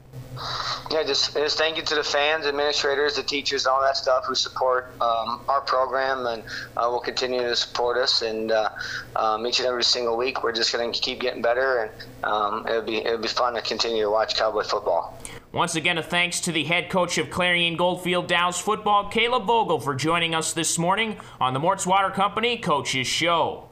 [0.91, 4.35] Yeah, just, just thank you to the fans, administrators, the teachers, all that stuff who
[4.35, 6.43] support um, our program and
[6.77, 8.23] uh, will continue to support us.
[8.23, 8.71] And uh,
[9.17, 12.67] um, each and every single week, we're just going to keep getting better, and um,
[12.67, 15.19] it'll be it'll be fun to continue to watch Cowboy football.
[15.53, 19.81] Once again, a thanks to the head coach of Clarion Goldfield Dows football, Caleb Vogel,
[19.81, 23.69] for joining us this morning on the Mort's Water Company Coaches Show.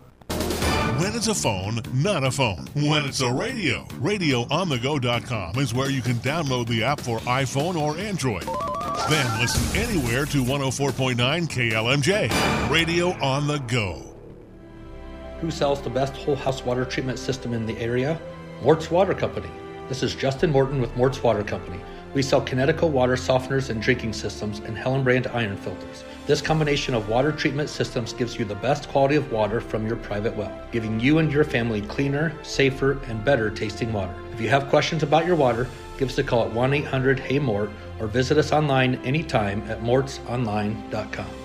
[0.98, 2.66] When it's a phone, not a phone.
[2.74, 7.96] When it's a radio, radioonthego.com is where you can download the app for iPhone or
[7.96, 8.44] Android.
[9.08, 11.16] Then listen anywhere to 104.9
[11.48, 12.70] KLMJ.
[12.70, 14.02] Radio on the go.
[15.40, 18.20] Who sells the best whole house water treatment system in the area?
[18.62, 19.48] Mort's Water Company.
[19.90, 21.80] This is Justin Morton with Mort's Water Company.
[22.14, 26.04] We sell Kinetico water softeners and drinking systems and Hellenbrand iron filters.
[26.28, 29.96] This combination of water treatment systems gives you the best quality of water from your
[29.96, 34.14] private well, giving you and your family cleaner, safer, and better tasting water.
[34.32, 35.66] If you have questions about your water,
[35.98, 39.82] give us a call at 1 800 Hey Mort or visit us online anytime at
[39.82, 41.39] mortsonline.com.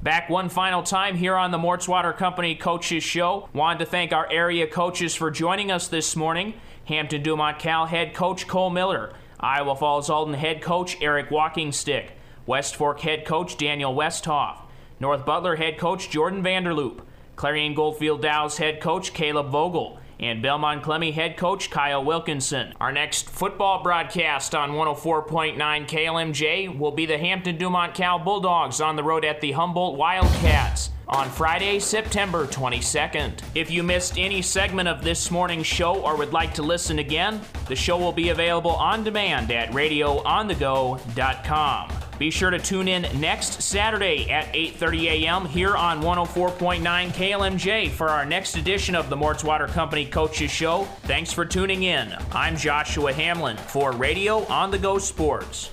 [0.00, 3.48] Back one final time here on the Mort's Water Company Coaches Show.
[3.52, 6.54] Wanted to thank our area coaches for joining us this morning.
[6.84, 12.10] Hampton Dumont Cal head coach Cole Miller, Iowa Falls Alden head coach Eric Walkingstick,
[12.46, 14.58] West Fork head coach Daniel Westhoff,
[15.00, 17.00] North Butler head coach Jordan Vanderloop,
[17.34, 22.74] Clarion Goldfield Dows head coach Caleb Vogel, and Belmond Klemme head coach Kyle Wilkinson.
[22.80, 28.96] Our next football broadcast on 104.9 KLMJ will be the Hampton Dumont Cal Bulldogs on
[28.96, 33.40] the road at the Humboldt Wildcats on Friday, September 22nd.
[33.54, 37.40] If you missed any segment of this morning's show or would like to listen again,
[37.66, 41.92] the show will be available on demand at radioonthego.com.
[42.18, 45.46] Be sure to tune in next Saturday at 8:30 a.m.
[45.46, 50.82] here on 104.9 KLMJ for our next edition of the Mort's Water Company Coaches Show.
[51.02, 52.12] Thanks for tuning in.
[52.32, 55.70] I'm Joshua Hamlin for Radio on the Go Sports.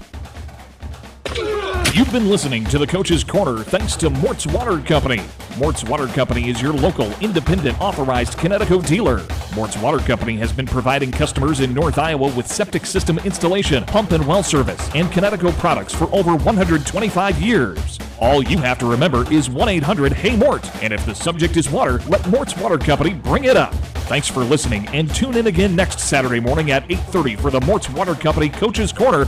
[1.94, 5.22] You've been listening to the Coach's Corner thanks to Mort's Water Company.
[5.58, 9.26] Mort's Water Company is your local independent authorized Kinetico dealer.
[9.56, 14.12] Mort's Water Company has been providing customers in North Iowa with septic system installation, pump
[14.12, 17.98] and well service, and Kinetico products for over 125 years.
[18.20, 21.70] All you have to remember is 1 800 Hey Mort, and if the subject is
[21.70, 23.74] water, let Mort's Water Company bring it up.
[24.06, 27.90] Thanks for listening, and tune in again next Saturday morning at 8:30 for the Mort's
[27.90, 29.24] Water Company Coach's Corner